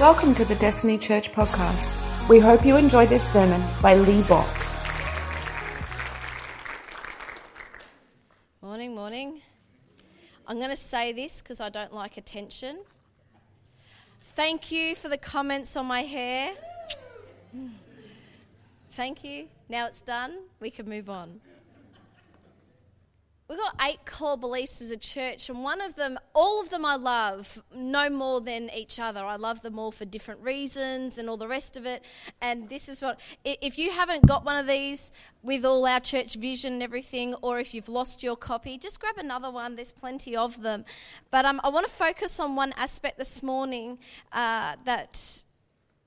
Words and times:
Welcome 0.00 0.34
to 0.34 0.44
the 0.44 0.56
Destiny 0.56 0.98
Church 0.98 1.30
podcast. 1.30 2.28
We 2.28 2.40
hope 2.40 2.66
you 2.66 2.76
enjoy 2.76 3.06
this 3.06 3.22
sermon 3.22 3.62
by 3.80 3.94
Leigh 3.94 4.24
Box. 4.24 4.88
Morning, 8.60 8.92
morning. 8.92 9.40
I'm 10.48 10.58
going 10.58 10.70
to 10.70 10.76
say 10.76 11.12
this 11.12 11.40
because 11.40 11.60
I 11.60 11.68
don't 11.68 11.94
like 11.94 12.16
attention. 12.16 12.80
Thank 14.34 14.72
you 14.72 14.96
for 14.96 15.08
the 15.08 15.16
comments 15.16 15.76
on 15.76 15.86
my 15.86 16.02
hair. 16.02 16.54
Thank 18.90 19.22
you. 19.22 19.46
Now 19.68 19.86
it's 19.86 20.00
done. 20.00 20.40
We 20.58 20.70
can 20.70 20.88
move 20.88 21.08
on. 21.08 21.40
We've 23.54 23.62
got 23.62 23.88
eight 23.88 24.04
core 24.04 24.36
beliefs 24.36 24.82
as 24.82 24.90
a 24.90 24.96
church, 24.96 25.48
and 25.48 25.62
one 25.62 25.80
of 25.80 25.94
them, 25.94 26.18
all 26.34 26.60
of 26.60 26.70
them 26.70 26.84
I 26.84 26.96
love 26.96 27.62
no 27.72 28.10
more 28.10 28.40
than 28.40 28.68
each 28.74 28.98
other. 28.98 29.20
I 29.20 29.36
love 29.36 29.62
them 29.62 29.78
all 29.78 29.92
for 29.92 30.04
different 30.04 30.40
reasons 30.40 31.18
and 31.18 31.30
all 31.30 31.36
the 31.36 31.46
rest 31.46 31.76
of 31.76 31.86
it. 31.86 32.04
And 32.40 32.68
this 32.68 32.88
is 32.88 33.00
what, 33.00 33.20
if 33.44 33.78
you 33.78 33.92
haven't 33.92 34.26
got 34.26 34.44
one 34.44 34.56
of 34.56 34.66
these 34.66 35.12
with 35.44 35.64
all 35.64 35.86
our 35.86 36.00
church 36.00 36.34
vision 36.34 36.72
and 36.72 36.82
everything, 36.82 37.36
or 37.42 37.60
if 37.60 37.74
you've 37.74 37.88
lost 37.88 38.24
your 38.24 38.34
copy, 38.34 38.76
just 38.76 38.98
grab 38.98 39.18
another 39.18 39.52
one. 39.52 39.76
There's 39.76 39.92
plenty 39.92 40.34
of 40.36 40.60
them. 40.60 40.84
But 41.30 41.44
um, 41.44 41.60
I 41.62 41.68
want 41.68 41.86
to 41.86 41.92
focus 41.92 42.40
on 42.40 42.56
one 42.56 42.74
aspect 42.76 43.18
this 43.18 43.40
morning 43.40 44.00
uh, 44.32 44.74
that, 44.84 45.44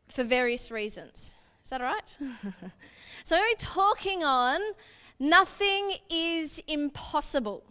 for 0.10 0.26
various 0.26 0.70
reasons. 0.70 1.34
Is 1.64 1.70
that 1.70 1.80
all 1.80 1.88
right? 1.88 2.18
so, 3.24 3.38
we're 3.38 3.56
talking 3.58 4.26
on 4.26 4.60
Nothing 5.20 5.94
is 6.10 6.62
impossible. 6.68 7.64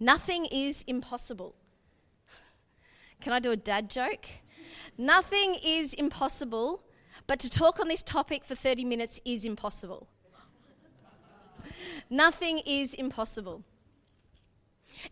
Nothing 0.00 0.46
is 0.46 0.82
impossible. 0.86 1.54
Can 3.20 3.32
I 3.32 3.38
do 3.38 3.52
a 3.52 3.56
dad 3.56 3.88
joke? 3.88 4.26
Nothing 4.98 5.56
is 5.64 5.94
impossible, 5.94 6.82
but 7.26 7.38
to 7.40 7.50
talk 7.50 7.78
on 7.80 7.88
this 7.88 8.02
topic 8.02 8.44
for 8.44 8.54
30 8.54 8.84
minutes 8.84 9.20
is 9.24 9.44
impossible. 9.44 10.08
Nothing 12.10 12.60
is 12.66 12.94
impossible. 12.94 13.62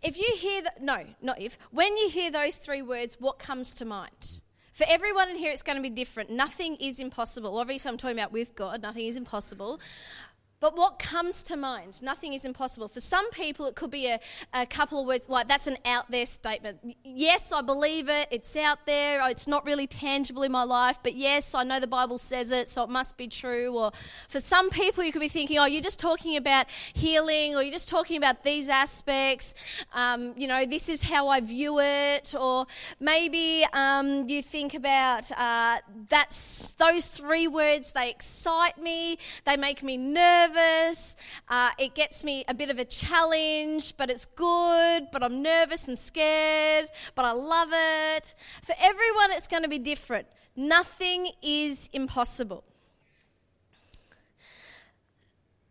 If 0.03 0.19
you 0.19 0.37
hear 0.39 0.63
no, 0.81 1.05
not 1.21 1.41
if, 1.41 1.59
when 1.71 1.97
you 1.97 2.09
hear 2.09 2.31
those 2.31 2.57
three 2.57 2.83
words, 2.83 3.17
what 3.21 3.39
comes 3.39 3.75
to 3.77 3.85
mind? 3.85 4.41
For 4.73 4.85
everyone 4.89 5.29
in 5.29 5.37
here, 5.37 5.53
it's 5.53 5.63
going 5.63 5.77
to 5.77 5.83
be 5.83 5.91
different. 5.91 6.31
Nothing 6.31 6.77
is 6.77 6.99
impossible. 6.99 7.57
Obviously, 7.59 7.89
I'm 7.89 7.97
talking 7.97 8.19
about 8.19 8.33
with 8.33 8.57
God, 8.57 8.83
nothing 8.83 9.07
is 9.07 9.17
impossible. 9.17 9.81
But 10.65 10.79
what 10.79 10.99
comes 10.99 11.43
to 11.43 11.59
mind? 11.59 12.01
Nothing 12.01 12.33
is 12.33 12.47
impossible. 12.47 12.89
For 12.89 13.01
some 13.03 13.31
people, 13.33 13.67
it 13.67 13.75
could 13.75 13.91
be 13.91 14.07
a, 14.07 14.19
a, 14.55 14.65
couple 14.65 14.99
of 14.99 15.07
words 15.07 15.29
like 15.29 15.47
that's 15.47 15.67
an 15.67 15.77
out 15.85 16.11
there 16.11 16.25
statement. 16.25 16.97
Yes, 17.05 17.53
I 17.53 17.61
believe 17.61 18.09
it. 18.09 18.29
It's 18.31 18.57
out 18.57 18.87
there. 18.87 19.21
Oh, 19.23 19.29
it's 19.29 19.47
not 19.47 19.67
really 19.67 19.87
tangible 19.87 20.43
in 20.43 20.51
my 20.51 20.65
life, 20.65 21.01
but 21.03 21.17
yes, 21.17 21.55
I 21.55 21.65
know 21.65 21.81
the 21.81 21.87
Bible 21.87 22.17
says 22.17 22.51
it, 22.51 22.71
so 22.71 22.83
it 22.83 22.89
must 22.89 23.19
be 23.19 23.29
true. 23.29 23.77
Or 23.77 23.93
for 24.31 24.41
some 24.41 24.71
people, 24.71 25.05
you 25.05 25.13
could 25.13 25.21
be 25.21 25.29
thinking, 25.29 25.59
oh, 25.59 25.67
you're 25.67 25.83
just 25.83 26.01
talking 26.01 26.35
about 26.35 26.65
healing, 26.95 27.55
or 27.55 27.63
you're 27.63 27.71
just 27.71 27.91
talking 27.91 28.17
about 28.17 28.43
these 28.43 28.71
aspects. 28.71 29.53
Um, 29.93 30.33
you 30.35 30.47
know, 30.47 30.65
this 30.65 30.89
is 30.89 31.03
how 31.03 31.29
I 31.29 31.41
view 31.41 31.79
it. 31.79 32.35
Or 32.35 32.67
maybe 32.99 33.67
um, 33.75 34.31
you 34.31 34.41
think 34.41 34.73
about 34.73 35.31
uh, 35.33 35.81
that's 36.09 36.71
those 36.79 37.07
three 37.07 37.49
words. 37.49 37.93
They 37.93 38.09
excite 38.09 38.79
me. 38.79 39.19
They 39.45 39.59
make 39.59 39.83
me 39.83 39.99
nervous 39.99 40.54
nervous. 40.55 41.17
Uh, 41.49 41.71
it 41.79 41.95
gets 41.95 42.25
me 42.25 42.45
a 42.49 42.55
bit 42.55 42.71
of 42.71 42.79
a 42.79 42.85
challenge, 42.85 43.97
but 43.97 44.11
it's 44.11 44.27
good, 44.27 45.09
but 45.13 45.23
I'm 45.23 45.43
nervous 45.43 45.89
and 45.89 45.99
scared, 45.99 46.87
but 47.15 47.25
I 47.25 47.33
love 47.33 47.69
it. 47.73 48.35
For 48.63 48.75
everyone, 48.81 49.33
it's 49.33 49.49
going 49.49 49.63
to 49.63 49.69
be 49.69 49.79
different. 49.79 50.27
Nothing 50.57 51.31
is 51.43 51.91
impossible. 51.93 52.65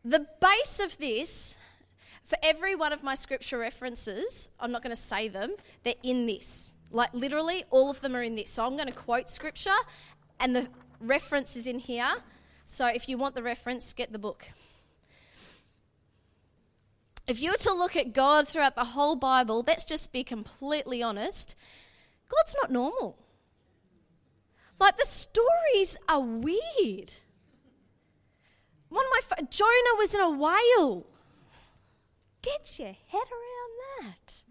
The 0.06 0.28
base 0.42 0.80
of 0.84 0.98
this, 0.98 1.58
for 2.26 2.38
every 2.44 2.76
one 2.76 2.92
of 2.92 3.04
my 3.04 3.16
scripture 3.16 3.58
references, 3.58 4.50
I'm 4.60 4.72
not 4.72 4.84
going 4.84 4.96
to 4.96 5.02
say 5.02 5.30
them, 5.30 5.56
they're 5.84 5.94
in 6.04 6.26
this. 6.26 6.74
Like 6.92 7.14
literally, 7.14 7.64
all 7.72 7.90
of 7.90 8.02
them 8.02 8.16
are 8.16 8.22
in 8.22 8.36
this. 8.36 8.52
So 8.52 8.66
I'm 8.66 8.76
going 8.76 8.88
to 8.88 8.94
quote 8.94 9.30
scripture, 9.30 9.72
and 10.40 10.56
the 10.56 10.68
reference 11.00 11.56
is 11.56 11.68
in 11.68 11.80
here. 11.80 12.14
So 12.66 12.88
if 12.88 13.10
you 13.10 13.18
want 13.18 13.36
the 13.36 13.44
reference, 13.44 13.94
get 13.94 14.12
the 14.12 14.20
book. 14.20 14.46
If 17.28 17.42
you 17.42 17.52
were 17.52 17.58
to 17.58 17.74
look 17.74 17.96
at 17.96 18.14
God 18.14 18.48
throughout 18.48 18.76
the 18.76 18.84
whole 18.84 19.16
Bible, 19.16 19.64
let's 19.66 19.86
just 19.86 20.12
be 20.12 20.24
completely 20.24 21.02
honest, 21.02 21.56
God's 22.30 22.56
not 22.62 22.72
normal. 22.72 23.18
Like 24.80 24.98
the 24.98 25.06
stories 25.06 25.98
are 26.10 26.20
weird. 26.20 27.14
One 28.90 29.06
of 29.06 29.12
my 29.32 29.44
Jonah 29.50 29.98
was 29.98 30.14
in 30.14 30.20
a 30.20 30.30
whale. 30.30 31.08
Get 32.42 32.78
your 32.78 32.90
head 32.90 33.28
around 33.32 33.74
that. 34.02 34.44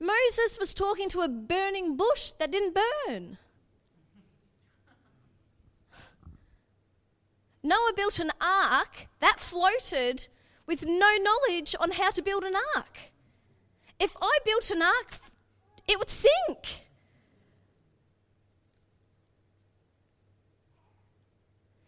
Moses 0.00 0.58
was 0.58 0.72
talking 0.72 1.08
to 1.10 1.20
a 1.20 1.28
burning 1.28 1.96
bush 1.96 2.32
that 2.32 2.50
didn't 2.50 2.74
burn. 2.74 3.38
Noah 7.62 7.92
built 7.94 8.18
an 8.18 8.30
ark 8.40 9.08
that 9.20 9.38
floated 9.38 10.28
with 10.66 10.86
no 10.86 11.16
knowledge 11.18 11.74
on 11.78 11.92
how 11.92 12.10
to 12.10 12.22
build 12.22 12.44
an 12.44 12.54
ark. 12.76 13.12
If 13.98 14.16
I 14.20 14.38
built 14.44 14.70
an 14.70 14.82
ark, 14.82 15.18
it 15.86 15.98
would 15.98 16.10
sink. 16.10 16.84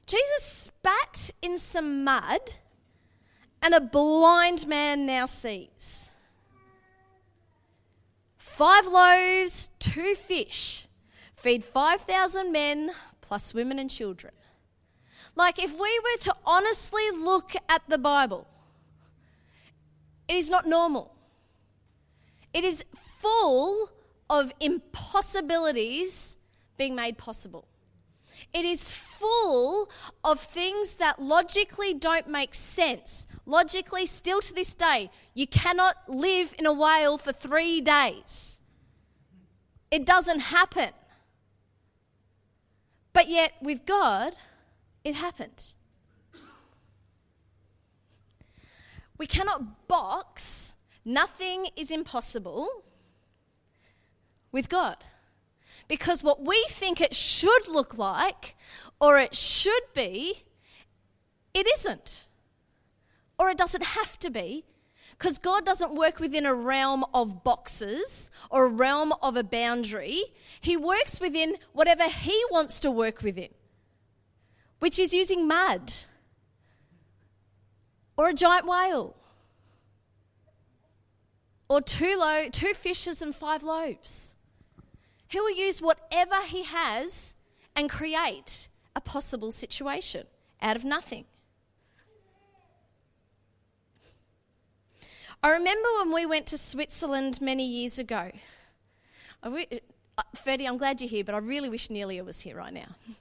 Jesus 0.07 0.45
spat 0.45 1.31
in 1.43 1.59
some 1.59 2.05
mud, 2.05 2.55
and 3.61 3.75
a 3.75 3.81
blind 3.81 4.67
man 4.69 5.05
now 5.05 5.27
sees. 5.27 6.11
Five 8.37 8.87
loaves, 8.87 9.69
two 9.81 10.15
fish, 10.15 10.87
feed 11.35 11.65
5,000 11.65 12.53
men 12.53 12.93
plus 13.21 13.53
women 13.53 13.79
and 13.79 13.91
children. 13.91 14.33
Like, 15.35 15.59
if 15.59 15.73
we 15.79 16.01
were 16.03 16.19
to 16.21 16.35
honestly 16.47 17.11
look 17.11 17.53
at 17.69 17.83
the 17.89 17.99
Bible, 17.99 18.47
it 20.29 20.37
is 20.37 20.51
not 20.51 20.67
normal. 20.67 21.15
It 22.53 22.65
is 22.65 22.85
full 22.95 23.91
of 24.29 24.53
impossibilities 24.61 26.37
being 26.77 26.95
made 26.95 27.19
possible. 27.19 27.69
It 28.53 28.65
is 28.65 28.95
full 28.95 29.91
of 30.25 30.41
things 30.41 30.95
that 30.95 31.21
logically 31.21 31.95
don't 31.95 32.29
make 32.29 32.55
sense. 32.55 33.27
Logically, 33.47 34.07
still 34.07 34.41
to 34.41 34.55
this 34.55 34.75
day, 34.75 35.11
you 35.35 35.47
cannot 35.47 35.97
live 36.09 36.55
in 36.59 36.67
a 36.67 36.73
whale 36.73 37.19
for 37.19 37.33
three 37.33 37.81
days. 37.81 38.61
It 39.91 40.05
doesn't 40.05 40.41
happen. 40.41 40.91
But 43.13 43.29
yet, 43.29 43.53
with 43.63 43.87
God, 43.87 44.35
it 45.05 45.15
happened. 45.15 45.73
We 49.19 49.27
cannot 49.27 49.89
box, 49.89 50.77
nothing 51.05 51.69
is 51.77 51.91
impossible 51.91 52.69
with 54.53 54.69
God. 54.69 54.97
Because 55.89 56.25
what 56.25 56.45
we 56.45 56.65
think 56.69 57.01
it 57.01 57.15
should 57.15 57.69
look 57.69 57.97
like 57.97 58.57
or 59.01 59.19
it 59.19 59.35
should 59.35 59.83
be, 59.95 60.45
it 61.55 61.67
isn't. 61.79 62.27
Or 63.39 63.51
it 63.51 63.59
doesn't 63.59 63.85
have 63.85 64.19
to 64.21 64.31
be. 64.31 64.65
Because 65.19 65.39
God 65.39 65.65
doesn't 65.65 65.95
work 65.95 66.21
within 66.21 66.45
a 66.45 66.55
realm 66.55 67.05
of 67.15 67.43
boxes 67.43 68.31
or 68.51 68.67
a 68.67 68.71
realm 68.71 69.15
of 69.23 69.37
a 69.37 69.45
boundary. 69.45 70.23
He 70.61 70.77
works 70.77 71.21
within 71.21 71.57
whatever 71.73 72.09
He 72.09 72.43
wants 72.51 72.81
to 72.81 72.91
work 72.91 73.23
within, 73.23 73.49
which 74.79 74.99
is 74.99 75.15
using 75.15 75.49
mud 75.49 75.93
or 78.17 78.29
a 78.29 78.35
giant 78.35 78.67
whale, 78.67 79.15
or 81.69 81.81
two, 81.81 82.17
lo- 82.19 82.49
two 82.51 82.75
fishes 82.75 83.23
and 83.23 83.35
five 83.35 83.63
loaves. 83.63 84.35
He 85.29 85.41
will 85.41 85.51
use 85.51 85.83
whatever 85.83 86.43
he 86.47 86.65
has 86.65 87.35
and 87.75 87.91
create 87.91 88.69
a 88.95 89.01
possible 89.01 89.51
situation 89.51 90.27
out 90.63 90.77
of 90.77 90.85
nothing. 90.85 91.25
I 95.43 95.51
remember 95.51 95.89
when 95.99 96.13
we 96.13 96.25
went 96.27 96.47
to 96.47 96.59
Switzerland 96.59 97.41
many 97.41 97.69
years 97.69 97.99
ago. 97.99 98.31
I 99.43 99.67
uh, 100.19 100.23
Ferdy, 100.35 100.67
I'm 100.67 100.79
glad 100.79 101.01
you're 101.01 101.11
here, 101.11 101.25
but 101.25 101.35
I 101.35 101.39
really 101.39 101.69
wish 101.69 101.89
Nelia 101.89 102.25
was 102.25 102.41
here 102.41 102.57
right 102.57 102.73
now. 102.73 102.97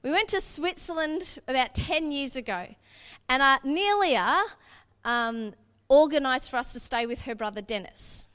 We 0.00 0.12
went 0.12 0.28
to 0.28 0.40
Switzerland 0.40 1.40
about 1.48 1.74
10 1.74 2.12
years 2.12 2.36
ago, 2.36 2.68
and 3.28 3.42
uh, 3.42 3.58
Nelia 3.64 4.42
um, 5.04 5.54
organised 5.90 6.50
for 6.50 6.56
us 6.56 6.72
to 6.72 6.80
stay 6.80 7.06
with 7.06 7.22
her 7.22 7.34
brother 7.34 7.60
Dennis. 7.60 8.28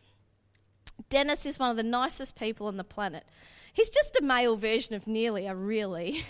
Dennis 1.10 1.46
is 1.46 1.60
one 1.60 1.70
of 1.70 1.78
the 1.78 1.84
nicest 1.84 2.38
people 2.38 2.68
on 2.68 2.78
the 2.78 2.84
planet. 2.84 3.24
He's 3.74 3.90
just 3.90 4.16
a 4.18 4.24
male 4.24 4.56
version 4.56 4.96
of 4.96 5.06
Nelia, 5.06 5.54
really. 5.56 6.24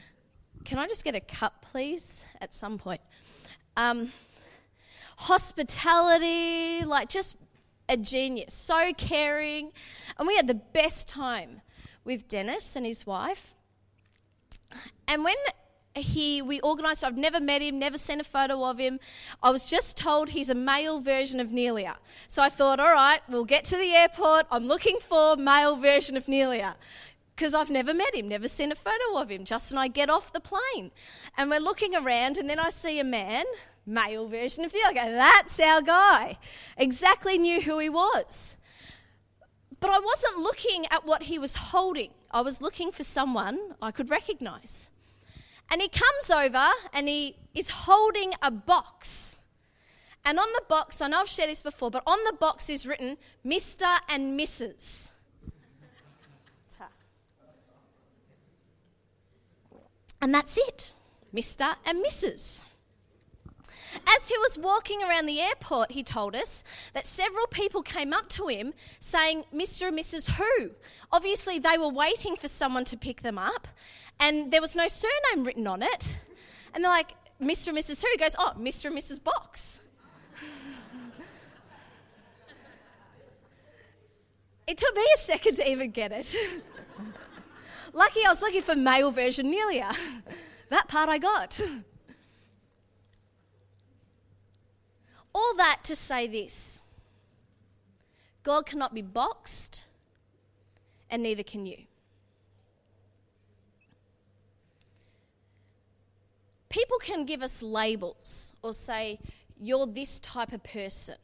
Can 0.64 0.78
I 0.78 0.86
just 0.86 1.04
get 1.04 1.14
a 1.14 1.20
cup, 1.20 1.62
please, 1.70 2.24
at 2.40 2.54
some 2.54 2.78
point? 2.78 3.00
Um, 3.76 4.12
hospitality, 5.16 6.84
like 6.84 7.08
just 7.08 7.36
a 7.88 7.96
genius, 7.96 8.54
so 8.54 8.92
caring. 8.96 9.72
And 10.18 10.28
we 10.28 10.36
had 10.36 10.46
the 10.46 10.54
best 10.54 11.08
time 11.08 11.62
with 12.04 12.28
Dennis 12.28 12.76
and 12.76 12.86
his 12.86 13.06
wife. 13.06 13.56
And 15.08 15.24
when 15.24 15.36
he 15.94 16.40
we 16.40 16.60
organised 16.62 17.04
I've 17.04 17.16
never 17.16 17.40
met 17.40 17.62
him, 17.62 17.78
never 17.78 17.98
seen 17.98 18.20
a 18.20 18.24
photo 18.24 18.64
of 18.64 18.78
him. 18.78 18.98
I 19.42 19.50
was 19.50 19.64
just 19.64 19.96
told 19.96 20.30
he's 20.30 20.48
a 20.48 20.54
male 20.54 21.00
version 21.00 21.40
of 21.40 21.48
Nelia. 21.48 21.96
So 22.26 22.42
I 22.42 22.48
thought, 22.48 22.80
all 22.80 22.92
right, 22.92 23.20
we'll 23.28 23.44
get 23.44 23.64
to 23.66 23.76
the 23.76 23.92
airport. 23.92 24.46
I'm 24.50 24.66
looking 24.66 24.98
for 25.00 25.36
male 25.36 25.76
version 25.76 26.16
of 26.16 26.26
Nelia 26.26 26.74
because 27.34 27.54
I've 27.54 27.70
never 27.70 27.92
met 27.92 28.14
him, 28.14 28.28
never 28.28 28.48
seen 28.48 28.72
a 28.72 28.74
photo 28.74 29.16
of 29.16 29.30
him. 29.30 29.44
Justin 29.44 29.78
and 29.78 29.84
I 29.84 29.88
get 29.88 30.08
off 30.08 30.32
the 30.32 30.40
plane 30.40 30.92
and 31.36 31.50
we're 31.50 31.60
looking 31.60 31.94
around, 31.94 32.36
and 32.38 32.48
then 32.48 32.58
I 32.58 32.68
see 32.68 32.98
a 32.98 33.04
man, 33.04 33.44
male 33.86 34.28
version 34.28 34.64
of 34.64 34.72
Neil. 34.72 34.84
I 34.86 34.94
go, 34.94 35.12
that's 35.12 35.58
our 35.58 35.82
guy. 35.82 36.38
Exactly 36.76 37.38
knew 37.38 37.60
who 37.60 37.78
he 37.78 37.88
was. 37.88 38.56
But 39.80 39.90
I 39.90 39.98
wasn't 39.98 40.38
looking 40.38 40.86
at 40.92 41.04
what 41.04 41.24
he 41.24 41.38
was 41.38 41.56
holding, 41.56 42.10
I 42.30 42.40
was 42.42 42.62
looking 42.62 42.92
for 42.92 43.02
someone 43.02 43.58
I 43.82 43.90
could 43.90 44.08
recognize. 44.08 44.91
And 45.72 45.80
he 45.80 45.88
comes 45.88 46.30
over 46.30 46.68
and 46.92 47.08
he 47.08 47.34
is 47.54 47.70
holding 47.70 48.34
a 48.42 48.50
box. 48.50 49.38
And 50.22 50.38
on 50.38 50.46
the 50.54 50.62
box, 50.68 51.00
I 51.00 51.08
know 51.08 51.20
I've 51.20 51.28
shared 51.28 51.48
this 51.48 51.62
before, 51.62 51.90
but 51.90 52.02
on 52.06 52.18
the 52.26 52.34
box 52.34 52.68
is 52.68 52.86
written 52.86 53.16
Mr. 53.44 53.86
and 54.08 54.38
Mrs. 54.38 55.10
And 60.20 60.32
that's 60.32 60.56
it 60.56 60.94
Mr. 61.34 61.74
and 61.84 62.04
Mrs. 62.04 62.60
As 64.16 64.28
he 64.28 64.38
was 64.38 64.58
walking 64.58 65.02
around 65.02 65.26
the 65.26 65.40
airport, 65.40 65.92
he 65.92 66.02
told 66.02 66.34
us 66.34 66.64
that 66.94 67.04
several 67.04 67.46
people 67.48 67.82
came 67.82 68.12
up 68.12 68.28
to 68.30 68.48
him 68.48 68.72
saying, 69.00 69.44
Mr. 69.54 69.88
and 69.88 69.98
Mrs. 69.98 70.30
Who? 70.30 70.70
Obviously, 71.10 71.58
they 71.58 71.76
were 71.76 71.88
waiting 71.88 72.36
for 72.36 72.48
someone 72.48 72.84
to 72.84 72.96
pick 72.96 73.22
them 73.22 73.36
up, 73.36 73.68
and 74.22 74.52
there 74.52 74.60
was 74.60 74.76
no 74.76 74.86
surname 74.86 75.44
written 75.44 75.66
on 75.66 75.82
it. 75.82 76.18
And 76.72 76.84
they're 76.84 76.90
like, 76.92 77.14
Mr. 77.40 77.68
and 77.68 77.76
Mrs. 77.76 78.02
Who? 78.02 78.08
He 78.12 78.18
goes, 78.18 78.36
Oh, 78.38 78.52
Mr. 78.56 78.84
and 78.86 78.96
Mrs. 78.96 79.22
Box. 79.22 79.80
it 84.68 84.78
took 84.78 84.94
me 84.94 85.04
a 85.16 85.18
second 85.18 85.56
to 85.56 85.68
even 85.68 85.90
get 85.90 86.12
it. 86.12 86.36
Lucky 87.92 88.20
I 88.24 88.28
was 88.28 88.40
looking 88.40 88.62
for 88.62 88.76
male 88.76 89.10
version 89.10 89.52
Nelia. 89.52 89.94
that 90.68 90.86
part 90.86 91.08
I 91.08 91.18
got. 91.18 91.60
All 95.34 95.54
that 95.56 95.80
to 95.84 95.96
say 95.96 96.28
this 96.28 96.80
God 98.44 98.66
cannot 98.66 98.94
be 98.94 99.02
boxed, 99.02 99.86
and 101.10 101.24
neither 101.24 101.42
can 101.42 101.66
you. 101.66 101.78
People 106.72 106.96
can 106.96 107.26
give 107.26 107.42
us 107.42 107.62
labels 107.62 108.54
or 108.62 108.72
say, 108.72 109.20
you're 109.60 109.86
this 109.86 110.18
type 110.20 110.54
of 110.54 110.64
person, 110.64 111.16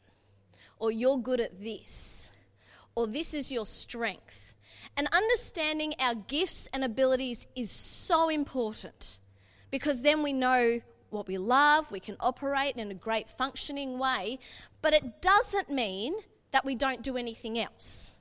or 0.77 0.91
you're 0.91 1.17
good 1.17 1.39
at 1.39 1.59
this, 1.59 2.31
or 2.93 3.07
this 3.07 3.33
is 3.33 3.51
your 3.51 3.65
strength. 3.65 4.53
And 4.95 5.07
understanding 5.11 5.95
our 5.99 6.13
gifts 6.13 6.67
and 6.71 6.83
abilities 6.83 7.47
is 7.55 7.71
so 7.71 8.29
important 8.29 9.17
because 9.71 10.03
then 10.03 10.21
we 10.21 10.33
know 10.33 10.81
what 11.09 11.27
we 11.27 11.39
love, 11.39 11.89
we 11.89 11.99
can 11.99 12.15
operate 12.19 12.75
in 12.75 12.91
a 12.91 12.93
great 12.93 13.27
functioning 13.27 13.97
way, 13.97 14.37
but 14.83 14.93
it 14.93 15.19
doesn't 15.19 15.71
mean 15.71 16.13
that 16.51 16.63
we 16.63 16.75
don't 16.75 17.01
do 17.01 17.17
anything 17.17 17.57
else. 17.57 18.15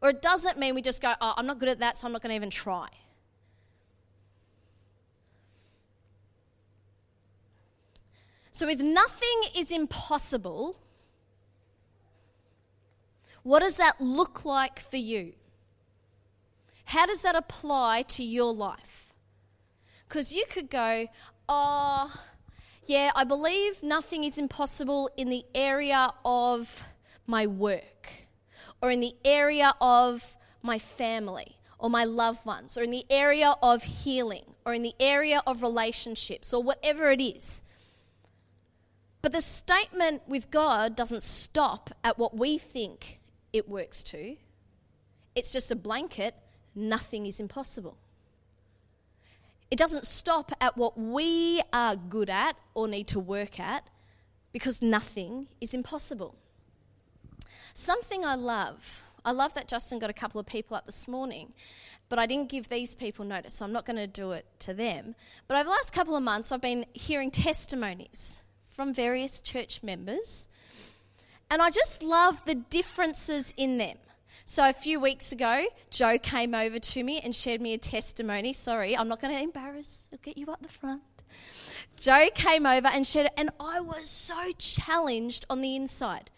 Or 0.00 0.08
it 0.08 0.22
doesn't 0.22 0.58
mean 0.58 0.74
we 0.74 0.80
just 0.80 1.02
go, 1.02 1.12
oh, 1.20 1.34
I'm 1.36 1.46
not 1.46 1.58
good 1.58 1.68
at 1.68 1.80
that, 1.80 1.98
so 1.98 2.06
I'm 2.06 2.12
not 2.12 2.22
going 2.22 2.30
to 2.30 2.36
even 2.36 2.48
try. 2.48 2.88
So, 8.58 8.68
if 8.68 8.80
nothing 8.80 9.42
is 9.56 9.70
impossible, 9.70 10.80
what 13.44 13.60
does 13.60 13.76
that 13.76 14.00
look 14.00 14.44
like 14.44 14.80
for 14.80 14.96
you? 14.96 15.34
How 16.86 17.06
does 17.06 17.22
that 17.22 17.36
apply 17.36 18.02
to 18.16 18.24
your 18.24 18.52
life? 18.52 19.14
Because 20.08 20.32
you 20.32 20.44
could 20.50 20.70
go, 20.70 21.06
oh, 21.48 22.12
yeah, 22.84 23.12
I 23.14 23.22
believe 23.22 23.80
nothing 23.84 24.24
is 24.24 24.38
impossible 24.38 25.08
in 25.16 25.28
the 25.28 25.44
area 25.54 26.12
of 26.24 26.82
my 27.28 27.46
work, 27.46 28.10
or 28.82 28.90
in 28.90 28.98
the 28.98 29.14
area 29.24 29.74
of 29.80 30.36
my 30.62 30.80
family, 30.80 31.58
or 31.78 31.88
my 31.88 32.02
loved 32.02 32.44
ones, 32.44 32.76
or 32.76 32.82
in 32.82 32.90
the 32.90 33.06
area 33.08 33.54
of 33.62 33.84
healing, 33.84 34.56
or 34.66 34.74
in 34.74 34.82
the 34.82 34.96
area 34.98 35.44
of 35.46 35.62
relationships, 35.62 36.52
or 36.52 36.60
whatever 36.60 37.12
it 37.12 37.20
is. 37.20 37.62
But 39.28 39.34
the 39.34 39.42
statement 39.42 40.22
with 40.26 40.50
God 40.50 40.96
doesn't 40.96 41.22
stop 41.22 41.90
at 42.02 42.18
what 42.18 42.34
we 42.34 42.56
think 42.56 43.20
it 43.52 43.68
works 43.68 44.02
to. 44.04 44.36
It's 45.34 45.50
just 45.50 45.70
a 45.70 45.76
blanket 45.76 46.34
nothing 46.74 47.26
is 47.26 47.38
impossible. 47.38 47.98
It 49.70 49.76
doesn't 49.76 50.06
stop 50.06 50.52
at 50.62 50.78
what 50.78 50.98
we 50.98 51.60
are 51.74 51.94
good 51.94 52.30
at 52.30 52.56
or 52.72 52.88
need 52.88 53.06
to 53.08 53.20
work 53.20 53.60
at 53.60 53.86
because 54.54 54.80
nothing 54.80 55.48
is 55.60 55.74
impossible. 55.74 56.34
Something 57.74 58.24
I 58.24 58.34
love, 58.34 59.04
I 59.26 59.32
love 59.32 59.52
that 59.52 59.68
Justin 59.68 59.98
got 59.98 60.08
a 60.08 60.14
couple 60.14 60.40
of 60.40 60.46
people 60.46 60.74
up 60.74 60.86
this 60.86 61.06
morning, 61.06 61.52
but 62.08 62.18
I 62.18 62.24
didn't 62.24 62.48
give 62.48 62.70
these 62.70 62.94
people 62.94 63.26
notice, 63.26 63.52
so 63.52 63.66
I'm 63.66 63.72
not 63.72 63.84
going 63.84 63.98
to 63.98 64.06
do 64.06 64.32
it 64.32 64.46
to 64.60 64.72
them. 64.72 65.14
But 65.48 65.56
over 65.56 65.64
the 65.64 65.70
last 65.70 65.92
couple 65.92 66.16
of 66.16 66.22
months, 66.22 66.50
I've 66.50 66.62
been 66.62 66.86
hearing 66.94 67.30
testimonies 67.30 68.42
from 68.78 68.94
various 68.94 69.40
church 69.40 69.82
members, 69.82 70.46
and 71.50 71.60
I 71.60 71.68
just 71.68 72.00
love 72.00 72.44
the 72.44 72.54
differences 72.54 73.52
in 73.56 73.76
them. 73.76 73.96
So 74.44 74.68
a 74.68 74.72
few 74.72 75.00
weeks 75.00 75.32
ago, 75.32 75.66
Joe 75.90 76.16
came 76.16 76.54
over 76.54 76.78
to 76.78 77.02
me 77.02 77.18
and 77.18 77.34
shared 77.34 77.60
me 77.60 77.74
a 77.74 77.78
testimony. 77.78 78.52
Sorry, 78.52 78.96
I'm 78.96 79.08
not 79.08 79.20
going 79.20 79.34
to 79.34 79.42
embarrass. 79.42 80.06
I'll 80.12 80.20
get 80.22 80.38
you 80.38 80.46
up 80.52 80.62
the 80.62 80.68
front. 80.68 81.02
Joe 81.98 82.28
came 82.32 82.66
over 82.66 82.86
and 82.86 83.04
shared 83.04 83.30
and 83.36 83.50
I 83.58 83.80
was 83.80 84.08
so 84.08 84.52
challenged 84.58 85.44
on 85.50 85.60
the 85.60 85.74
inside. 85.74 86.30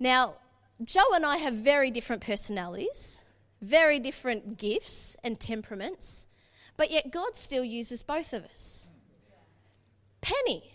Now, 0.00 0.36
Joe 0.82 1.12
and 1.14 1.26
I 1.26 1.36
have 1.36 1.52
very 1.52 1.90
different 1.90 2.22
personalities, 2.22 3.26
very 3.60 3.98
different 3.98 4.56
gifts 4.56 5.18
and 5.22 5.38
temperaments, 5.38 6.26
but 6.78 6.90
yet 6.90 7.12
God 7.12 7.36
still 7.36 7.62
uses 7.62 8.02
both 8.02 8.32
of 8.32 8.46
us. 8.46 8.88
Penny 10.22 10.72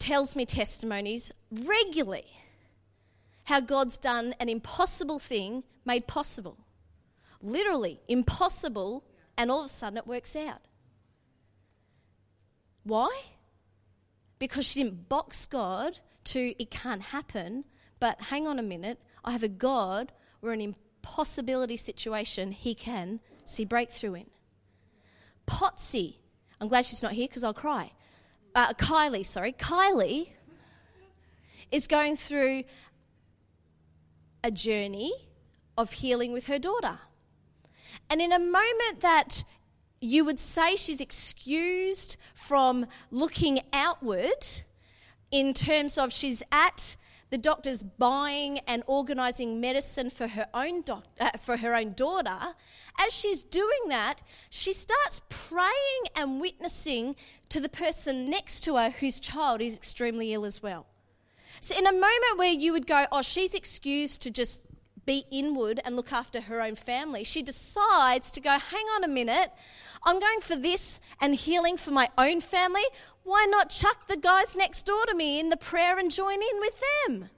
tells 0.00 0.34
me 0.34 0.44
testimonies 0.44 1.30
regularly 1.52 2.26
how 3.44 3.60
God's 3.60 3.98
done 3.98 4.34
an 4.40 4.48
impossible 4.48 5.20
thing 5.20 5.62
made 5.84 6.08
possible. 6.08 6.58
Literally, 7.42 8.00
impossible, 8.08 9.04
and 9.36 9.50
all 9.50 9.60
of 9.60 9.66
a 9.66 9.68
sudden 9.68 9.98
it 9.98 10.06
works 10.06 10.34
out. 10.34 10.62
Why? 12.82 13.22
Because 14.38 14.66
she 14.66 14.82
didn't 14.82 15.08
box 15.08 15.46
God 15.46 16.00
to 16.24 16.54
it 16.60 16.70
can't 16.70 17.02
happen, 17.02 17.64
but 17.98 18.20
hang 18.22 18.46
on 18.46 18.58
a 18.58 18.62
minute, 18.62 18.98
I 19.24 19.32
have 19.32 19.42
a 19.42 19.48
God 19.48 20.12
where 20.40 20.52
an 20.52 20.60
impossibility 20.60 21.76
situation 21.76 22.52
he 22.52 22.74
can 22.74 23.20
see 23.44 23.64
breakthrough 23.64 24.14
in. 24.14 24.26
Potsy, 25.46 26.16
I'm 26.60 26.68
glad 26.68 26.86
she's 26.86 27.02
not 27.02 27.12
here 27.12 27.26
because 27.26 27.44
I'll 27.44 27.54
cry. 27.54 27.92
Uh, 28.54 28.72
Kylie, 28.74 29.24
sorry, 29.24 29.52
Kylie 29.52 30.30
is 31.70 31.86
going 31.86 32.16
through 32.16 32.64
a 34.42 34.50
journey 34.50 35.12
of 35.78 35.92
healing 35.92 36.32
with 36.32 36.46
her 36.46 36.58
daughter. 36.58 36.98
And 38.08 38.20
in 38.20 38.32
a 38.32 38.38
moment 38.38 39.00
that 39.00 39.44
you 40.00 40.24
would 40.24 40.40
say 40.40 40.74
she's 40.74 41.00
excused 41.00 42.16
from 42.34 42.86
looking 43.10 43.60
outward, 43.72 44.62
in 45.30 45.54
terms 45.54 45.96
of 45.96 46.12
she's 46.12 46.42
at 46.50 46.96
the 47.30 47.38
doctor's 47.38 47.82
buying 47.82 48.58
and 48.66 48.82
organising 48.86 49.60
medicine 49.60 50.10
for 50.10 50.28
her 50.28 50.46
own 50.52 50.82
doc- 50.82 51.06
uh, 51.20 51.30
for 51.38 51.58
her 51.58 51.74
own 51.74 51.92
daughter. 51.94 52.54
As 52.98 53.12
she's 53.12 53.42
doing 53.42 53.88
that, 53.88 54.20
she 54.50 54.72
starts 54.72 55.22
praying 55.28 56.02
and 56.14 56.40
witnessing 56.40 57.16
to 57.48 57.60
the 57.60 57.68
person 57.68 58.28
next 58.28 58.60
to 58.64 58.76
her 58.76 58.90
whose 58.90 59.20
child 59.20 59.60
is 59.60 59.76
extremely 59.76 60.32
ill 60.32 60.44
as 60.44 60.62
well. 60.62 60.86
So, 61.60 61.76
in 61.76 61.86
a 61.86 61.92
moment 61.92 62.36
where 62.36 62.52
you 62.52 62.72
would 62.72 62.86
go, 62.86 63.06
oh, 63.12 63.22
she's 63.22 63.54
excused 63.54 64.22
to 64.22 64.30
just 64.30 64.64
be 65.06 65.24
inward 65.30 65.80
and 65.84 65.96
look 65.96 66.12
after 66.12 66.42
her 66.42 66.60
own 66.60 66.74
family, 66.74 67.24
she 67.24 67.42
decides 67.42 68.30
to 68.32 68.40
go, 68.40 68.50
hang 68.50 68.86
on 68.94 69.04
a 69.04 69.08
minute, 69.08 69.52
I'm 70.02 70.18
going 70.18 70.40
for 70.40 70.56
this 70.56 71.00
and 71.20 71.34
healing 71.34 71.76
for 71.76 71.90
my 71.90 72.08
own 72.16 72.40
family. 72.40 72.84
Why 73.30 73.46
not 73.48 73.70
chuck 73.70 74.08
the 74.08 74.16
guys 74.16 74.56
next 74.56 74.86
door 74.86 75.06
to 75.06 75.14
me 75.14 75.38
in 75.38 75.50
the 75.50 75.56
prayer 75.56 75.96
and 76.00 76.10
join 76.10 76.42
in 76.42 76.58
with 76.58 76.82
them? 77.06 77.30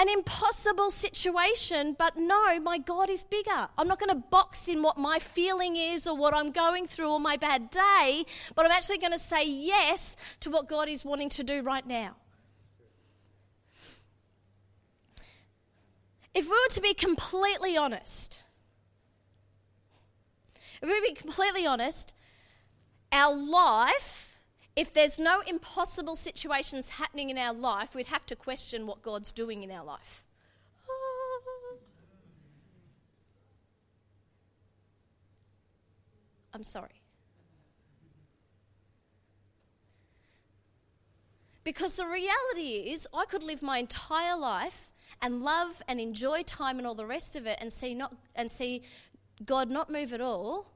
An 0.00 0.08
impossible 0.08 0.90
situation, 0.90 1.94
but 1.96 2.16
no, 2.16 2.58
my 2.58 2.76
God 2.76 3.08
is 3.08 3.22
bigger. 3.22 3.68
I'm 3.78 3.86
not 3.86 4.00
going 4.00 4.08
to 4.08 4.16
box 4.16 4.68
in 4.68 4.82
what 4.82 4.98
my 4.98 5.20
feeling 5.20 5.76
is 5.76 6.08
or 6.08 6.16
what 6.16 6.34
I'm 6.34 6.50
going 6.50 6.88
through 6.88 7.08
or 7.08 7.20
my 7.20 7.36
bad 7.36 7.70
day, 7.70 8.24
but 8.56 8.66
I'm 8.66 8.72
actually 8.72 8.98
going 8.98 9.12
to 9.12 9.18
say 9.18 9.48
yes 9.48 10.16
to 10.40 10.50
what 10.50 10.68
God 10.68 10.88
is 10.88 11.04
wanting 11.04 11.28
to 11.28 11.44
do 11.44 11.62
right 11.62 11.86
now. 11.86 12.16
If 16.34 16.46
we 16.46 16.50
were 16.50 16.74
to 16.74 16.80
be 16.80 16.94
completely 16.94 17.76
honest, 17.76 18.42
if 20.82 20.88
we 20.88 20.94
were 20.94 21.06
to 21.06 21.14
be 21.14 21.14
completely 21.14 21.64
honest, 21.64 22.12
our 23.12 23.34
life, 23.34 24.38
if 24.76 24.92
there's 24.92 25.18
no 25.18 25.40
impossible 25.40 26.16
situations 26.16 26.90
happening 26.90 27.30
in 27.30 27.38
our 27.38 27.52
life, 27.52 27.94
we'd 27.94 28.06
have 28.06 28.26
to 28.26 28.36
question 28.36 28.86
what 28.86 29.02
God's 29.02 29.32
doing 29.32 29.62
in 29.62 29.70
our 29.70 29.84
life. 29.84 30.24
Ah. 30.88 31.74
I'm 36.54 36.62
sorry. 36.62 37.00
Because 41.62 41.96
the 41.96 42.06
reality 42.06 42.90
is, 42.90 43.06
I 43.14 43.26
could 43.26 43.42
live 43.42 43.62
my 43.62 43.78
entire 43.78 44.36
life 44.36 44.90
and 45.20 45.42
love 45.42 45.82
and 45.86 46.00
enjoy 46.00 46.42
time 46.42 46.78
and 46.78 46.86
all 46.86 46.94
the 46.94 47.06
rest 47.06 47.36
of 47.36 47.46
it 47.46 47.58
and 47.60 47.70
see, 47.70 47.94
not, 47.94 48.14
and 48.34 48.50
see 48.50 48.82
God 49.44 49.70
not 49.70 49.90
move 49.90 50.12
at 50.12 50.20
all. 50.20 50.66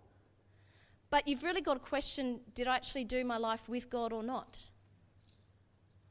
But 1.15 1.29
you've 1.29 1.45
really 1.45 1.61
got 1.61 1.75
to 1.75 1.79
question 1.79 2.41
did 2.57 2.67
I 2.67 2.75
actually 2.75 3.05
do 3.05 3.25
my 3.25 3.37
life 3.37 3.69
with 3.69 3.89
God 3.89 4.13
or 4.13 4.25
not? 4.25 4.71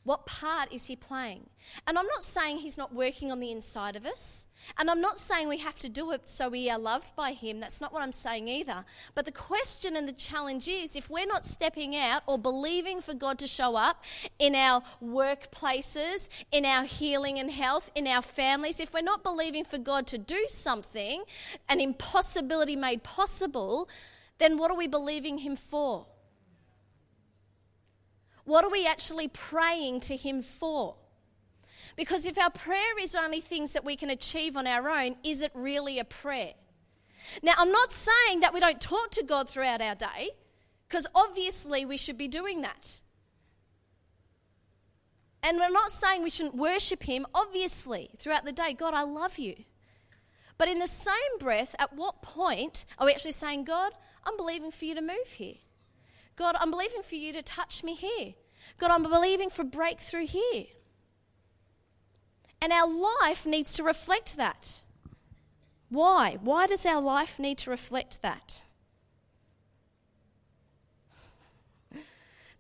What 0.06 0.26
part 0.26 0.72
is 0.72 0.86
he 0.86 0.96
playing? 0.96 1.50
And 1.86 2.00
I'm 2.00 2.08
not 2.08 2.24
saying 2.24 2.60
he's 2.60 2.78
not 2.78 2.96
working 2.96 3.30
on 3.30 3.42
the 3.42 3.52
inside 3.52 3.98
of 3.98 4.06
us. 4.06 4.46
And 4.78 4.90
I'm 4.90 5.02
not 5.02 5.18
saying 5.18 5.50
we 5.50 5.58
have 5.58 5.78
to 5.80 5.90
do 5.90 6.12
it 6.12 6.30
so 6.30 6.48
we 6.48 6.70
are 6.70 6.80
loved 6.80 7.18
by 7.18 7.34
him. 7.34 7.60
That's 7.60 7.82
not 7.82 7.92
what 7.92 8.02
I'm 8.02 8.14
saying 8.14 8.48
either. 8.48 8.86
But 9.14 9.26
the 9.26 9.34
question 9.34 9.98
and 9.98 10.08
the 10.08 10.14
challenge 10.14 10.70
is 10.70 10.96
if 10.96 11.10
we're 11.10 11.26
not 11.26 11.44
stepping 11.44 11.98
out 11.98 12.24
or 12.26 12.40
believing 12.40 13.02
for 13.02 13.14
God 13.14 13.38
to 13.40 13.48
show 13.48 13.76
up 13.76 14.06
in 14.40 14.56
our 14.56 14.84
workplaces, 15.04 16.30
in 16.54 16.64
our 16.64 16.86
healing 16.86 17.40
and 17.40 17.52
health, 17.52 17.92
in 17.94 18.08
our 18.08 18.22
families, 18.22 18.80
if 18.80 18.94
we're 18.94 19.02
not 19.02 19.22
believing 19.22 19.66
for 19.66 19.78
God 19.78 20.08
to 20.08 20.18
do 20.18 20.46
something, 20.48 21.24
an 21.68 21.82
impossibility 21.82 22.78
made 22.78 23.04
possible, 23.04 23.90
then 24.44 24.58
what 24.58 24.70
are 24.70 24.78
we 24.78 24.88
believing 24.88 25.40
him 25.40 25.56
for? 25.56 26.06
What 28.46 28.66
are 28.66 28.70
we 28.70 28.86
actually 28.86 29.28
praying 29.28 30.02
to 30.02 30.16
Him 30.16 30.42
for? 30.42 30.96
Because 31.96 32.26
if 32.26 32.38
our 32.38 32.50
prayer 32.50 33.00
is 33.00 33.16
only 33.16 33.40
things 33.40 33.74
that 33.74 33.86
we 33.86 33.96
can 33.96 34.10
achieve 34.10 34.58
on 34.58 34.68
our 34.68 34.90
own, 34.90 35.16
is 35.24 35.42
it 35.42 35.52
really 35.54 36.00
a 36.00 36.04
prayer? 36.04 36.54
Now, 37.42 37.54
I'm 37.58 37.72
not 37.72 37.92
saying 37.92 38.42
that 38.42 38.54
we 38.54 38.60
don't 38.60 38.82
talk 38.82 39.12
to 39.12 39.24
God 39.24 39.48
throughout 39.48 39.82
our 39.82 39.96
day, 39.96 40.32
because 40.88 41.08
obviously 41.16 41.86
we 41.86 41.98
should 41.98 42.18
be 42.18 42.28
doing 42.28 42.62
that. 42.62 43.02
And 45.42 45.58
we're 45.58 45.70
not 45.70 45.92
saying 45.92 46.24
we 46.24 46.30
shouldn't 46.30 46.56
worship 46.56 47.04
Him, 47.04 47.26
obviously, 47.34 48.10
throughout 48.18 48.46
the 48.46 48.52
day. 48.52 48.74
God, 48.74 48.94
I 48.94 49.04
love 49.04 49.38
you. 49.38 49.56
But 50.58 50.68
in 50.68 50.80
the 50.80 50.88
same 50.88 51.38
breath, 51.40 51.76
at 51.80 51.94
what 51.94 52.22
point 52.22 52.86
are 52.98 53.06
we 53.06 53.12
actually 53.12 53.32
saying, 53.32 53.66
God, 53.66 53.94
I'm 54.26 54.38
believing 54.38 54.72
for 54.72 54.86
you 54.86 54.96
to 54.96 55.02
move 55.02 55.28
here? 55.36 55.56
God, 56.36 56.56
I'm 56.60 56.72
believing 56.72 57.04
for 57.04 57.16
you 57.16 57.34
to 57.34 57.42
touch 57.42 57.84
me 57.84 57.94
here. 57.94 58.34
God, 58.78 58.92
I'm 58.92 59.04
believing 59.04 59.50
for 59.50 59.64
breakthrough 59.64 60.26
here. 60.26 60.66
And 62.62 62.72
our 62.72 62.88
life 62.88 63.46
needs 63.46 63.74
to 63.74 63.84
reflect 63.84 64.38
that. 64.38 64.82
Why? 65.90 66.38
Why 66.42 66.66
does 66.66 66.86
our 66.86 67.02
life 67.02 67.38
need 67.38 67.58
to 67.60 67.70
reflect 67.70 68.22
that? 68.22 68.64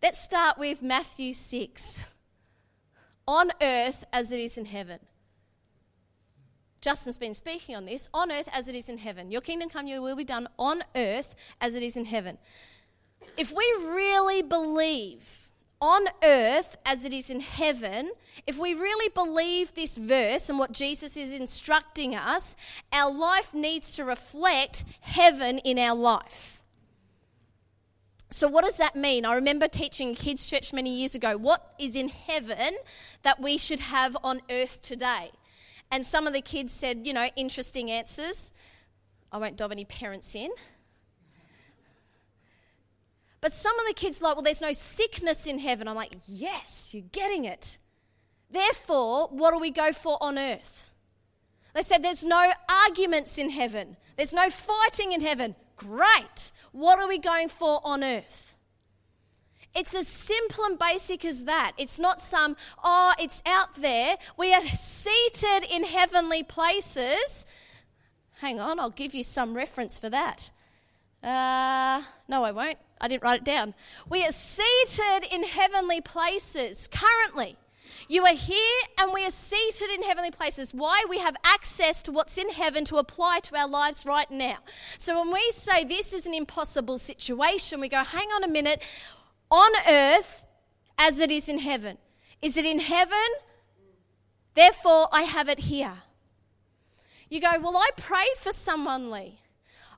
Let's 0.01 0.22
start 0.22 0.58
with 0.58 0.82
Matthew 0.82 1.32
6. 1.32 2.03
On 3.25 3.51
earth 3.62 4.03
as 4.12 4.34
it 4.34 4.39
is 4.41 4.58
in 4.58 4.65
heaven. 4.65 5.00
Justin's 6.84 7.18
been 7.18 7.34
speaking 7.34 7.75
on 7.75 7.86
this. 7.86 8.10
On 8.13 8.32
earth 8.32 8.50
as 8.54 8.68
it 8.68 8.75
is 8.75 8.90
in 8.90 9.00
heaven. 9.00 9.32
Your 9.32 9.42
kingdom 9.42 9.70
come, 9.70 9.88
your 9.88 10.02
will 10.02 10.16
be 10.16 10.24
done 10.24 10.48
on 10.60 10.84
earth 10.96 11.34
as 11.60 11.74
it 11.74 11.82
is 11.82 11.98
in 11.98 12.06
heaven 12.06 12.38
if 13.38 13.52
we 13.52 13.63
really 13.88 14.42
believe 14.42 15.50
on 15.82 16.06
earth 16.24 16.78
as 16.86 17.04
it 17.04 17.12
is 17.12 17.30
in 17.30 17.42
heaven, 17.42 18.12
if 18.48 18.58
we 18.58 18.74
really 18.74 19.10
believe 19.10 19.74
this 19.74 19.98
verse 19.98 20.50
and 20.50 20.58
what 20.58 20.72
Jesus 20.72 21.18
is 21.18 21.34
instructing 21.34 22.16
us, 22.16 22.56
our 22.92 23.12
life 23.12 23.54
needs 23.54 23.94
to 23.96 24.06
reflect 24.06 24.86
heaven 25.02 25.58
in 25.60 25.78
our 25.78 25.96
life. 25.96 26.63
So, 28.30 28.48
what 28.48 28.63
does 28.63 28.78
that 28.78 28.96
mean? 28.96 29.25
I 29.25 29.36
remember 29.36 29.68
teaching 29.68 30.16
kids' 30.16 30.46
church 30.48 30.74
many 30.74 30.96
years 30.96 31.16
ago 31.16 31.38
what 31.38 31.74
is 31.78 31.96
in 31.96 32.10
heaven 32.10 32.75
that 33.22 33.40
we 33.40 33.58
should 33.58 33.80
have 33.80 34.18
on 34.24 34.42
earth 34.50 34.82
today? 34.82 35.32
And 35.92 36.06
some 36.06 36.25
of 36.28 36.34
the 36.34 36.42
kids 36.42 36.72
said, 36.72 37.06
you 37.06 37.13
know, 37.13 37.30
interesting 37.36 37.92
answers. 37.92 38.52
I 39.32 39.38
won't 39.38 39.58
dob 39.58 39.72
any 39.72 39.86
parents 39.86 40.36
in. 40.36 40.52
But 43.42 43.52
some 43.52 43.78
of 43.78 43.86
the 43.88 43.94
kids 43.94 44.22
like, 44.22 44.36
well, 44.36 44.44
there's 44.44 44.62
no 44.62 44.72
sickness 44.72 45.48
in 45.48 45.60
heaven. 45.60 45.88
I'm 45.88 45.96
like, 45.96 46.16
yes, 46.25 46.94
you're 46.94 47.04
getting 47.12 47.44
it. 47.46 47.78
Therefore, 48.50 49.28
what 49.32 49.52
do 49.52 49.60
we 49.60 49.70
go 49.70 49.92
for 49.92 50.18
on 50.22 50.38
earth? 50.38 50.92
They 51.74 51.82
said 51.82 52.04
there's 52.04 52.24
no 52.24 52.54
arguments 52.86 53.38
in 53.38 53.50
heaven. 53.50 53.98
There's 54.16 54.32
no 54.32 54.50
fighting 54.50 55.12
in 55.12 55.22
heaven. 55.22 55.56
Great. 55.75 56.52
What 56.72 57.00
are 57.00 57.08
we 57.08 57.18
going 57.18 57.50
for 57.50 57.82
on 57.84 58.04
earth? 58.04 58.52
It's 59.75 59.96
as 59.96 60.08
simple 60.08 60.65
and 60.65 60.77
basic 60.77 61.25
as 61.25 61.46
that. 61.46 61.72
It's 61.77 61.98
not 61.98 62.20
some, 62.20 62.56
oh, 62.84 63.13
it's 63.20 63.42
out 63.46 63.75
there. 63.75 64.18
We 64.38 64.53
are 64.53 64.62
seated 64.62 65.63
in 65.70 65.84
heavenly 65.84 66.44
places. 66.44 67.46
Hang 68.39 68.60
on, 68.60 68.80
I'll 68.80 68.92
give 68.92 69.15
you 69.15 69.24
some 69.24 69.56
reference 69.56 69.98
for 69.98 70.10
that. 70.10 70.51
Uh, 71.24 72.03
no, 72.27 72.44
I 72.44 72.51
won't. 72.51 72.77
I 73.01 73.08
didn't 73.08 73.24
write 73.24 73.42
it 73.42 73.46
down. 73.46 73.74
We 74.08 74.24
are 74.25 74.32
seated 74.32 75.27
in 75.32 75.44
heavenly 75.44 76.01
places 76.01 76.88
currently. 76.88 77.58
You 78.08 78.25
are 78.25 78.36
here 78.36 78.82
and 79.00 79.12
we 79.13 79.25
are 79.25 79.32
seated 79.32 79.89
in 79.89 80.03
heavenly 80.03 80.32
places. 80.32 80.74
Why? 80.74 81.03
We 81.10 81.20
have 81.20 81.36
access 81.44 82.01
to 82.03 82.12
what's 82.12 82.38
in 82.38 82.50
heaven 82.50 82.86
to 82.86 82.98
apply 82.98 83.39
to 83.44 83.56
our 83.56 83.68
lives 83.68 84.06
right 84.06 84.30
now. 84.30 84.58
So 84.98 85.20
when 85.20 85.32
we 85.32 85.51
say 85.51 85.84
this 85.84 86.13
is 86.13 86.25
an 86.25 86.34
impossible 86.34 86.98
situation, 86.98 87.80
we 87.80 87.88
go, 87.89 88.03
hang 88.03 88.27
on 88.30 88.44
a 88.44 88.48
minute, 88.48 88.82
on 89.50 89.72
earth 89.88 90.46
as 90.98 91.20
it 91.20 91.32
is 91.32 91.50
in 91.50 91.60
heaven. 91.60 91.98
Is 92.42 92.58
it 92.58 92.66
in 92.66 92.80
heaven? 92.80 93.18
Therefore, 94.54 95.08
I 95.12 95.24
have 95.24 95.50
it 95.50 95.60
here. 95.60 96.04
You 97.30 97.42
go, 97.42 97.52
well, 97.60 97.78
I 97.78 97.90
prayed 97.98 98.38
for 98.38 98.52
someone, 98.52 99.10
Leigh. 99.10 99.40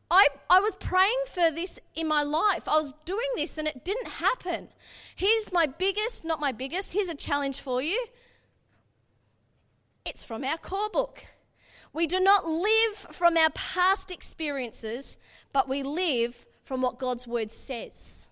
I, 0.10 0.28
I 0.50 0.60
was 0.60 0.75
praying 0.75 1.24
for 1.28 1.50
this 1.52 1.80
in 1.96 2.08
my 2.08 2.22
life. 2.24 2.68
I 2.68 2.78
was 2.78 2.94
doing 3.06 3.28
this 3.36 3.58
and 3.58 3.68
it 3.68 3.84
didn't 3.84 4.08
happen. 4.08 4.70
Here's 5.16 5.52
my 5.52 5.66
biggest, 5.66 6.24
not 6.24 6.40
my 6.40 6.52
biggest, 6.52 6.94
here's 6.94 7.10
a 7.10 7.16
challenge 7.16 7.60
for 7.60 7.82
you. 7.82 8.06
It's 10.06 10.24
from 10.24 10.44
our 10.44 10.58
core 10.58 10.90
book. 10.90 11.25
We 11.92 12.06
do 12.06 12.20
not 12.20 12.46
live 12.46 12.96
from 12.96 13.38
our 13.38 13.50
past 13.52 14.12
experiences, 14.12 15.18
but 15.52 15.68
we 15.68 15.82
live 15.82 16.46
from 16.62 16.82
what 16.82 17.00
God's 17.00 17.28
word 17.28 17.50
says. 17.50 18.28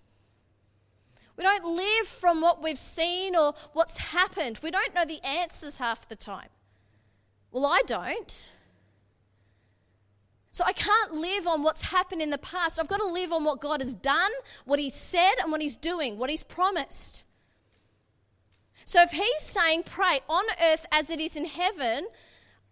We 1.36 1.42
don't 1.42 1.64
live 1.64 2.06
from 2.06 2.40
what 2.40 2.62
we've 2.62 2.78
seen 2.78 3.34
or 3.34 3.54
what's 3.72 3.96
happened. 3.96 4.60
We 4.62 4.70
don't 4.70 4.94
know 4.94 5.04
the 5.04 5.24
answers 5.26 5.78
half 5.78 6.08
the 6.08 6.16
time. 6.16 6.48
Well, 7.50 7.66
I 7.66 7.82
don't. 7.86 8.52
So 10.52 10.62
I 10.64 10.72
can't 10.72 11.12
live 11.12 11.48
on 11.48 11.64
what's 11.64 11.82
happened 11.82 12.22
in 12.22 12.30
the 12.30 12.38
past. 12.38 12.78
I've 12.78 12.86
got 12.86 13.00
to 13.00 13.06
live 13.06 13.32
on 13.32 13.42
what 13.42 13.60
God 13.60 13.80
has 13.80 13.92
done, 13.92 14.30
what 14.64 14.78
He's 14.78 14.94
said, 14.94 15.32
and 15.42 15.50
what 15.50 15.60
He's 15.60 15.76
doing, 15.76 16.16
what 16.16 16.30
He's 16.30 16.44
promised. 16.44 17.24
So 18.84 19.02
if 19.02 19.10
He's 19.10 19.42
saying, 19.42 19.82
pray 19.82 20.20
on 20.28 20.44
earth 20.62 20.86
as 20.92 21.10
it 21.10 21.18
is 21.18 21.34
in 21.34 21.46
heaven, 21.46 22.06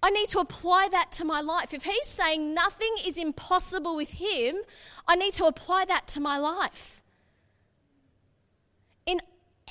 I 0.00 0.10
need 0.10 0.28
to 0.28 0.38
apply 0.38 0.90
that 0.92 1.10
to 1.12 1.24
my 1.24 1.40
life. 1.40 1.74
If 1.74 1.82
He's 1.82 2.06
saying 2.06 2.54
nothing 2.54 2.94
is 3.04 3.18
impossible 3.18 3.96
with 3.96 4.12
Him, 4.12 4.58
I 5.08 5.16
need 5.16 5.34
to 5.34 5.46
apply 5.46 5.84
that 5.86 6.06
to 6.08 6.20
my 6.20 6.38
life. 6.38 7.01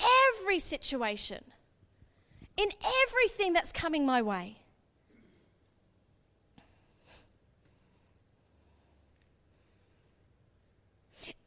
Every 0.01 0.60
situation. 0.60 1.43
in 2.58 2.70
everything 3.08 3.53
that's 3.53 3.72
coming 3.72 4.05
my 4.05 4.22
way. 4.22 4.58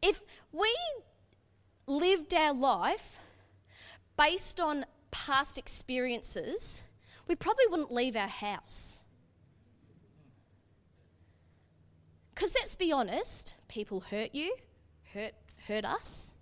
If 0.03 0.23
we 0.53 0.75
lived 1.87 2.35
our 2.35 2.55
life 2.55 3.19
based 4.17 4.61
on 4.61 4.87
past 5.11 5.59
experiences, 5.59 6.83
we 7.27 7.35
probably 7.35 7.67
wouldn't 7.69 7.93
leave 7.93 8.17
our 8.17 8.29
house. 8.29 9.03
Because 12.35 12.55
let's 12.59 12.77
be 12.77 12.93
honest, 12.93 13.57
people 13.69 14.01
hurt 14.01 14.35
you, 14.35 14.57
hurt, 15.13 15.35
hurt 15.69 15.85
us. 15.85 16.35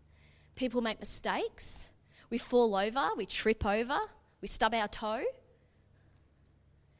People 0.56 0.80
make 0.80 0.98
mistakes. 0.98 1.90
We 2.32 2.38
fall 2.38 2.74
over, 2.74 3.10
we 3.14 3.26
trip 3.26 3.66
over, 3.66 3.98
we 4.40 4.48
stub 4.48 4.72
our 4.72 4.88
toe. 4.88 5.22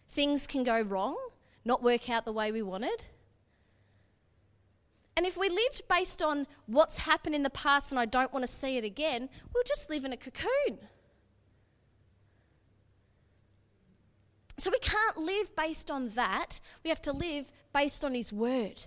Things 0.07 0.47
can 0.47 0.63
go 0.63 0.83
wrong, 0.83 1.17
not 1.65 1.83
work 1.83 2.11
out 2.11 2.27
the 2.27 2.33
way 2.35 2.53
we 2.53 2.61
wanted. 2.61 3.07
And 5.17 5.25
if 5.25 5.39
we 5.39 5.49
lived 5.49 5.89
based 5.89 6.21
on 6.21 6.47
what's 6.67 6.99
happened 6.99 7.35
in 7.35 7.45
the 7.45 7.49
past 7.49 7.93
and 7.93 7.99
I 7.99 8.05
don't 8.05 8.31
want 8.31 8.43
to 8.43 8.47
see 8.47 8.77
it 8.77 8.85
again, 8.85 9.31
we'll 9.55 9.65
just 9.65 9.89
live 9.89 10.05
in 10.05 10.13
a 10.13 10.19
cocoon. 10.19 10.81
So 14.59 14.71
we 14.71 14.81
can't 14.81 15.17
live 15.17 15.57
based 15.57 15.91
on 15.91 16.11
that. 16.11 16.61
We 16.85 16.91
have 16.91 17.01
to 17.03 17.13
live 17.13 17.51
based 17.73 18.05
on 18.05 18.13
His 18.13 18.35
Word, 18.35 18.83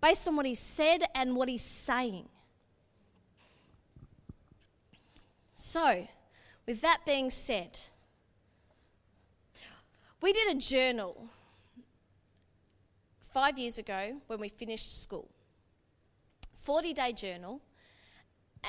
based 0.00 0.28
on 0.28 0.36
what 0.36 0.46
He 0.46 0.54
said 0.54 1.02
and 1.12 1.34
what 1.34 1.48
He's 1.48 1.64
saying. 1.64 2.28
So, 5.58 6.06
with 6.66 6.82
that 6.82 6.98
being 7.06 7.30
said, 7.30 7.78
we 10.20 10.34
did 10.34 10.54
a 10.54 10.60
journal 10.60 11.30
five 13.32 13.58
years 13.58 13.78
ago 13.78 14.20
when 14.26 14.38
we 14.38 14.50
finished 14.50 15.02
school. 15.02 15.30
40 16.52 16.92
day 16.92 17.12
journal, 17.14 17.62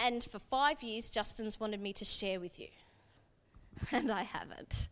and 0.02 0.24
for 0.24 0.40
five 0.40 0.82
years, 0.82 1.10
Justin's 1.10 1.60
wanted 1.60 1.82
me 1.82 1.92
to 1.92 2.06
share 2.06 2.40
with 2.40 2.58
you. 2.58 2.70
And 3.92 4.10
I 4.10 4.24
haven't. 4.24 4.88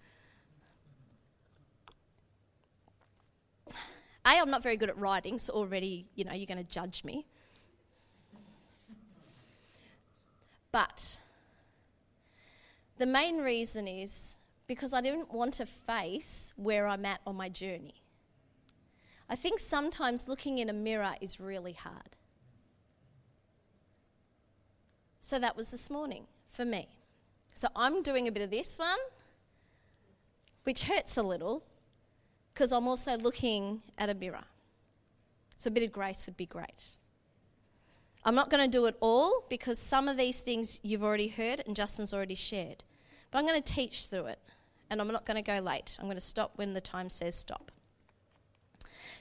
A, 3.69 3.73
I'm 4.25 4.49
not 4.49 4.61
very 4.61 4.75
good 4.75 4.89
at 4.89 4.97
writing, 4.97 5.39
so 5.39 5.53
already, 5.53 6.07
you 6.15 6.25
know, 6.25 6.33
you're 6.33 6.45
going 6.45 6.63
to 6.63 6.69
judge 6.69 7.05
me. 7.05 7.25
But 10.73 11.19
the 12.97 13.05
main 13.05 13.39
reason 13.39 13.87
is 13.87 14.39
because 14.67 14.93
I 14.93 15.01
didn't 15.01 15.33
want 15.33 15.53
to 15.55 15.65
face 15.65 16.53
where 16.55 16.87
I'm 16.87 17.05
at 17.05 17.21
on 17.27 17.35
my 17.35 17.49
journey. 17.49 18.01
I 19.29 19.35
think 19.35 19.59
sometimes 19.59 20.27
looking 20.27 20.59
in 20.59 20.69
a 20.69 20.73
mirror 20.73 21.15
is 21.19 21.39
really 21.39 21.73
hard. 21.73 22.15
So 25.19 25.39
that 25.39 25.57
was 25.57 25.71
this 25.71 25.89
morning 25.89 26.25
for 26.49 26.65
me. 26.65 26.87
So 27.53 27.67
I'm 27.75 28.03
doing 28.03 28.27
a 28.27 28.31
bit 28.31 28.43
of 28.43 28.51
this 28.51 28.77
one, 28.77 28.99
which 30.63 30.83
hurts 30.83 31.17
a 31.17 31.23
little 31.23 31.63
because 32.53 32.71
I'm 32.71 32.87
also 32.87 33.17
looking 33.17 33.81
at 33.97 34.09
a 34.09 34.13
mirror. 34.13 34.43
So 35.57 35.67
a 35.67 35.71
bit 35.71 35.83
of 35.83 35.91
grace 35.91 36.25
would 36.25 36.37
be 36.37 36.45
great. 36.45 36.91
I'm 38.23 38.35
not 38.35 38.49
going 38.49 38.63
to 38.63 38.69
do 38.69 38.85
it 38.85 38.95
all 39.01 39.45
because 39.49 39.77
some 39.77 40.07
of 40.07 40.17
these 40.17 40.39
things 40.41 40.79
you've 40.81 41.03
already 41.03 41.27
heard 41.27 41.61
and 41.67 41.75
Justin's 41.75 42.13
already 42.13 42.33
shared. 42.33 42.83
But 43.35 43.39
I'm 43.39 43.47
going 43.47 43.61
to 43.61 43.73
teach 43.73 44.05
through 44.05 44.27
it 44.27 44.39
and 44.89 45.01
I'm 45.01 45.09
not 45.09 45.25
going 45.25 45.35
to 45.35 45.41
go 45.41 45.59
late. 45.59 45.97
I'm 45.99 46.05
going 46.05 46.15
to 46.15 46.21
stop 46.21 46.53
when 46.55 46.73
the 46.73 46.79
time 46.79 47.09
says 47.09 47.35
stop. 47.35 47.69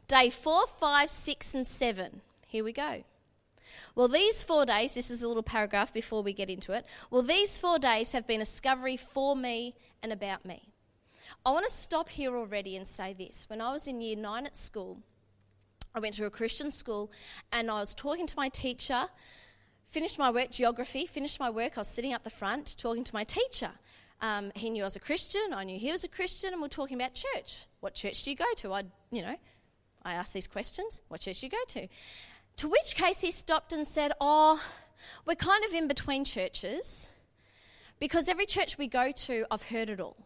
Day 0.07 0.31
four, 0.31 0.69
five, 0.69 1.11
six, 1.11 1.53
and 1.53 1.67
seven. 1.67 2.21
Here 2.47 2.63
we 2.63 2.73
go. 2.73 3.03
Well, 3.97 4.07
these 4.07 4.45
four 4.45 4.67
days, 4.67 4.95
this 4.95 5.11
is 5.11 5.25
a 5.25 5.27
little 5.27 5.43
paragraph 5.43 5.93
before 5.93 6.23
we 6.23 6.33
get 6.33 6.49
into 6.49 6.71
it. 6.71 6.87
Well, 7.11 7.23
these 7.23 7.59
four 7.59 7.81
days 7.81 8.13
have 8.13 8.25
been 8.25 8.41
a 8.41 8.45
discovery 8.45 8.97
for 8.97 9.35
me 9.35 9.75
and 10.01 10.13
about 10.13 10.45
me. 10.45 10.69
I 11.45 11.51
want 11.51 11.67
to 11.67 11.75
stop 11.75 12.09
here 12.09 12.37
already 12.37 12.77
and 12.77 12.87
say 12.87 13.15
this. 13.15 13.47
When 13.51 13.61
I 13.61 13.73
was 13.73 13.89
in 13.89 14.01
year 14.01 14.15
nine 14.15 14.47
at 14.47 14.55
school, 14.55 15.01
I 15.93 15.99
went 15.99 16.15
to 16.19 16.27
a 16.27 16.31
Christian 16.31 16.71
school 16.71 17.11
and 17.51 17.69
I 17.69 17.81
was 17.81 17.97
talking 17.97 18.29
to 18.29 18.37
my 18.37 18.49
teacher, 18.49 19.07
finished 19.85 20.21
my 20.21 20.31
work, 20.31 20.53
geography, 20.53 21.05
finished 21.05 21.41
my 21.41 21.51
work. 21.51 21.73
I 21.77 21.81
was 21.81 21.89
sitting 21.89 22.13
up 22.13 22.23
the 22.23 22.31
front 22.31 22.77
talking 22.79 23.03
to 23.03 23.13
my 23.13 23.25
teacher. 23.25 23.73
Um, 24.21 24.53
he 24.55 24.71
knew 24.71 24.83
I 24.83 24.87
was 24.87 24.97
a 24.97 25.01
Christian, 25.01 25.53
I 25.53 25.65
knew 25.65 25.79
he 25.79 25.93
was 25.93 26.05
a 26.05 26.09
Christian, 26.09 26.53
and 26.53 26.63
we 26.63 26.67
are 26.67 26.71
talking 26.71 26.99
about 26.99 27.15
church. 27.15 27.67
What 27.81 27.95
church 27.95 28.23
do 28.23 28.31
you 28.31 28.37
go 28.37 28.53
to? 28.57 28.73
I, 28.73 28.85
you 29.11 29.23
know, 29.23 29.37
I 30.03 30.15
asked 30.15 30.33
these 30.33 30.47
questions. 30.47 31.03
What 31.09 31.21
church 31.21 31.41
do 31.41 31.47
you 31.47 31.51
go 31.51 31.65
to? 31.69 31.89
To 32.59 32.69
which 32.69 32.95
case 32.95 33.21
he 33.21 33.33
stopped 33.33 33.73
and 33.73 33.87
said, 33.87 34.13
Oh, 34.21 34.63
we're 35.27 35.35
kind 35.35 35.65
of 35.65 35.75
in 35.75 35.89
between 35.89 36.25
churches 36.25 37.11
because 37.99 38.29
every 38.29 38.47
church 38.47 38.79
we 38.79 38.87
go 38.87 39.13
to, 39.13 39.47
I've 39.51 39.65
heard 39.65 39.91
it 39.91 40.01
all. 40.01 40.17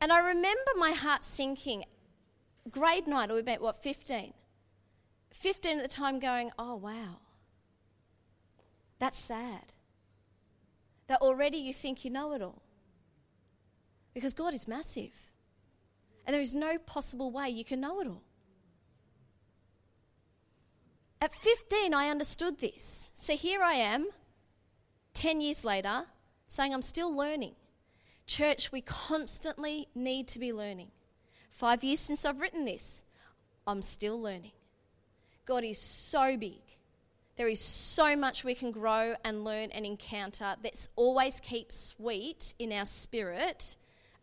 And 0.00 0.12
I 0.12 0.18
remember 0.18 0.70
my 0.76 0.92
heart 0.92 1.24
sinking. 1.24 1.84
Grade 2.70 3.06
nine, 3.06 3.30
or 3.30 3.34
we 3.34 3.42
met, 3.42 3.60
what, 3.60 3.82
15? 3.82 4.32
15 5.30 5.76
at 5.76 5.82
the 5.82 5.88
time 5.88 6.18
going, 6.18 6.50
Oh, 6.58 6.76
wow. 6.76 7.18
That's 8.98 9.18
sad. 9.18 9.73
That 11.06 11.20
already 11.20 11.58
you 11.58 11.72
think 11.72 12.04
you 12.04 12.10
know 12.10 12.32
it 12.32 12.42
all. 12.42 12.62
Because 14.14 14.34
God 14.34 14.54
is 14.54 14.68
massive. 14.68 15.32
And 16.26 16.32
there 16.32 16.40
is 16.40 16.54
no 16.54 16.78
possible 16.78 17.30
way 17.30 17.48
you 17.50 17.64
can 17.64 17.80
know 17.80 18.00
it 18.00 18.06
all. 18.06 18.22
At 21.20 21.34
15, 21.34 21.94
I 21.94 22.08
understood 22.08 22.58
this. 22.58 23.10
So 23.14 23.34
here 23.34 23.62
I 23.62 23.74
am, 23.74 24.08
10 25.14 25.40
years 25.40 25.64
later, 25.64 26.04
saying 26.46 26.74
I'm 26.74 26.82
still 26.82 27.14
learning. 27.14 27.54
Church, 28.26 28.72
we 28.72 28.80
constantly 28.80 29.88
need 29.94 30.28
to 30.28 30.38
be 30.38 30.52
learning. 30.52 30.88
Five 31.50 31.84
years 31.84 32.00
since 32.00 32.24
I've 32.24 32.40
written 32.40 32.64
this, 32.64 33.04
I'm 33.66 33.80
still 33.80 34.20
learning. 34.20 34.52
God 35.46 35.64
is 35.64 35.78
so 35.78 36.36
big. 36.36 36.60
There 37.36 37.48
is 37.48 37.60
so 37.60 38.14
much 38.14 38.44
we 38.44 38.54
can 38.54 38.70
grow 38.70 39.14
and 39.24 39.44
learn 39.44 39.70
and 39.72 39.84
encounter 39.84 40.54
that's 40.62 40.88
always 40.96 41.40
keeps 41.40 41.74
sweet 41.74 42.54
in 42.58 42.72
our 42.72 42.84
spirit 42.84 43.76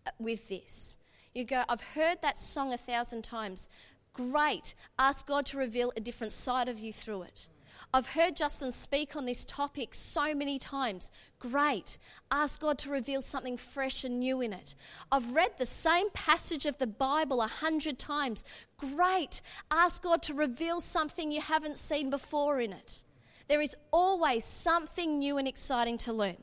uh, 0.07 0.11
with 0.17 0.47
this. 0.47 0.95
You 1.33 1.43
go, 1.43 1.63
I've 1.67 1.81
heard 1.81 2.21
that 2.21 2.37
song 2.37 2.73
a 2.73 2.77
thousand 2.77 3.23
times, 3.23 3.69
Great. 4.13 4.75
Ask 4.99 5.25
God 5.25 5.45
to 5.47 5.57
reveal 5.57 5.93
a 5.95 6.01
different 6.01 6.33
side 6.33 6.67
of 6.67 6.79
you 6.79 6.91
through 6.91 7.23
it. 7.23 7.47
I've 7.93 8.07
heard 8.07 8.37
Justin 8.37 8.71
speak 8.71 9.17
on 9.17 9.25
this 9.25 9.43
topic 9.43 9.93
so 9.93 10.33
many 10.33 10.57
times. 10.57 11.11
Great. 11.39 11.97
Ask 12.31 12.61
God 12.61 12.77
to 12.79 12.89
reveal 12.89 13.21
something 13.21 13.57
fresh 13.57 14.05
and 14.05 14.19
new 14.19 14.39
in 14.39 14.53
it. 14.53 14.75
I've 15.11 15.35
read 15.35 15.57
the 15.57 15.65
same 15.65 16.09
passage 16.11 16.65
of 16.65 16.77
the 16.77 16.87
Bible 16.87 17.41
a 17.41 17.47
hundred 17.47 17.99
times. 17.99 18.45
Great. 18.77 19.41
Ask 19.69 20.03
God 20.03 20.21
to 20.23 20.33
reveal 20.33 20.79
something 20.79 21.33
you 21.33 21.41
haven't 21.41 21.77
seen 21.77 22.09
before 22.09 22.61
in 22.61 22.71
it. 22.71 23.03
There 23.49 23.59
is 23.59 23.75
always 23.91 24.45
something 24.45 25.19
new 25.19 25.37
and 25.37 25.45
exciting 25.45 25.97
to 25.99 26.13
learn. 26.13 26.37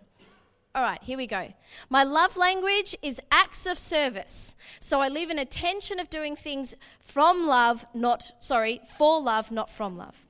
All 0.75 0.83
right, 0.83 1.03
here 1.03 1.17
we 1.17 1.27
go. 1.27 1.55
My 1.89 2.05
love 2.05 2.37
language 2.37 2.95
is 3.01 3.23
acts 3.33 3.65
of 3.65 3.79
service. 3.79 4.55
So 4.81 5.01
I 5.01 5.09
live 5.09 5.31
in 5.31 5.39
a 5.39 5.47
tension 5.47 5.99
of 5.99 6.11
doing 6.11 6.37
things 6.37 6.77
from 7.01 7.47
love, 7.47 7.87
not, 7.95 8.33
sorry, 8.39 8.83
for 8.87 9.19
love, 9.23 9.51
not 9.51 9.71
from 9.71 9.97
love. 9.97 10.28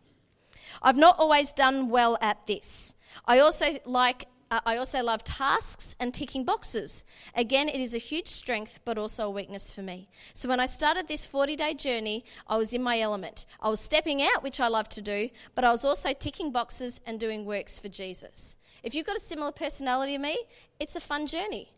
I've 0.83 0.97
not 0.97 1.19
always 1.19 1.53
done 1.53 1.89
well 1.89 2.19
at 2.21 2.47
this. 2.47 2.95
I 3.27 3.39
also 3.39 3.79
like 3.85 4.29
uh, 4.51 4.61
I 4.65 4.77
also 4.79 5.03
love 5.03 5.25
tasks 5.25 5.95
and 6.01 6.15
ticking 6.15 6.45
boxes. 6.45 7.05
Again, 7.35 7.69
it 7.69 7.81
is 7.81 7.95
a 7.95 7.99
huge 7.99 8.29
strength, 8.29 8.81
but 8.85 8.97
also 8.97 9.27
a 9.27 9.31
weakness 9.31 9.73
for 9.73 9.83
me. 9.83 10.09
So, 10.33 10.49
when 10.49 10.61
I 10.61 10.67
started 10.67 11.07
this 11.07 11.27
40 11.27 11.57
day 11.57 11.75
journey, 11.75 12.25
I 12.47 12.57
was 12.57 12.73
in 12.73 12.83
my 12.83 12.99
element. 12.99 13.47
I 13.61 13.69
was 13.69 13.81
stepping 13.81 14.23
out, 14.23 14.43
which 14.43 14.61
I 14.61 14.69
love 14.69 14.89
to 14.91 15.03
do, 15.03 15.29
but 15.55 15.65
I 15.65 15.71
was 15.71 15.85
also 15.85 16.13
ticking 16.13 16.51
boxes 16.51 17.01
and 17.07 17.21
doing 17.21 17.45
works 17.45 17.79
for 17.79 17.89
Jesus. 17.89 18.57
If 18.83 18.95
you've 18.95 19.07
got 19.07 19.17
a 19.17 19.21
similar 19.21 19.53
personality 19.53 20.13
to 20.13 20.19
me, 20.19 20.39
it's 20.81 20.97
a 20.97 21.01
fun 21.01 21.27
journey 21.27 21.73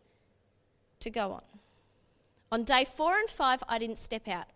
to 1.00 1.10
go 1.10 1.32
on. 1.32 1.42
On 2.52 2.62
day 2.62 2.84
four 2.84 3.16
and 3.16 3.28
five, 3.28 3.62
I 3.68 3.78
didn't 3.78 3.98
step 3.98 4.28
out. 4.28 4.46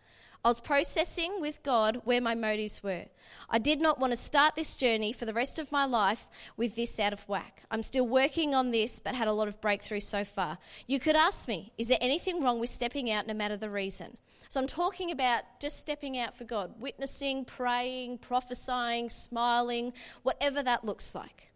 I 0.44 0.48
was 0.48 0.61
processing 0.61 1.40
with 1.40 1.62
God 1.62 2.02
where 2.04 2.20
my 2.20 2.35
motives 2.35 2.83
were. 2.83 3.07
I 3.48 3.59
did 3.59 3.80
not 3.80 3.98
want 3.98 4.12
to 4.12 4.16
start 4.16 4.54
this 4.54 4.74
journey 4.74 5.11
for 5.11 5.24
the 5.24 5.33
rest 5.33 5.59
of 5.59 5.72
my 5.72 5.87
life 5.87 6.28
with 6.59 6.76
this 6.76 7.00
out 7.00 7.14
of 7.14 7.26
whack. 7.26 7.62
I'm 7.70 7.83
still 7.83 8.07
working 8.07 8.54
on 8.54 8.70
this, 8.70 9.00
but 9.00 9.14
had 9.14 9.26
a 9.26 9.33
lot 9.33 9.48
of 9.48 9.62
breakthrough 9.62 10.00
so 10.00 10.22
far. 10.22 10.59
You 10.87 10.98
could 10.98 11.16
ask 11.16 11.48
me, 11.48 11.72
is 11.78 11.88
there 11.88 11.96
anything 12.02 12.42
wrong 12.42 12.61
with 12.61 12.68
stepping 12.68 13.11
out 13.11 13.26
no 13.26 13.33
matter 13.33 13.57
the 13.57 13.70
reason? 13.70 14.18
So 14.50 14.61
I'm 14.61 14.66
talking 14.66 15.11
about 15.11 15.44
just 15.61 15.80
stepping 15.80 16.18
out 16.18 16.37
for 16.37 16.44
God, 16.44 16.74
witnessing, 16.78 17.46
praying, 17.46 18.18
prophesying, 18.18 19.09
smiling, 19.09 19.94
whatever 20.24 20.62
that 20.62 20.85
looks 20.85 21.14
like. 21.14 21.52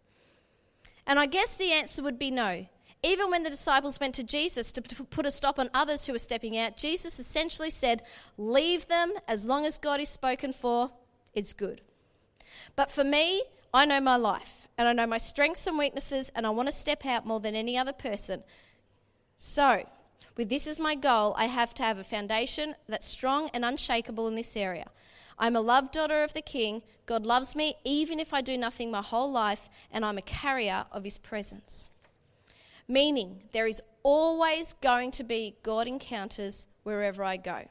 And 1.05 1.19
I 1.19 1.27
guess 1.27 1.55
the 1.55 1.71
answer 1.71 2.01
would 2.01 2.17
be 2.17 2.31
no. 2.31 2.65
Even 3.01 3.31
when 3.31 3.43
the 3.43 3.49
disciples 3.49 3.99
went 3.99 4.13
to 4.15 4.23
Jesus 4.23 4.71
to 4.73 4.81
put 4.81 5.25
a 5.25 5.31
stop 5.31 5.57
on 5.57 5.69
others 5.73 6.05
who 6.05 6.13
were 6.13 6.19
stepping 6.19 6.57
out, 6.57 6.75
Jesus 6.75 7.17
essentially 7.17 7.69
said, 7.69 8.03
Leave 8.37 8.87
them 8.87 9.13
as 9.27 9.47
long 9.47 9.65
as 9.65 9.77
God 9.77 10.01
is 10.01 10.09
spoken 10.09 10.51
for, 10.51 10.91
it's 11.33 11.53
good. 11.53 11.81
But 12.75 12.91
for 12.91 13.03
me, 13.03 13.43
I 13.73 13.85
know 13.85 14.01
my 14.01 14.17
life 14.17 14.67
and 14.79 14.87
I 14.87 14.93
know 14.93 15.05
my 15.05 15.17
strengths 15.17 15.67
and 15.67 15.77
weaknesses, 15.77 16.31
and 16.33 16.47
I 16.47 16.51
want 16.51 16.69
to 16.69 16.71
step 16.71 17.05
out 17.05 17.25
more 17.25 17.41
than 17.41 17.53
any 17.53 17.77
other 17.77 17.91
person. 17.91 18.43
So, 19.35 19.85
with 20.37 20.47
this 20.47 20.67
as 20.67 20.79
my 20.79 20.95
goal, 20.95 21.35
I 21.37 21.47
have 21.47 21.73
to 21.75 21.83
have 21.83 21.97
a 21.97 22.03
foundation 22.03 22.75
that's 22.87 23.05
strong 23.05 23.49
and 23.53 23.65
unshakable 23.65 24.25
in 24.29 24.35
this 24.35 24.55
area. 24.55 24.87
I'm 25.37 25.57
a 25.57 25.61
loved 25.61 25.91
daughter 25.91 26.23
of 26.23 26.33
the 26.33 26.41
King. 26.41 26.81
God 27.05 27.25
loves 27.25 27.57
me 27.57 27.75
even 27.83 28.21
if 28.21 28.33
I 28.33 28.39
do 28.39 28.57
nothing 28.57 28.89
my 28.89 29.01
whole 29.01 29.29
life, 29.29 29.69
and 29.91 30.05
I'm 30.05 30.17
a 30.17 30.21
carrier 30.21 30.85
of 30.93 31.03
His 31.03 31.17
presence. 31.17 31.89
Meaning, 32.91 33.43
there 33.51 33.67
is 33.67 33.81
always 34.01 34.73
going 34.73 35.11
to 35.11 35.23
be 35.23 35.55
God 35.61 35.87
encounters 35.87 36.65
wherever 36.81 37.23
I 37.23 37.37
go. 37.37 37.67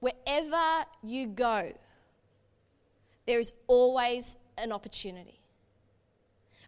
Wherever 0.00 0.84
you 1.02 1.28
go, 1.28 1.72
there 3.26 3.38
is 3.38 3.52
always 3.68 4.36
an 4.58 4.72
opportunity. 4.72 5.38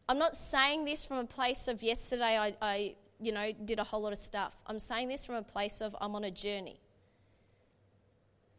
I'm 0.08 0.18
not 0.18 0.36
saying 0.36 0.84
this 0.84 1.04
from 1.04 1.18
a 1.18 1.24
place 1.24 1.66
of 1.66 1.82
yesterday 1.82 2.38
I, 2.38 2.54
I, 2.62 2.94
you 3.20 3.32
know, 3.32 3.50
did 3.64 3.80
a 3.80 3.84
whole 3.84 4.02
lot 4.02 4.12
of 4.12 4.18
stuff. 4.18 4.56
I'm 4.68 4.78
saying 4.78 5.08
this 5.08 5.26
from 5.26 5.34
a 5.34 5.42
place 5.42 5.80
of 5.80 5.96
I'm 6.00 6.14
on 6.14 6.22
a 6.22 6.30
journey. 6.30 6.78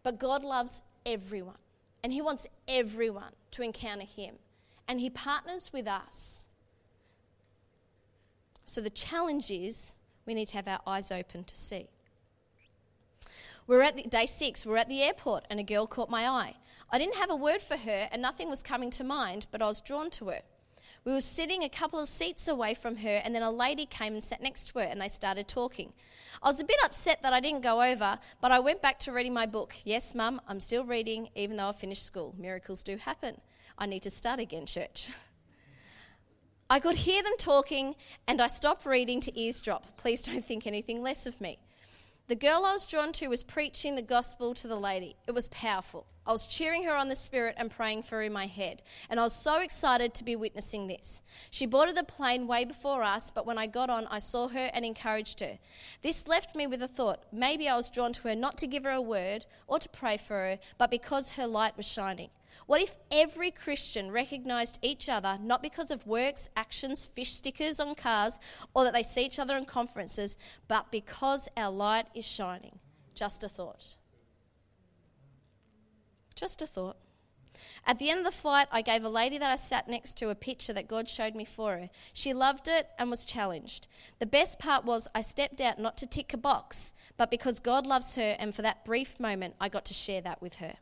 But 0.03 0.19
God 0.19 0.43
loves 0.43 0.81
everyone, 1.05 1.57
and 2.03 2.11
He 2.11 2.21
wants 2.21 2.45
everyone 2.67 3.31
to 3.51 3.61
encounter 3.61 4.05
Him, 4.05 4.35
and 4.85 4.99
He 4.99 5.09
partners 5.09 5.71
with 5.71 5.87
us. 5.87 6.46
So 8.67 8.81
the 8.81 8.89
challenge 8.89 9.49
is 9.49 9.95
we 10.25 10.33
need 10.33 10.49
to 10.49 10.57
have 10.57 10.67
our 10.67 10.81
eyes 10.85 11.09
open 11.09 11.45
to 11.45 11.55
see. 11.55 11.87
We're 13.65 13.81
at 13.81 13.95
the, 13.95 14.03
day 14.03 14.25
six, 14.25 14.65
we're 14.65 14.75
at 14.77 14.89
the 14.89 15.01
airport, 15.01 15.45
and 15.49 15.57
a 15.59 15.63
girl 15.63 15.87
caught 15.87 16.09
my 16.09 16.27
eye. 16.27 16.55
I 16.91 16.97
didn't 16.97 17.15
have 17.15 17.29
a 17.29 17.35
word 17.35 17.61
for 17.61 17.77
her, 17.77 18.09
and 18.11 18.21
nothing 18.21 18.49
was 18.49 18.61
coming 18.61 18.89
to 18.91 19.05
mind, 19.05 19.47
but 19.51 19.61
I 19.61 19.67
was 19.67 19.79
drawn 19.79 20.09
to 20.11 20.27
her. 20.27 20.41
We 21.05 21.13
were 21.13 21.21
sitting 21.21 21.63
a 21.63 21.69
couple 21.69 21.99
of 21.99 22.09
seats 22.09 22.49
away 22.49 22.73
from 22.73 22.97
her, 22.97 23.21
and 23.23 23.33
then 23.33 23.41
a 23.41 23.51
lady 23.51 23.85
came 23.85 24.13
and 24.13 24.23
sat 24.23 24.41
next 24.41 24.67
to 24.67 24.79
her, 24.79 24.85
and 24.85 24.99
they 24.99 25.07
started 25.07 25.47
talking. 25.47 25.93
I 26.43 26.47
was 26.47 26.59
a 26.59 26.65
bit 26.65 26.77
upset 26.83 27.21
that 27.23 27.31
I 27.31 27.39
didn't 27.39 27.61
go 27.61 27.81
over, 27.81 28.19
but 28.41 28.51
I 28.51 28.59
went 28.59 28.81
back 28.81 28.99
to 28.99 29.13
reading 29.13 29.33
my 29.33 29.45
book. 29.45 29.75
Yes, 29.85 30.13
Mum, 30.13 30.41
I'm 30.45 30.59
still 30.59 30.83
reading, 30.83 31.29
even 31.35 31.55
though 31.55 31.69
I 31.69 31.71
finished 31.71 32.03
school. 32.03 32.35
Miracles 32.37 32.83
do 32.83 32.97
happen. 32.97 33.39
I 33.77 33.85
need 33.85 34.03
to 34.03 34.09
start 34.09 34.41
again, 34.41 34.65
church. 34.65 35.09
I 36.69 36.81
could 36.81 36.97
hear 36.97 37.23
them 37.23 37.37
talking, 37.37 37.95
and 38.27 38.41
I 38.41 38.47
stopped 38.47 38.85
reading 38.85 39.21
to 39.21 39.39
eavesdrop. 39.39 39.95
Please 39.95 40.21
don't 40.23 40.43
think 40.43 40.67
anything 40.67 41.01
less 41.01 41.25
of 41.25 41.39
me. 41.39 41.59
The 42.27 42.35
girl 42.35 42.65
I 42.65 42.73
was 42.73 42.85
drawn 42.85 43.13
to 43.13 43.29
was 43.29 43.41
preaching 43.41 43.95
the 43.95 44.01
gospel 44.01 44.53
to 44.55 44.67
the 44.67 44.75
lady. 44.75 45.15
It 45.27 45.31
was 45.31 45.47
powerful. 45.47 46.05
I 46.25 46.33
was 46.33 46.45
cheering 46.45 46.83
her 46.83 46.93
on 46.93 47.07
the 47.07 47.15
spirit 47.15 47.55
and 47.57 47.71
praying 47.71 48.03
for 48.03 48.17
her 48.17 48.23
in 48.23 48.33
my 48.33 48.47
head. 48.47 48.81
And 49.09 49.17
I 49.17 49.23
was 49.23 49.31
so 49.31 49.61
excited 49.61 50.13
to 50.13 50.25
be 50.25 50.35
witnessing 50.35 50.87
this. 50.87 51.21
She 51.49 51.65
boarded 51.65 51.95
the 51.95 52.03
plane 52.03 52.47
way 52.47 52.65
before 52.65 53.01
us, 53.01 53.31
but 53.31 53.45
when 53.45 53.57
I 53.57 53.65
got 53.67 53.89
on, 53.89 54.05
I 54.07 54.19
saw 54.19 54.49
her 54.49 54.69
and 54.73 54.83
encouraged 54.83 55.39
her. 55.39 55.59
This 56.01 56.27
left 56.27 56.53
me 56.53 56.67
with 56.67 56.83
a 56.83 56.87
thought 56.87 57.23
maybe 57.31 57.69
I 57.69 57.77
was 57.77 57.89
drawn 57.89 58.11
to 58.11 58.27
her 58.27 58.35
not 58.35 58.57
to 58.57 58.67
give 58.67 58.83
her 58.83 58.91
a 58.91 59.01
word 59.01 59.45
or 59.67 59.79
to 59.79 59.87
pray 59.87 60.17
for 60.17 60.33
her, 60.33 60.59
but 60.77 60.91
because 60.91 61.31
her 61.31 61.47
light 61.47 61.77
was 61.77 61.87
shining. 61.87 62.29
What 62.67 62.81
if 62.81 62.97
every 63.09 63.49
Christian 63.49 64.11
recognized 64.11 64.77
each 64.81 65.07
other 65.07 65.39
not 65.41 65.63
because 65.63 65.89
of 65.89 66.05
works, 66.05 66.49
actions, 66.55 67.05
fish 67.05 67.31
stickers 67.31 67.79
on 67.79 67.95
cars, 67.95 68.39
or 68.73 68.83
that 68.83 68.93
they 68.93 69.03
see 69.03 69.25
each 69.25 69.39
other 69.39 69.55
in 69.57 69.65
conferences, 69.65 70.37
but 70.67 70.91
because 70.91 71.47
our 71.55 71.71
light 71.71 72.07
is 72.13 72.25
shining? 72.25 72.79
Just 73.15 73.43
a 73.43 73.49
thought. 73.49 73.95
Just 76.35 76.61
a 76.61 76.67
thought. 76.67 76.97
At 77.85 77.99
the 77.99 78.09
end 78.09 78.19
of 78.19 78.25
the 78.25 78.31
flight, 78.31 78.67
I 78.69 78.81
gave 78.81 79.03
a 79.03 79.09
lady 79.09 79.37
that 79.37 79.49
I 79.49 79.55
sat 79.55 79.87
next 79.87 80.17
to 80.17 80.29
a 80.29 80.35
picture 80.35 80.73
that 80.73 80.89
God 80.89 81.07
showed 81.07 81.35
me 81.35 81.45
for 81.45 81.77
her. 81.77 81.89
She 82.11 82.33
loved 82.33 82.67
it 82.67 82.89
and 82.99 83.09
was 83.09 83.23
challenged. 83.23 83.87
The 84.19 84.25
best 84.25 84.59
part 84.59 84.83
was 84.83 85.07
I 85.15 85.21
stepped 85.21 85.61
out 85.61 85.79
not 85.79 85.95
to 85.97 86.05
tick 86.05 86.33
a 86.33 86.37
box, 86.37 86.93
but 87.15 87.31
because 87.31 87.61
God 87.61 87.87
loves 87.87 88.15
her, 88.15 88.35
and 88.37 88.53
for 88.53 88.61
that 88.61 88.83
brief 88.83 89.21
moment, 89.21 89.55
I 89.59 89.69
got 89.69 89.85
to 89.85 89.93
share 89.93 90.21
that 90.21 90.41
with 90.41 90.55
her. 90.55 90.75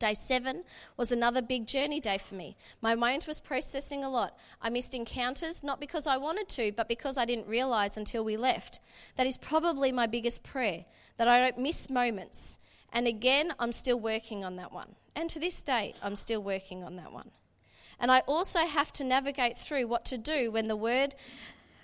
Day 0.00 0.14
seven 0.14 0.64
was 0.96 1.12
another 1.12 1.42
big 1.42 1.66
journey 1.66 2.00
day 2.00 2.16
for 2.16 2.34
me. 2.34 2.56
My 2.80 2.94
mind 2.94 3.26
was 3.28 3.38
processing 3.38 4.02
a 4.02 4.08
lot. 4.08 4.34
I 4.62 4.70
missed 4.70 4.94
encounters, 4.94 5.62
not 5.62 5.78
because 5.78 6.06
I 6.06 6.16
wanted 6.16 6.48
to, 6.48 6.72
but 6.72 6.88
because 6.88 7.18
I 7.18 7.26
didn't 7.26 7.46
realize 7.46 7.98
until 7.98 8.24
we 8.24 8.38
left. 8.38 8.80
That 9.16 9.26
is 9.26 9.36
probably 9.36 9.92
my 9.92 10.06
biggest 10.06 10.42
prayer, 10.42 10.86
that 11.18 11.28
I 11.28 11.38
don't 11.38 11.58
miss 11.58 11.90
moments. 11.90 12.58
And 12.90 13.06
again, 13.06 13.52
I'm 13.58 13.72
still 13.72 14.00
working 14.00 14.42
on 14.42 14.56
that 14.56 14.72
one. 14.72 14.96
And 15.14 15.28
to 15.30 15.38
this 15.38 15.60
day, 15.60 15.94
I'm 16.02 16.16
still 16.16 16.42
working 16.42 16.82
on 16.82 16.96
that 16.96 17.12
one. 17.12 17.30
And 18.00 18.10
I 18.10 18.20
also 18.20 18.60
have 18.60 18.94
to 18.94 19.04
navigate 19.04 19.58
through 19.58 19.86
what 19.86 20.06
to 20.06 20.16
do 20.16 20.50
when 20.50 20.66
the 20.68 20.76
word, 20.76 21.14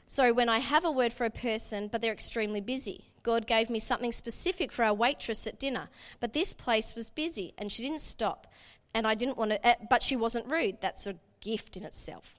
sorry, 0.07 0.33
when 0.33 0.48
I 0.48 0.61
have 0.61 0.87
a 0.87 0.90
word 0.90 1.12
for 1.12 1.26
a 1.26 1.31
person, 1.31 1.88
but 1.88 2.00
they're 2.00 2.14
extremely 2.14 2.62
busy. 2.62 3.11
God 3.27 3.49
gave 3.49 3.69
me 3.71 3.81
something 3.81 4.12
specific 4.12 4.71
for 4.71 4.85
our 4.85 4.95
waitress 4.95 5.49
at 5.49 5.59
dinner, 5.59 5.89
but 6.21 6.33
this 6.33 6.55
place 6.55 6.95
was 6.95 7.11
busy 7.11 7.55
and 7.59 7.73
she 7.73 7.83
didn't 7.83 8.01
stop. 8.01 8.47
And 8.95 9.05
I 9.05 9.17
didn't 9.17 9.37
want 9.37 9.51
to, 9.51 9.67
eh, 9.67 9.75
but 9.91 10.01
she 10.01 10.15
wasn't 10.15 10.49
rude. 10.49 10.81
That's 10.81 11.09
a 11.09 11.17
gift 11.41 11.77
in 11.77 11.85
itself. 11.85 12.37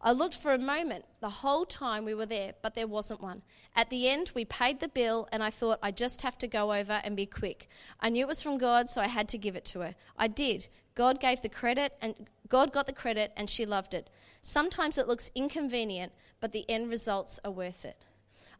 I 0.00 0.12
looked 0.12 0.36
for 0.36 0.54
a 0.54 0.58
moment 0.58 1.06
the 1.18 1.28
whole 1.28 1.66
time 1.66 2.04
we 2.04 2.14
were 2.14 2.24
there, 2.24 2.52
but 2.62 2.76
there 2.76 2.86
wasn't 2.86 3.20
one. 3.20 3.42
At 3.74 3.90
the 3.90 4.08
end, 4.08 4.30
we 4.32 4.44
paid 4.44 4.78
the 4.78 4.86
bill, 4.86 5.26
and 5.32 5.42
I 5.42 5.50
thought 5.50 5.80
I 5.82 5.90
just 5.90 6.22
have 6.22 6.38
to 6.38 6.46
go 6.46 6.72
over 6.72 7.00
and 7.02 7.16
be 7.16 7.26
quick. 7.26 7.68
I 7.98 8.08
knew 8.08 8.20
it 8.20 8.28
was 8.28 8.40
from 8.40 8.58
God, 8.58 8.88
so 8.88 9.00
I 9.00 9.08
had 9.08 9.28
to 9.30 9.38
give 9.38 9.56
it 9.56 9.64
to 9.66 9.80
her. 9.80 9.96
I 10.16 10.28
did. 10.28 10.68
God 10.94 11.18
gave 11.18 11.42
the 11.42 11.48
credit, 11.48 11.94
and 12.00 12.14
God 12.48 12.72
got 12.72 12.86
the 12.86 12.92
credit, 12.92 13.32
and 13.36 13.50
she 13.50 13.66
loved 13.66 13.92
it. 13.92 14.08
Sometimes 14.40 14.98
it 14.98 15.08
looks 15.08 15.32
inconvenient, 15.34 16.12
but 16.38 16.52
the 16.52 16.64
end 16.70 16.88
results 16.90 17.40
are 17.44 17.50
worth 17.50 17.84
it. 17.84 18.04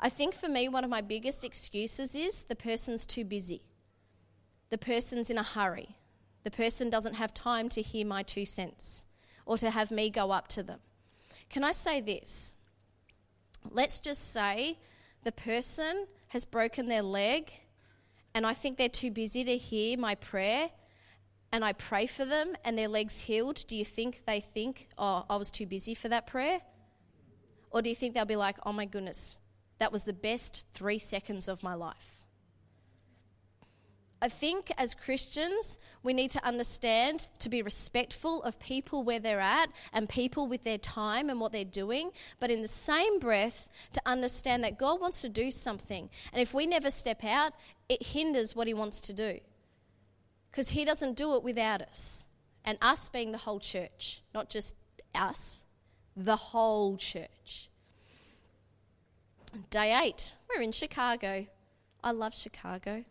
I 0.00 0.08
think 0.08 0.34
for 0.34 0.48
me, 0.48 0.68
one 0.68 0.84
of 0.84 0.90
my 0.90 1.00
biggest 1.00 1.44
excuses 1.44 2.14
is 2.14 2.44
the 2.44 2.54
person's 2.54 3.04
too 3.04 3.24
busy. 3.24 3.62
The 4.70 4.78
person's 4.78 5.30
in 5.30 5.38
a 5.38 5.42
hurry. 5.42 5.96
The 6.44 6.50
person 6.50 6.88
doesn't 6.88 7.14
have 7.14 7.34
time 7.34 7.68
to 7.70 7.82
hear 7.82 8.06
my 8.06 8.22
two 8.22 8.44
cents 8.44 9.06
or 9.44 9.58
to 9.58 9.70
have 9.70 9.90
me 9.90 10.08
go 10.10 10.30
up 10.30 10.46
to 10.48 10.62
them. 10.62 10.78
Can 11.50 11.64
I 11.64 11.72
say 11.72 12.00
this? 12.00 12.54
Let's 13.70 13.98
just 13.98 14.32
say 14.32 14.78
the 15.24 15.32
person 15.32 16.06
has 16.28 16.44
broken 16.44 16.86
their 16.86 17.02
leg 17.02 17.50
and 18.34 18.46
I 18.46 18.52
think 18.52 18.78
they're 18.78 18.88
too 18.88 19.10
busy 19.10 19.42
to 19.44 19.56
hear 19.56 19.98
my 19.98 20.14
prayer 20.14 20.70
and 21.50 21.64
I 21.64 21.72
pray 21.72 22.06
for 22.06 22.24
them 22.24 22.54
and 22.64 22.78
their 22.78 22.88
leg's 22.88 23.20
healed. 23.20 23.64
Do 23.66 23.76
you 23.76 23.84
think 23.84 24.22
they 24.26 24.40
think, 24.40 24.88
oh, 24.96 25.24
I 25.28 25.36
was 25.36 25.50
too 25.50 25.66
busy 25.66 25.94
for 25.94 26.08
that 26.08 26.26
prayer? 26.26 26.60
Or 27.70 27.82
do 27.82 27.88
you 27.88 27.96
think 27.96 28.14
they'll 28.14 28.26
be 28.26 28.36
like, 28.36 28.56
oh 28.64 28.72
my 28.72 28.84
goodness, 28.84 29.38
that 29.78 29.92
was 29.92 30.04
the 30.04 30.12
best 30.12 30.64
three 30.74 30.98
seconds 30.98 31.48
of 31.48 31.62
my 31.62 31.74
life. 31.74 32.18
I 34.20 34.28
think 34.28 34.72
as 34.76 34.94
Christians, 34.94 35.78
we 36.02 36.12
need 36.12 36.32
to 36.32 36.44
understand 36.44 37.28
to 37.38 37.48
be 37.48 37.62
respectful 37.62 38.42
of 38.42 38.58
people 38.58 39.04
where 39.04 39.20
they're 39.20 39.38
at 39.38 39.70
and 39.92 40.08
people 40.08 40.48
with 40.48 40.64
their 40.64 40.78
time 40.78 41.30
and 41.30 41.40
what 41.40 41.52
they're 41.52 41.64
doing, 41.64 42.10
but 42.40 42.50
in 42.50 42.62
the 42.62 42.68
same 42.68 43.20
breath, 43.20 43.68
to 43.92 44.02
understand 44.04 44.64
that 44.64 44.76
God 44.76 45.00
wants 45.00 45.20
to 45.22 45.28
do 45.28 45.52
something. 45.52 46.10
And 46.32 46.42
if 46.42 46.52
we 46.52 46.66
never 46.66 46.90
step 46.90 47.24
out, 47.24 47.52
it 47.88 48.02
hinders 48.02 48.56
what 48.56 48.66
He 48.66 48.74
wants 48.74 49.00
to 49.02 49.12
do. 49.12 49.38
Because 50.50 50.70
He 50.70 50.84
doesn't 50.84 51.16
do 51.16 51.36
it 51.36 51.44
without 51.44 51.80
us. 51.80 52.26
And 52.64 52.76
us 52.82 53.08
being 53.08 53.30
the 53.30 53.38
whole 53.38 53.60
church, 53.60 54.22
not 54.34 54.50
just 54.50 54.74
us, 55.14 55.64
the 56.16 56.36
whole 56.36 56.96
church. 56.96 57.70
Day 59.70 59.98
eight, 60.02 60.36
we're 60.48 60.62
in 60.62 60.72
Chicago. 60.72 61.46
I 62.02 62.10
love 62.10 62.34
Chicago. 62.34 63.04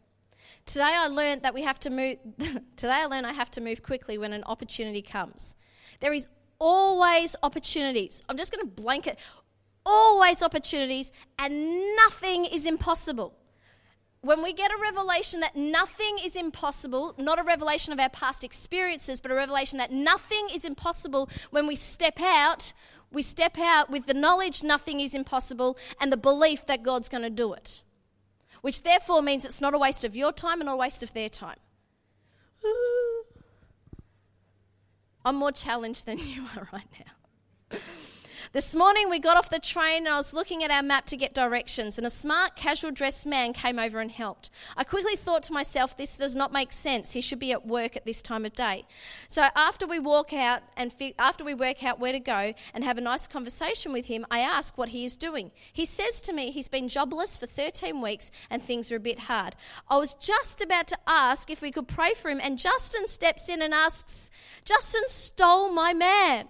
Today 0.66 0.94
I 0.96 1.08
learned 1.08 1.42
that 1.42 1.54
we 1.54 1.64
have 1.64 1.80
to 1.82 1.90
move 1.90 2.18
today 2.76 2.94
I 2.94 3.06
learned 3.06 3.26
I 3.26 3.34
have 3.34 3.52
to 3.52 3.62
move 3.62 3.84
quickly 3.84 4.18
when 4.18 4.34
an 4.34 4.44
opportunity 4.44 5.02
comes. 5.02 5.56
There 6.00 6.14
is 6.14 6.28
always 6.60 7.36
opportunities. 7.44 8.24
I'm 8.30 8.38
just 8.38 8.54
going 8.54 8.66
to 8.66 8.82
blanket 8.82 9.20
always 9.86 10.44
opportunities 10.44 11.12
and 11.40 11.96
nothing 11.96 12.46
is 12.46 12.66
impossible. 12.66 13.34
When 14.22 14.42
we 14.42 14.52
get 14.52 14.72
a 14.72 14.78
revelation 14.82 15.40
that 15.40 15.56
nothing 15.56 16.18
is 16.24 16.36
impossible, 16.36 17.16
not 17.18 17.40
a 17.40 17.44
revelation 17.44 17.94
of 17.94 18.00
our 18.00 18.10
past 18.10 18.44
experiences, 18.44 19.22
but 19.22 19.32
a 19.32 19.36
revelation 19.36 19.78
that 19.78 19.92
nothing 19.92 20.50
is 20.54 20.66
impossible 20.66 21.30
when 21.52 21.68
we 21.68 21.76
step 21.76 22.20
out, 22.20 22.74
we 23.12 23.22
step 23.22 23.58
out 23.58 23.90
with 23.90 24.06
the 24.06 24.14
knowledge 24.14 24.64
nothing 24.64 25.00
is 25.00 25.16
impossible 25.16 25.78
and 26.00 26.12
the 26.12 26.18
belief 26.18 26.66
that 26.66 26.84
God's 26.84 27.10
going 27.10 27.24
to 27.24 27.30
do 27.30 27.54
it. 27.54 27.82
Which 28.62 28.84
therefore 28.84 29.22
means 29.22 29.46
it's 29.46 29.62
not 29.62 29.74
a 29.74 29.78
waste 29.78 30.04
of 30.04 30.16
your 30.16 30.32
time 30.32 30.60
and 30.60 30.66
not 30.66 30.74
a 30.74 30.78
waste 30.78 31.04
of 31.04 31.14
their 31.14 31.30
time. 31.30 31.58
I'm 35.26 35.36
more 35.36 35.52
challenged 35.52 36.06
than 36.06 36.18
you 36.20 36.46
are 36.56 36.68
right 36.72 36.88
now. 37.00 37.80
This 38.54 38.74
morning 38.74 39.10
we 39.10 39.20
got 39.20 39.36
off 39.36 39.50
the 39.50 39.60
train 39.60 40.06
and 40.06 40.08
I 40.08 40.16
was 40.16 40.34
looking 40.34 40.64
at 40.64 40.72
our 40.72 40.82
map 40.82 41.06
to 41.08 41.18
get 41.18 41.34
directions, 41.34 41.98
and 41.98 42.08
a 42.08 42.10
smart, 42.10 42.56
casual 42.56 42.92
dressed 42.92 43.26
man 43.26 43.52
came 43.52 43.78
over 43.78 44.00
and 44.00 44.10
helped. 44.10 44.50
I 44.78 44.86
quickly 44.86 45.18
thought 45.18 45.44
to 45.44 45.54
myself, 45.54 45.98
this 45.98 46.18
does 46.18 46.34
not 46.34 46.54
make 46.54 46.72
sense. 46.72 47.12
He 47.12 47.20
should 47.20 47.40
be 47.40 47.52
at 47.52 47.68
work 47.68 47.98
at 47.98 48.06
this 48.06 48.22
time 48.22 48.46
of 48.46 48.54
day. 48.54 48.86
So 49.28 49.48
after 49.54 49.86
we 49.86 50.00
walk 50.00 50.32
out 50.32 50.62
and 50.78 50.94
fi- 50.94 51.14
after 51.20 51.44
we 51.44 51.56
work 51.56 51.84
out 51.84 52.00
where 52.00 52.14
to 52.14 52.22
go 52.22 52.54
and 52.74 52.86
have 52.86 52.98
a 52.98 53.02
nice 53.02 53.28
conversation 53.28 53.92
with 53.92 54.08
him, 54.08 54.26
I 54.32 54.40
ask 54.40 54.78
what 54.78 54.90
he 54.90 55.04
is 55.04 55.18
doing. 55.18 55.52
He 55.74 55.86
says 55.86 56.22
to 56.22 56.32
me 56.32 56.52
he's 56.52 56.70
been 56.70 56.88
jobless 56.88 57.36
for 57.36 57.48
13 57.48 58.02
weeks 58.02 58.32
and 58.50 58.64
things 58.64 58.94
are 58.94 58.96
a 58.96 59.02
bit 59.02 59.20
hard. 59.20 59.58
I 59.90 59.98
was 59.98 60.14
just 60.14 60.62
about 60.62 60.88
to 60.88 60.98
ask 61.06 61.50
if 61.50 61.62
we 61.62 61.72
could 61.72 61.90
pray 61.90 62.14
for 62.14 62.30
him, 62.30 62.40
and 62.42 62.58
Justin 62.58 63.10
steps 63.10 63.50
in 63.50 63.62
and 63.62 63.74
asks, 63.74 64.32
Justin 64.64 65.04
stole 65.08 65.70
my 65.70 65.94
man. 65.94 66.48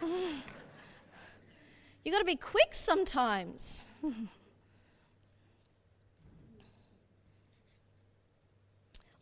You 2.04 2.10
got 2.12 2.18
to 2.18 2.24
be 2.24 2.36
quick 2.36 2.72
sometimes. 2.74 3.88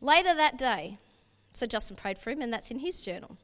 Later 0.01 0.35
that 0.35 0.57
day, 0.57 0.99
so 1.53 1.67
Justin 1.67 1.97
prayed 1.97 2.17
for 2.17 2.31
him, 2.31 2.41
and 2.41 2.51
that's 2.53 2.71
in 2.71 2.79
his 2.79 3.03
journal. 3.03 3.37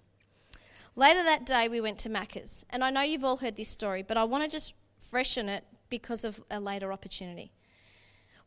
Later 0.95 1.23
that 1.23 1.45
day, 1.45 1.69
we 1.69 1.83
went 1.83 1.99
to 1.99 2.09
Macca's. 2.09 2.65
And 2.71 2.83
I 2.83 2.89
know 2.89 3.03
you've 3.03 3.25
all 3.25 3.37
heard 3.37 3.57
this 3.57 3.69
story, 3.69 4.03
but 4.03 4.17
I 4.17 4.25
want 4.25 4.45
to 4.45 4.49
just 4.49 4.73
freshen 4.99 5.51
it 5.51 5.65
because 5.91 6.25
of 6.25 6.43
a 6.51 6.59
later 6.59 6.93
opportunity. 6.93 7.53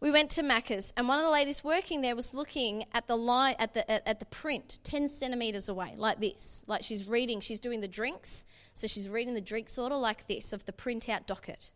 We 0.02 0.12
went 0.12 0.30
to 0.32 0.44
Macca's, 0.44 0.94
and 0.96 1.10
one 1.10 1.20
of 1.20 1.26
the 1.26 1.32
ladies 1.32 1.62
working 1.62 2.00
there 2.00 2.16
was 2.16 2.34
looking 2.34 2.86
at 2.94 3.08
the 3.08 3.18
at 3.60 3.74
the 3.74 3.92
at, 3.92 4.08
at 4.08 4.20
the 4.20 4.26
print, 4.26 4.80
ten 4.82 5.10
centimeters 5.10 5.68
away, 5.68 5.94
like 5.98 6.22
this. 6.22 6.64
Like 6.68 6.84
she's 6.84 7.06
reading, 7.06 7.42
she's 7.42 7.60
doing 7.60 7.82
the 7.82 7.88
drinks, 7.88 8.46
so 8.74 8.88
she's 8.88 9.10
reading 9.10 9.34
the 9.34 9.42
drinks 9.42 9.78
order 9.78 9.98
like 9.98 10.26
this 10.28 10.54
of 10.54 10.64
the 10.66 10.72
printout 10.72 11.26
docket. 11.26 11.72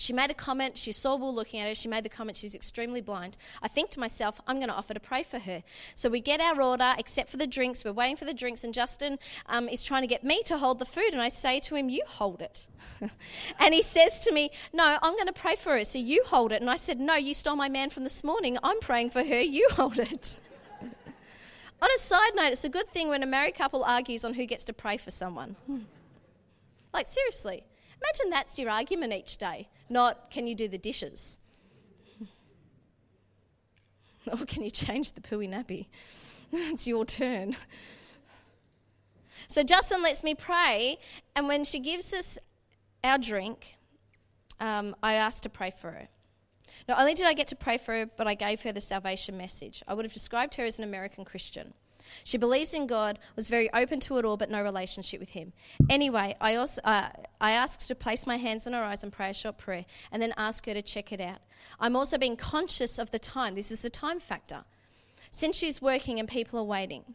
She 0.00 0.14
made 0.14 0.30
a 0.30 0.34
comment. 0.34 0.78
She 0.78 0.92
saw 0.92 1.14
Will 1.14 1.34
looking 1.34 1.60
at 1.60 1.68
her. 1.68 1.74
She 1.74 1.86
made 1.86 2.04
the 2.04 2.08
comment, 2.08 2.38
she's 2.38 2.54
extremely 2.54 3.02
blind. 3.02 3.36
I 3.62 3.68
think 3.68 3.90
to 3.90 4.00
myself, 4.00 4.40
I'm 4.46 4.56
going 4.56 4.70
to 4.70 4.74
offer 4.74 4.94
to 4.94 4.98
pray 4.98 5.22
for 5.22 5.38
her. 5.38 5.62
So 5.94 6.08
we 6.08 6.20
get 6.20 6.40
our 6.40 6.58
order, 6.58 6.94
except 6.96 7.28
for 7.28 7.36
the 7.36 7.46
drinks. 7.46 7.84
We're 7.84 7.92
waiting 7.92 8.16
for 8.16 8.24
the 8.24 8.32
drinks, 8.32 8.64
and 8.64 8.72
Justin 8.72 9.18
um, 9.44 9.68
is 9.68 9.84
trying 9.84 10.00
to 10.00 10.06
get 10.06 10.24
me 10.24 10.42
to 10.44 10.56
hold 10.56 10.78
the 10.78 10.86
food. 10.86 11.10
And 11.12 11.20
I 11.20 11.28
say 11.28 11.60
to 11.60 11.74
him, 11.74 11.90
You 11.90 12.02
hold 12.06 12.40
it. 12.40 12.66
and 13.58 13.74
he 13.74 13.82
says 13.82 14.24
to 14.24 14.32
me, 14.32 14.50
No, 14.72 14.96
I'm 15.02 15.16
going 15.16 15.26
to 15.26 15.34
pray 15.34 15.54
for 15.54 15.76
her. 15.76 15.84
So 15.84 15.98
you 15.98 16.22
hold 16.26 16.52
it. 16.52 16.62
And 16.62 16.70
I 16.70 16.76
said, 16.76 16.98
No, 16.98 17.16
you 17.16 17.34
stole 17.34 17.56
my 17.56 17.68
man 17.68 17.90
from 17.90 18.04
this 18.04 18.24
morning. 18.24 18.56
I'm 18.62 18.80
praying 18.80 19.10
for 19.10 19.22
her. 19.22 19.40
You 19.42 19.68
hold 19.72 19.98
it. 19.98 20.38
on 20.80 21.88
a 21.94 21.98
side 21.98 22.30
note, 22.36 22.52
it's 22.52 22.64
a 22.64 22.70
good 22.70 22.88
thing 22.88 23.10
when 23.10 23.22
a 23.22 23.26
married 23.26 23.54
couple 23.54 23.84
argues 23.84 24.24
on 24.24 24.32
who 24.32 24.46
gets 24.46 24.64
to 24.64 24.72
pray 24.72 24.96
for 24.96 25.10
someone. 25.10 25.56
like, 26.94 27.04
seriously. 27.04 27.64
Imagine 28.02 28.30
that's 28.30 28.58
your 28.58 28.70
argument 28.70 29.12
each 29.12 29.36
day, 29.36 29.68
not 29.90 30.30
can 30.30 30.46
you 30.46 30.54
do 30.54 30.68
the 30.68 30.78
dishes? 30.78 31.38
or 34.32 34.46
can 34.46 34.62
you 34.62 34.70
change 34.70 35.12
the 35.12 35.20
pooey 35.20 35.48
nappy? 35.48 35.86
it's 36.52 36.86
your 36.86 37.04
turn. 37.04 37.56
So 39.46 39.62
Justin 39.62 40.02
lets 40.02 40.22
me 40.22 40.34
pray, 40.34 40.98
and 41.34 41.48
when 41.48 41.64
she 41.64 41.80
gives 41.80 42.14
us 42.14 42.38
our 43.02 43.18
drink, 43.18 43.76
um, 44.60 44.94
I 45.02 45.14
asked 45.14 45.42
to 45.42 45.48
pray 45.48 45.70
for 45.70 45.90
her. 45.90 46.08
Not 46.88 47.00
only 47.00 47.14
did 47.14 47.26
I 47.26 47.32
get 47.32 47.48
to 47.48 47.56
pray 47.56 47.78
for 47.78 47.94
her, 47.94 48.06
but 48.06 48.26
I 48.26 48.34
gave 48.34 48.62
her 48.62 48.72
the 48.72 48.80
salvation 48.80 49.36
message. 49.36 49.82
I 49.88 49.94
would 49.94 50.04
have 50.04 50.12
described 50.12 50.54
her 50.56 50.64
as 50.64 50.78
an 50.78 50.84
American 50.84 51.24
Christian. 51.24 51.74
She 52.24 52.38
believes 52.38 52.74
in 52.74 52.86
God, 52.86 53.18
was 53.36 53.48
very 53.48 53.72
open 53.72 54.00
to 54.00 54.18
it 54.18 54.24
all, 54.24 54.36
but 54.36 54.50
no 54.50 54.62
relationship 54.62 55.20
with 55.20 55.30
Him. 55.30 55.52
Anyway, 55.88 56.36
I, 56.40 56.54
also, 56.56 56.80
uh, 56.84 57.08
I 57.40 57.52
asked 57.52 57.88
to 57.88 57.94
place 57.94 58.26
my 58.26 58.36
hands 58.36 58.66
on 58.66 58.72
her 58.72 58.82
eyes 58.82 59.02
and 59.02 59.12
pray 59.12 59.30
a 59.30 59.34
short 59.34 59.58
prayer, 59.58 59.84
and 60.12 60.22
then 60.22 60.34
ask 60.36 60.66
her 60.66 60.74
to 60.74 60.82
check 60.82 61.12
it 61.12 61.20
out. 61.20 61.38
I'm 61.78 61.96
also 61.96 62.18
being 62.18 62.36
conscious 62.36 62.98
of 62.98 63.10
the 63.10 63.18
time. 63.18 63.54
This 63.54 63.70
is 63.70 63.82
the 63.82 63.90
time 63.90 64.20
factor. 64.20 64.64
Since 65.30 65.56
she's 65.56 65.80
working 65.80 66.18
and 66.18 66.28
people 66.28 66.58
are 66.58 66.64
waiting, 66.64 67.14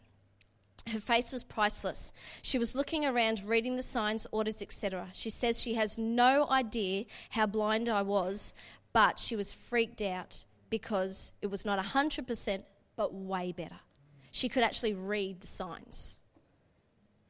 her 0.92 1.00
face 1.00 1.32
was 1.32 1.44
priceless. 1.44 2.12
She 2.42 2.58
was 2.58 2.74
looking 2.74 3.04
around, 3.04 3.42
reading 3.44 3.76
the 3.76 3.82
signs, 3.82 4.26
orders, 4.30 4.62
etc. 4.62 5.08
She 5.12 5.30
says 5.30 5.60
she 5.60 5.74
has 5.74 5.98
no 5.98 6.48
idea 6.48 7.04
how 7.30 7.46
blind 7.46 7.88
I 7.88 8.02
was, 8.02 8.54
but 8.92 9.18
she 9.18 9.36
was 9.36 9.52
freaked 9.52 10.00
out 10.00 10.44
because 10.70 11.32
it 11.42 11.48
was 11.48 11.64
not 11.64 11.84
100%, 11.84 12.62
but 12.96 13.12
way 13.12 13.52
better 13.52 13.80
she 14.36 14.50
could 14.50 14.62
actually 14.62 14.92
read 14.92 15.40
the 15.40 15.46
signs. 15.46 16.20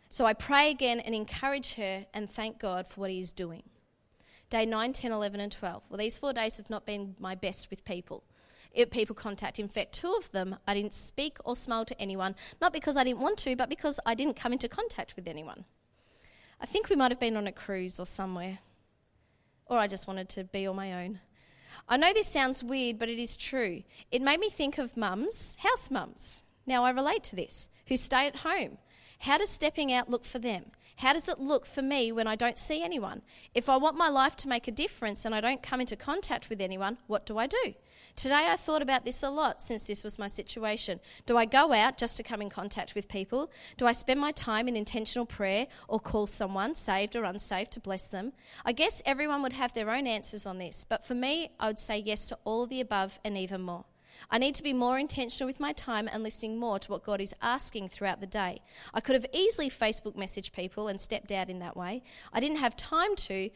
So 0.09 0.27
I 0.27 0.33
pray 0.33 0.73
again 0.73 0.99
and 0.99 1.14
encourage 1.14 1.75
her 1.75 2.05
and 2.12 2.29
thank 2.29 2.59
God 2.59 2.85
for 2.85 3.01
what 3.01 3.11
He 3.11 3.21
is 3.21 3.31
doing. 3.31 3.62
Day 4.51 4.66
9, 4.66 4.92
10, 4.92 5.12
11, 5.12 5.38
and 5.38 5.53
12. 5.53 5.85
Well, 5.88 5.99
these 5.99 6.19
four 6.19 6.33
days 6.33 6.57
have 6.57 6.69
not 6.69 6.85
been 6.85 7.14
my 7.21 7.37
best 7.37 7.71
with 7.71 7.85
people. 7.85 8.25
It, 8.73 8.90
people 8.90 9.14
contact. 9.14 9.61
In 9.61 9.69
fact, 9.69 9.92
two 9.92 10.16
of 10.19 10.33
them, 10.33 10.57
I 10.66 10.75
didn't 10.75 10.95
speak 10.95 11.38
or 11.45 11.55
smile 11.55 11.85
to 11.85 12.01
anyone, 12.01 12.35
not 12.61 12.73
because 12.73 12.97
I 12.97 13.05
didn't 13.05 13.21
want 13.21 13.38
to, 13.38 13.55
but 13.55 13.69
because 13.69 14.01
I 14.05 14.16
didn't 14.16 14.35
come 14.35 14.53
into 14.53 14.69
contact 14.69 15.14
with 15.14 15.29
anyone. 15.29 15.64
I 16.61 16.66
think 16.66 16.88
we 16.88 16.97
might 16.97 17.12
have 17.12 17.21
been 17.21 17.37
on 17.37 17.47
a 17.47 17.53
cruise 17.53 18.01
or 18.01 18.07
somewhere, 18.07 18.59
or 19.66 19.79
I 19.79 19.87
just 19.87 20.09
wanted 20.09 20.29
to 20.31 20.42
be 20.42 20.66
on 20.66 20.75
my 20.75 21.05
own. 21.05 21.21
I 21.88 21.99
know 21.99 22.12
this 22.12 22.27
sounds 22.27 22.64
weird, 22.64 22.99
but 22.99 23.09
it 23.09 23.21
is 23.21 23.37
true. 23.37 23.85
It 24.11 24.23
made 24.23 24.40
me 24.40 24.51
think 24.51 24.77
of 24.77 24.97
mums, 24.97 25.57
house 25.61 25.88
mums. 25.88 26.42
Now 26.66 26.85
I 26.85 26.90
relate 26.90 27.22
to 27.24 27.37
this, 27.37 27.68
who 27.87 27.96
stay 27.96 28.26
at 28.26 28.37
home. 28.37 28.79
How 29.20 29.38
does 29.38 29.50
stepping 29.50 29.92
out 29.92 30.11
look 30.11 30.24
for 30.24 30.38
them? 30.38 30.66
How 30.96 31.12
does 31.12 31.29
it 31.29 31.38
look 31.38 31.66
for 31.66 31.83
me 31.83 32.11
when 32.11 32.26
I 32.26 32.37
don't 32.37 32.57
see 32.57 32.83
anyone? 32.83 33.20
If 33.55 33.68
I 33.68 33.76
want 33.76 33.98
my 33.98 34.09
life 34.09 34.35
to 34.37 34.48
make 34.48 34.66
a 34.66 34.72
difference 34.72 35.24
and 35.24 35.35
I 35.35 35.42
don't 35.42 35.62
come 35.62 35.81
into 35.81 35.94
contact 35.94 36.48
with 36.48 36.61
anyone, 36.61 36.96
what 37.07 37.26
do 37.26 37.37
I 37.37 37.46
do? 37.46 37.74
Today 38.14 38.46
I 38.48 38.57
thought 38.57 38.81
about 38.81 39.05
this 39.05 39.22
a 39.22 39.29
lot 39.29 39.61
since 39.61 39.87
this 39.87 40.02
was 40.02 40.18
my 40.18 40.26
situation. 40.26 41.00
Do 41.26 41.37
I 41.37 41.44
go 41.44 41.74
out 41.74 41.98
just 41.98 42.16
to 42.16 42.22
come 42.22 42.40
in 42.40 42.48
contact 42.48 42.94
with 42.94 43.09
people? 43.09 43.50
Do 43.76 43.87
I 43.87 43.92
spend 43.92 44.20
my 44.20 44.33
time 44.33 44.68
in 44.68 44.76
intentional 44.76 45.26
prayer 45.26 45.66
or 45.87 46.00
call 46.00 46.26
someone, 46.26 46.74
saved 46.74 47.14
or 47.14 47.24
unsaved, 47.24 47.72
to 47.72 47.81
bless 47.81 48.09
them? 48.09 48.33
I 48.64 48.72
guess 48.72 49.02
everyone 49.05 49.42
would 49.42 49.52
have 49.52 49.74
their 49.74 49.90
own 49.90 50.07
answers 50.07 50.46
on 50.46 50.57
this, 50.57 50.87
but 50.88 51.05
for 51.05 51.14
me, 51.14 51.50
I 51.61 51.66
would 51.66 51.79
say 51.79 51.98
yes 51.98 52.26
to 52.29 52.38
all 52.44 52.62
of 52.62 52.70
the 52.70 52.81
above 52.81 53.20
and 53.22 53.37
even 53.37 53.61
more. 53.61 53.85
I 54.31 54.38
need 54.38 54.55
to 54.57 54.62
be 54.62 54.72
more 54.72 54.98
intentional 54.98 55.46
with 55.46 55.61
my 55.61 55.72
time 55.72 56.09
and 56.11 56.22
listening 56.22 56.59
more 56.59 56.79
to 56.79 56.90
what 56.90 57.05
God 57.05 57.20
is 57.20 57.35
asking 57.40 57.88
throughout 57.88 58.20
the 58.20 58.26
day. 58.26 58.61
I 58.92 59.00
could 59.00 59.14
have 59.14 59.26
easily 59.33 59.70
Facebook 59.70 60.16
messaged 60.16 60.52
people 60.52 60.88
and 60.88 61.00
stepped 61.00 61.33
out 61.33 61.48
in 61.48 61.59
that 61.61 61.76
way. 61.76 62.02
I 62.33 62.40
didn't 62.40 62.59
have 62.59 62.76
time 62.76 63.14
to, 63.16 63.50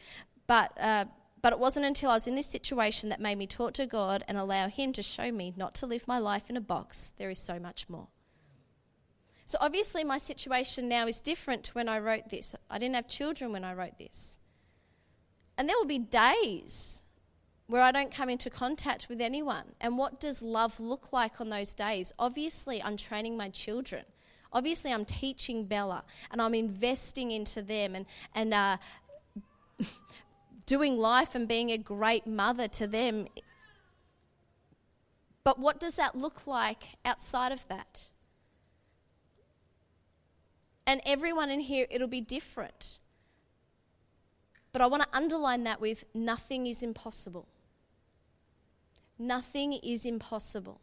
but. 0.47 0.79
Uh, 0.79 1.05
but 1.43 1.53
it 1.53 1.59
wasn't 1.59 1.87
until 1.87 2.11
I 2.11 2.13
was 2.13 2.27
in 2.27 2.35
this 2.35 2.45
situation 2.45 3.09
that 3.09 3.19
made 3.19 3.37
me 3.37 3.47
talk 3.47 3.73
to 3.73 3.87
God 3.87 4.23
and 4.27 4.37
allow 4.37 4.67
Him 4.67 4.93
to 4.93 5.01
show 5.01 5.31
me 5.31 5.53
not 5.57 5.73
to 5.75 5.87
live 5.87 6.07
my 6.07 6.19
life 6.19 6.51
in 6.51 6.57
a 6.57 6.61
box. 6.61 7.13
There 7.17 7.31
is 7.31 7.39
so 7.39 7.57
much 7.57 7.89
more. 7.89 8.09
So, 9.45 9.57
obviously, 9.59 10.03
my 10.03 10.19
situation 10.19 10.87
now 10.87 11.07
is 11.07 11.19
different 11.19 11.63
to 11.63 11.71
when 11.73 11.89
I 11.89 11.97
wrote 11.97 12.29
this. 12.29 12.55
I 12.69 12.77
didn't 12.77 12.95
have 12.95 13.07
children 13.07 13.51
when 13.51 13.63
I 13.63 13.73
wrote 13.73 13.97
this. 13.97 14.37
And 15.57 15.67
there 15.67 15.75
will 15.77 15.85
be 15.85 15.99
days 15.99 17.03
where 17.71 17.81
I 17.81 17.93
don't 17.93 18.11
come 18.13 18.29
into 18.29 18.49
contact 18.49 19.07
with 19.07 19.21
anyone. 19.21 19.63
And 19.79 19.97
what 19.97 20.19
does 20.19 20.41
love 20.41 20.81
look 20.81 21.13
like 21.13 21.39
on 21.39 21.47
those 21.49 21.73
days? 21.73 22.11
Obviously, 22.19 22.83
I'm 22.83 22.97
training 22.97 23.37
my 23.37 23.47
children. 23.47 24.03
Obviously, 24.51 24.91
I'm 24.91 25.05
teaching 25.05 25.65
Bella 25.67 26.03
and 26.31 26.41
I'm 26.41 26.53
investing 26.53 27.31
into 27.31 27.61
them 27.61 27.95
and, 27.95 28.05
and 28.35 28.53
uh, 28.53 28.77
doing 30.65 30.97
life 30.97 31.33
and 31.33 31.47
being 31.47 31.69
a 31.69 31.77
great 31.77 32.27
mother 32.27 32.67
to 32.67 32.87
them. 32.87 33.29
But 35.45 35.57
what 35.57 35.79
does 35.79 35.95
that 35.95 36.13
look 36.13 36.45
like 36.45 36.97
outside 37.05 37.53
of 37.53 37.65
that? 37.69 38.09
And 40.85 40.99
everyone 41.05 41.49
in 41.49 41.61
here, 41.61 41.87
it'll 41.89 42.09
be 42.09 42.19
different. 42.19 42.99
But 44.73 44.81
I 44.81 44.87
want 44.87 45.03
to 45.03 45.09
underline 45.13 45.63
that 45.63 45.79
with 45.79 46.03
nothing 46.13 46.67
is 46.67 46.83
impossible. 46.83 47.47
Nothing 49.21 49.73
is 49.73 50.07
impossible. 50.07 50.81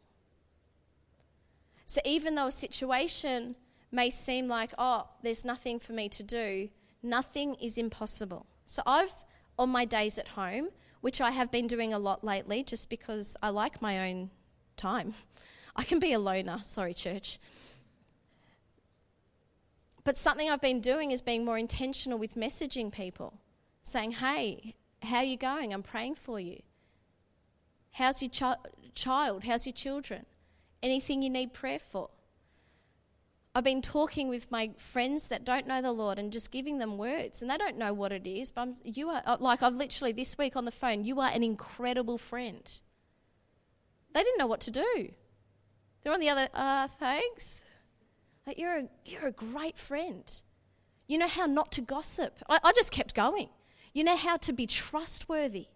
So 1.84 2.00
even 2.04 2.36
though 2.36 2.46
a 2.46 2.52
situation 2.52 3.56
may 3.90 4.10
seem 4.10 4.46
like, 4.46 4.70
oh, 4.78 5.08
there's 5.24 5.44
nothing 5.44 5.80
for 5.80 5.92
me 5.92 6.08
to 6.10 6.22
do, 6.22 6.68
nothing 7.02 7.56
is 7.56 7.78
impossible. 7.78 8.46
So 8.64 8.80
I've, 8.86 9.12
on 9.58 9.70
my 9.70 9.84
days 9.84 10.18
at 10.18 10.28
home, 10.28 10.68
which 11.00 11.20
I 11.20 11.32
have 11.32 11.50
been 11.50 11.66
doing 11.66 11.92
a 11.92 11.98
lot 11.98 12.22
lately 12.22 12.62
just 12.62 12.88
because 12.88 13.36
I 13.42 13.48
like 13.48 13.82
my 13.82 14.08
own 14.08 14.30
time. 14.76 15.14
I 15.76 15.82
can 15.82 15.98
be 15.98 16.12
a 16.12 16.20
loner, 16.20 16.60
sorry, 16.62 16.94
church. 16.94 17.40
But 20.04 20.16
something 20.16 20.48
I've 20.48 20.60
been 20.60 20.80
doing 20.80 21.10
is 21.10 21.22
being 21.22 21.44
more 21.44 21.58
intentional 21.58 22.20
with 22.20 22.36
messaging 22.36 22.92
people, 22.92 23.34
saying, 23.82 24.12
hey, 24.12 24.76
how 25.02 25.18
are 25.18 25.24
you 25.24 25.36
going? 25.36 25.74
I'm 25.74 25.82
praying 25.82 26.14
for 26.14 26.38
you. 26.38 26.60
How's 27.92 28.22
your 28.22 28.30
ch- 28.30 28.94
child? 28.94 29.44
How's 29.44 29.66
your 29.66 29.72
children? 29.72 30.26
Anything 30.82 31.22
you 31.22 31.30
need 31.30 31.52
prayer 31.52 31.78
for? 31.78 32.10
I've 33.54 33.64
been 33.64 33.82
talking 33.82 34.28
with 34.28 34.52
my 34.52 34.70
friends 34.76 35.28
that 35.28 35.44
don't 35.44 35.66
know 35.66 35.82
the 35.82 35.90
Lord 35.90 36.18
and 36.18 36.32
just 36.32 36.52
giving 36.52 36.78
them 36.78 36.96
words, 36.96 37.42
and 37.42 37.50
they 37.50 37.56
don't 37.56 37.76
know 37.76 37.92
what 37.92 38.12
it 38.12 38.24
is. 38.24 38.52
But 38.52 38.60
I'm, 38.60 38.74
you 38.84 39.08
are, 39.08 39.22
uh, 39.26 39.36
like, 39.40 39.62
I've 39.62 39.74
literally 39.74 40.12
this 40.12 40.38
week 40.38 40.54
on 40.54 40.64
the 40.64 40.70
phone, 40.70 41.04
you 41.04 41.18
are 41.20 41.30
an 41.30 41.42
incredible 41.42 42.18
friend. 42.18 42.70
They 44.12 44.22
didn't 44.22 44.38
know 44.38 44.46
what 44.46 44.60
to 44.60 44.70
do. 44.70 45.12
They're 46.02 46.12
on 46.12 46.20
the 46.20 46.28
other, 46.28 46.48
uh, 46.54 46.86
thanks. 46.86 47.64
Like, 48.46 48.58
you're, 48.58 48.76
a, 48.76 48.88
you're 49.04 49.26
a 49.26 49.32
great 49.32 49.76
friend. 49.76 50.30
You 51.08 51.18
know 51.18 51.28
how 51.28 51.46
not 51.46 51.72
to 51.72 51.80
gossip. 51.80 52.38
I, 52.48 52.60
I 52.62 52.72
just 52.72 52.92
kept 52.92 53.14
going. 53.14 53.48
You 53.92 54.04
know 54.04 54.16
how 54.16 54.36
to 54.36 54.52
be 54.52 54.66
trustworthy. 54.66 55.66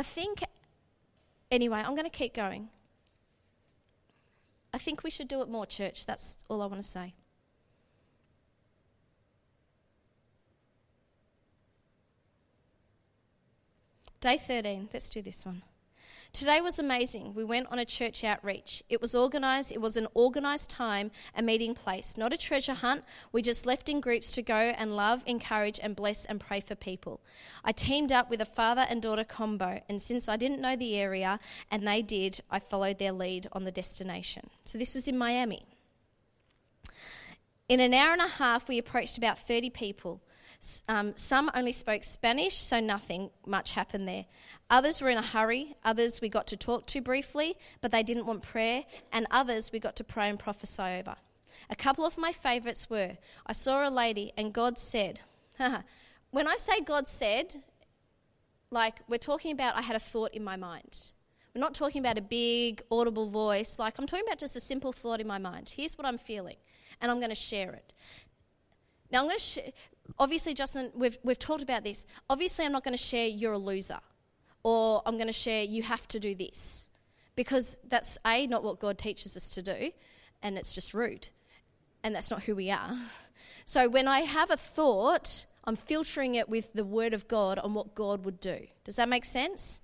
I 0.00 0.02
think, 0.02 0.42
anyway, 1.50 1.80
I'm 1.80 1.94
going 1.94 2.04
to 2.04 2.08
keep 2.08 2.32
going. 2.32 2.70
I 4.72 4.78
think 4.78 5.04
we 5.04 5.10
should 5.10 5.28
do 5.28 5.42
it 5.42 5.48
more, 5.50 5.66
church. 5.66 6.06
That's 6.06 6.38
all 6.48 6.62
I 6.62 6.66
want 6.66 6.80
to 6.80 6.88
say. 6.88 7.12
Day 14.20 14.38
13. 14.38 14.88
Let's 14.90 15.10
do 15.10 15.20
this 15.20 15.44
one. 15.44 15.60
Today 16.32 16.60
was 16.60 16.78
amazing. 16.78 17.34
We 17.34 17.42
went 17.42 17.66
on 17.72 17.80
a 17.80 17.84
church 17.84 18.22
outreach. 18.22 18.84
It 18.88 19.00
was 19.00 19.16
organised, 19.16 19.72
it 19.72 19.80
was 19.80 19.96
an 19.96 20.06
organised 20.14 20.70
time, 20.70 21.10
a 21.34 21.42
meeting 21.42 21.74
place, 21.74 22.16
not 22.16 22.32
a 22.32 22.36
treasure 22.36 22.74
hunt. 22.74 23.02
We 23.32 23.42
just 23.42 23.66
left 23.66 23.88
in 23.88 24.00
groups 24.00 24.30
to 24.32 24.42
go 24.42 24.54
and 24.54 24.96
love, 24.96 25.24
encourage, 25.26 25.80
and 25.82 25.96
bless 25.96 26.24
and 26.24 26.38
pray 26.38 26.60
for 26.60 26.76
people. 26.76 27.20
I 27.64 27.72
teamed 27.72 28.12
up 28.12 28.30
with 28.30 28.40
a 28.40 28.44
father 28.44 28.86
and 28.88 29.02
daughter 29.02 29.24
combo, 29.24 29.80
and 29.88 30.00
since 30.00 30.28
I 30.28 30.36
didn't 30.36 30.60
know 30.60 30.76
the 30.76 30.96
area 30.96 31.40
and 31.68 31.86
they 31.86 32.00
did, 32.00 32.40
I 32.48 32.60
followed 32.60 32.98
their 32.98 33.12
lead 33.12 33.48
on 33.52 33.64
the 33.64 33.72
destination. 33.72 34.50
So 34.64 34.78
this 34.78 34.94
was 34.94 35.08
in 35.08 35.18
Miami. 35.18 35.64
In 37.68 37.80
an 37.80 37.92
hour 37.92 38.12
and 38.12 38.22
a 38.22 38.28
half, 38.28 38.68
we 38.68 38.78
approached 38.78 39.18
about 39.18 39.38
30 39.38 39.70
people. 39.70 40.20
Um, 40.88 41.12
some 41.16 41.50
only 41.54 41.72
spoke 41.72 42.04
Spanish, 42.04 42.54
so 42.54 42.80
nothing 42.80 43.30
much 43.46 43.72
happened 43.72 44.06
there. 44.06 44.26
Others 44.68 45.00
were 45.00 45.08
in 45.08 45.16
a 45.16 45.22
hurry. 45.22 45.74
Others 45.84 46.20
we 46.20 46.28
got 46.28 46.46
to 46.48 46.56
talk 46.56 46.86
to 46.88 47.00
briefly, 47.00 47.56
but 47.80 47.90
they 47.90 48.02
didn't 48.02 48.26
want 48.26 48.42
prayer. 48.42 48.84
And 49.10 49.26
others 49.30 49.72
we 49.72 49.80
got 49.80 49.96
to 49.96 50.04
pray 50.04 50.28
and 50.28 50.38
prophesy 50.38 50.82
over. 50.82 51.16
A 51.70 51.76
couple 51.76 52.04
of 52.04 52.18
my 52.18 52.32
favourites 52.32 52.90
were 52.90 53.16
I 53.46 53.52
saw 53.52 53.88
a 53.88 53.90
lady, 53.90 54.32
and 54.36 54.52
God 54.52 54.78
said, 54.78 55.20
when 56.30 56.46
I 56.46 56.56
say 56.56 56.80
God 56.80 57.08
said, 57.08 57.62
like 58.70 59.00
we're 59.08 59.18
talking 59.18 59.52
about, 59.52 59.76
I 59.76 59.82
had 59.82 59.96
a 59.96 60.00
thought 60.00 60.34
in 60.34 60.44
my 60.44 60.56
mind. 60.56 61.12
We're 61.54 61.60
not 61.60 61.74
talking 61.74 62.00
about 62.00 62.18
a 62.18 62.22
big 62.22 62.82
audible 62.90 63.28
voice. 63.30 63.78
Like 63.78 63.98
I'm 63.98 64.06
talking 64.06 64.26
about 64.26 64.38
just 64.38 64.56
a 64.56 64.60
simple 64.60 64.92
thought 64.92 65.20
in 65.20 65.26
my 65.26 65.38
mind. 65.38 65.72
Here's 65.74 65.96
what 65.96 66.06
I'm 66.06 66.18
feeling, 66.18 66.56
and 67.00 67.10
I'm 67.10 67.18
going 67.18 67.30
to 67.30 67.34
share 67.34 67.72
it. 67.72 67.92
Now 69.10 69.20
I'm 69.20 69.26
going 69.26 69.38
to 69.38 69.44
share 69.44 69.72
obviously, 70.18 70.54
Justin, 70.54 70.90
we've, 70.94 71.18
we've 71.22 71.38
talked 71.38 71.62
about 71.62 71.84
this. 71.84 72.06
Obviously, 72.28 72.64
I'm 72.64 72.72
not 72.72 72.84
going 72.84 72.96
to 72.96 73.02
share 73.02 73.26
you're 73.26 73.52
a 73.52 73.58
loser 73.58 73.98
or 74.62 75.02
I'm 75.06 75.16
going 75.16 75.26
to 75.26 75.32
share 75.32 75.62
you 75.64 75.82
have 75.82 76.06
to 76.08 76.20
do 76.20 76.34
this 76.34 76.88
because 77.36 77.78
that's 77.88 78.18
A, 78.26 78.46
not 78.46 78.62
what 78.62 78.80
God 78.80 78.98
teaches 78.98 79.36
us 79.36 79.48
to 79.50 79.62
do, 79.62 79.92
and 80.42 80.58
it's 80.58 80.74
just 80.74 80.92
rude. 80.92 81.28
And 82.02 82.14
that's 82.14 82.30
not 82.30 82.42
who 82.42 82.54
we 82.54 82.70
are. 82.70 82.92
So 83.66 83.88
when 83.88 84.08
I 84.08 84.20
have 84.20 84.50
a 84.50 84.56
thought, 84.56 85.46
I'm 85.62 85.76
filtering 85.76 86.34
it 86.34 86.48
with 86.48 86.72
the 86.72 86.84
Word 86.84 87.14
of 87.14 87.28
God 87.28 87.56
on 87.56 87.72
what 87.72 87.94
God 87.94 88.24
would 88.24 88.40
do. 88.40 88.66
Does 88.82 88.96
that 88.96 89.08
make 89.08 89.24
sense? 89.24 89.80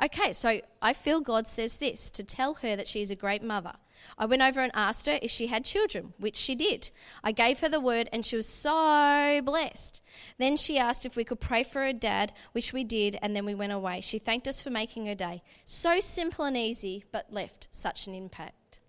Okay, 0.00 0.32
so 0.32 0.60
I 0.80 0.92
feel 0.92 1.20
God 1.20 1.48
says 1.48 1.78
this 1.78 2.12
to 2.12 2.22
tell 2.22 2.54
her 2.54 2.76
that 2.76 2.86
she's 2.86 3.10
a 3.10 3.16
great 3.16 3.42
mother. 3.42 3.72
I 4.16 4.26
went 4.26 4.42
over 4.42 4.60
and 4.60 4.72
asked 4.74 5.06
her 5.06 5.18
if 5.22 5.30
she 5.30 5.46
had 5.46 5.64
children, 5.64 6.14
which 6.18 6.36
she 6.36 6.54
did. 6.54 6.90
I 7.22 7.32
gave 7.32 7.60
her 7.60 7.68
the 7.68 7.80
word 7.80 8.08
and 8.12 8.24
she 8.24 8.36
was 8.36 8.48
so 8.48 9.40
blessed. 9.44 10.02
Then 10.38 10.56
she 10.56 10.78
asked 10.78 11.06
if 11.06 11.16
we 11.16 11.24
could 11.24 11.40
pray 11.40 11.62
for 11.62 11.82
her 11.82 11.92
dad, 11.92 12.32
which 12.52 12.72
we 12.72 12.84
did, 12.84 13.18
and 13.22 13.34
then 13.34 13.44
we 13.44 13.54
went 13.54 13.72
away. 13.72 14.00
She 14.00 14.18
thanked 14.18 14.48
us 14.48 14.62
for 14.62 14.70
making 14.70 15.06
her 15.06 15.14
day. 15.14 15.42
So 15.64 16.00
simple 16.00 16.44
and 16.44 16.56
easy, 16.56 17.04
but 17.12 17.32
left 17.32 17.68
such 17.70 18.06
an 18.06 18.14
impact. 18.14 18.80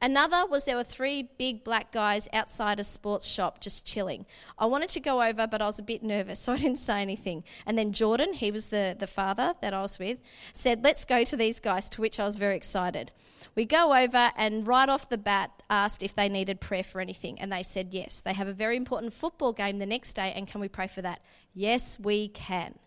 Another 0.00 0.46
was 0.46 0.64
there 0.64 0.76
were 0.76 0.84
three 0.84 1.28
big 1.38 1.64
black 1.64 1.90
guys 1.90 2.28
outside 2.32 2.78
a 2.78 2.84
sports 2.84 3.26
shop 3.26 3.60
just 3.60 3.84
chilling. 3.84 4.26
I 4.56 4.66
wanted 4.66 4.90
to 4.90 5.00
go 5.00 5.22
over, 5.22 5.48
but 5.48 5.60
I 5.60 5.66
was 5.66 5.80
a 5.80 5.82
bit 5.82 6.04
nervous, 6.04 6.38
so 6.40 6.52
I 6.52 6.58
didn't 6.58 6.78
say 6.78 7.02
anything. 7.02 7.42
And 7.66 7.76
then 7.76 7.92
Jordan, 7.92 8.32
he 8.32 8.50
was 8.50 8.68
the, 8.68 8.96
the 8.98 9.08
father 9.08 9.54
that 9.60 9.74
I 9.74 9.82
was 9.82 9.98
with, 9.98 10.18
said, 10.52 10.84
Let's 10.84 11.04
go 11.04 11.24
to 11.24 11.36
these 11.36 11.58
guys, 11.58 11.88
to 11.90 12.00
which 12.00 12.20
I 12.20 12.24
was 12.24 12.36
very 12.36 12.56
excited. 12.56 13.10
We 13.56 13.64
go 13.64 13.92
over 13.92 14.30
and 14.36 14.66
right 14.68 14.88
off 14.88 15.08
the 15.08 15.18
bat 15.18 15.64
asked 15.68 16.04
if 16.04 16.14
they 16.14 16.28
needed 16.28 16.60
prayer 16.60 16.84
for 16.84 17.00
anything, 17.00 17.40
and 17.40 17.50
they 17.50 17.64
said 17.64 17.92
yes. 17.92 18.20
They 18.20 18.34
have 18.34 18.46
a 18.46 18.52
very 18.52 18.76
important 18.76 19.12
football 19.12 19.52
game 19.52 19.78
the 19.78 19.86
next 19.86 20.14
day, 20.14 20.32
and 20.36 20.46
can 20.46 20.60
we 20.60 20.68
pray 20.68 20.86
for 20.86 21.02
that? 21.02 21.22
Yes, 21.54 21.98
we 21.98 22.28
can. 22.28 22.78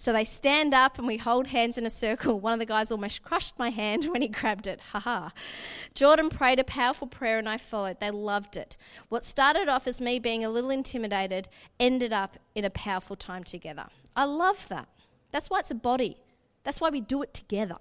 So 0.00 0.14
they 0.14 0.24
stand 0.24 0.72
up 0.72 0.96
and 0.96 1.06
we 1.06 1.18
hold 1.18 1.48
hands 1.48 1.76
in 1.76 1.84
a 1.84 1.90
circle. 1.90 2.40
One 2.40 2.54
of 2.54 2.58
the 2.58 2.64
guys 2.64 2.90
almost 2.90 3.22
crushed 3.22 3.58
my 3.58 3.68
hand 3.68 4.06
when 4.06 4.22
he 4.22 4.28
grabbed 4.28 4.66
it. 4.66 4.80
Haha. 4.92 5.28
Jordan 5.92 6.30
prayed 6.30 6.58
a 6.58 6.64
powerful 6.64 7.06
prayer 7.06 7.38
and 7.38 7.46
I 7.46 7.58
followed. 7.58 8.00
They 8.00 8.10
loved 8.10 8.56
it. 8.56 8.78
What 9.10 9.22
started 9.22 9.68
off 9.68 9.86
as 9.86 10.00
me 10.00 10.18
being 10.18 10.42
a 10.42 10.48
little 10.48 10.70
intimidated 10.70 11.50
ended 11.78 12.14
up 12.14 12.38
in 12.54 12.64
a 12.64 12.70
powerful 12.70 13.14
time 13.14 13.44
together. 13.44 13.88
I 14.16 14.24
love 14.24 14.68
that. 14.68 14.88
That's 15.32 15.50
why 15.50 15.58
it's 15.58 15.70
a 15.70 15.74
body. 15.74 16.16
That's 16.64 16.80
why 16.80 16.88
we 16.88 17.02
do 17.02 17.20
it 17.20 17.34
together. 17.34 17.76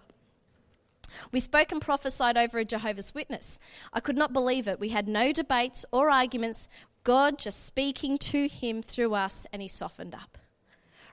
We 1.31 1.39
spoke 1.39 1.71
and 1.71 1.79
prophesied 1.79 2.37
over 2.37 2.57
a 2.59 2.65
Jehovah's 2.65 3.15
Witness. 3.15 3.59
I 3.93 4.01
could 4.01 4.17
not 4.17 4.33
believe 4.33 4.67
it. 4.67 4.77
We 4.77 4.89
had 4.89 5.07
no 5.07 5.31
debates 5.31 5.85
or 5.89 6.09
arguments, 6.09 6.67
God 7.05 7.39
just 7.39 7.65
speaking 7.65 8.17
to 8.17 8.49
him 8.49 8.81
through 8.81 9.13
us, 9.13 9.47
and 9.53 9.61
he 9.61 9.69
softened 9.69 10.13
up. 10.13 10.37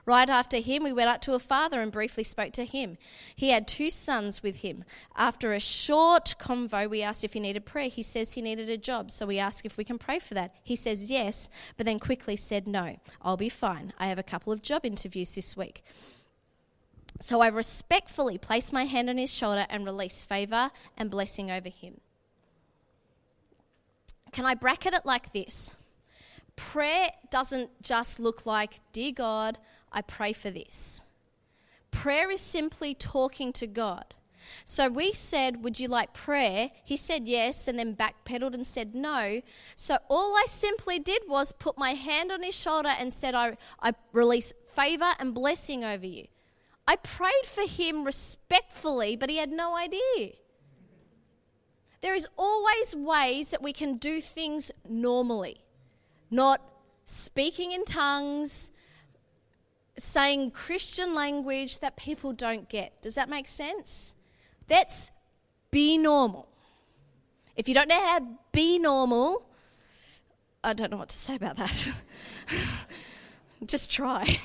Right 0.07 0.29
after 0.29 0.59
him, 0.59 0.83
we 0.85 0.93
went 0.93 1.09
up 1.09 1.19
to 1.23 1.33
a 1.33 1.39
father 1.39 1.81
and 1.81 1.91
briefly 1.91 2.23
spoke 2.23 2.53
to 2.53 2.63
him. 2.63 2.97
He 3.35 3.49
had 3.49 3.67
two 3.67 3.89
sons 3.89 4.41
with 4.41 4.61
him. 4.61 4.85
After 5.17 5.51
a 5.51 5.59
short 5.59 6.35
convo, 6.39 6.89
we 6.89 7.03
asked 7.03 7.25
if 7.25 7.33
he 7.33 7.41
needed 7.41 7.65
prayer. 7.65 7.89
He 7.89 8.03
says 8.03 8.31
he 8.31 8.41
needed 8.41 8.69
a 8.69 8.77
job, 8.77 9.11
so 9.11 9.25
we 9.25 9.37
asked 9.37 9.65
if 9.65 9.75
we 9.75 9.83
can 9.83 9.99
pray 9.99 10.19
for 10.19 10.33
that. 10.33 10.55
He 10.63 10.77
says 10.77 11.11
yes, 11.11 11.49
but 11.75 11.85
then 11.85 11.99
quickly 11.99 12.37
said 12.37 12.69
no. 12.69 12.95
I'll 13.21 13.35
be 13.35 13.49
fine. 13.49 13.91
I 13.99 14.07
have 14.07 14.17
a 14.17 14.23
couple 14.23 14.53
of 14.53 14.61
job 14.61 14.85
interviews 14.85 15.35
this 15.35 15.57
week. 15.57 15.83
So 17.19 17.41
I 17.41 17.47
respectfully 17.47 18.37
place 18.37 18.71
my 18.71 18.85
hand 18.85 19.09
on 19.09 19.17
his 19.17 19.33
shoulder 19.33 19.67
and 19.69 19.83
release 19.83 20.23
favor 20.23 20.71
and 20.95 21.11
blessing 21.11 21.51
over 21.51 21.67
him. 21.67 21.99
Can 24.31 24.45
I 24.45 24.53
bracket 24.53 24.93
it 24.93 25.05
like 25.05 25.33
this? 25.33 25.75
Prayer 26.55 27.09
doesn't 27.29 27.81
just 27.81 28.21
look 28.21 28.45
like, 28.45 28.79
Dear 28.93 29.11
God, 29.11 29.57
I 29.91 30.01
pray 30.01 30.33
for 30.33 30.49
this. 30.49 31.05
Prayer 31.91 32.29
is 32.29 32.41
simply 32.41 32.93
talking 32.93 33.53
to 33.53 33.67
God. 33.67 34.13
So 34.65 34.87
we 34.89 35.13
said, 35.13 35.63
Would 35.63 35.79
you 35.79 35.87
like 35.87 36.13
prayer? 36.13 36.71
He 36.83 36.95
said 36.95 37.27
yes, 37.27 37.67
and 37.67 37.77
then 37.77 37.95
backpedaled 37.95 38.53
and 38.53 38.65
said 38.65 38.95
no. 38.95 39.41
So 39.75 39.97
all 40.09 40.35
I 40.35 40.45
simply 40.47 40.99
did 40.99 41.23
was 41.27 41.51
put 41.51 41.77
my 41.77 41.91
hand 41.91 42.31
on 42.31 42.43
his 42.43 42.55
shoulder 42.55 42.93
and 42.97 43.11
said, 43.11 43.35
I, 43.35 43.57
I 43.81 43.93
release 44.13 44.53
favor 44.65 45.13
and 45.19 45.33
blessing 45.33 45.83
over 45.83 46.05
you. 46.05 46.27
I 46.87 46.95
prayed 46.95 47.45
for 47.45 47.67
him 47.67 48.05
respectfully, 48.05 49.15
but 49.15 49.29
he 49.29 49.37
had 49.37 49.51
no 49.51 49.75
idea. 49.75 50.33
There 52.01 52.15
is 52.15 52.27
always 52.37 52.95
ways 52.95 53.49
that 53.51 53.61
we 53.61 53.73
can 53.73 53.97
do 53.97 54.21
things 54.21 54.71
normally, 54.87 55.65
not 56.31 56.61
speaking 57.03 57.71
in 57.71 57.83
tongues, 57.83 58.71
saying 59.97 60.51
Christian 60.51 61.15
language 61.15 61.79
that 61.79 61.95
people 61.97 62.33
don't 62.33 62.69
get. 62.69 63.01
Does 63.01 63.15
that 63.15 63.29
make 63.29 63.47
sense? 63.47 64.15
That's 64.67 65.11
be 65.71 65.97
normal. 65.97 66.47
If 67.55 67.67
you 67.67 67.73
don't 67.73 67.87
know 67.87 68.07
how 68.07 68.19
to 68.19 68.25
be 68.51 68.77
normal, 68.77 69.45
I 70.63 70.73
don't 70.73 70.91
know 70.91 70.97
what 70.97 71.09
to 71.09 71.17
say 71.17 71.35
about 71.35 71.57
that. 71.57 71.91
Just 73.65 73.91
try. 73.91 74.39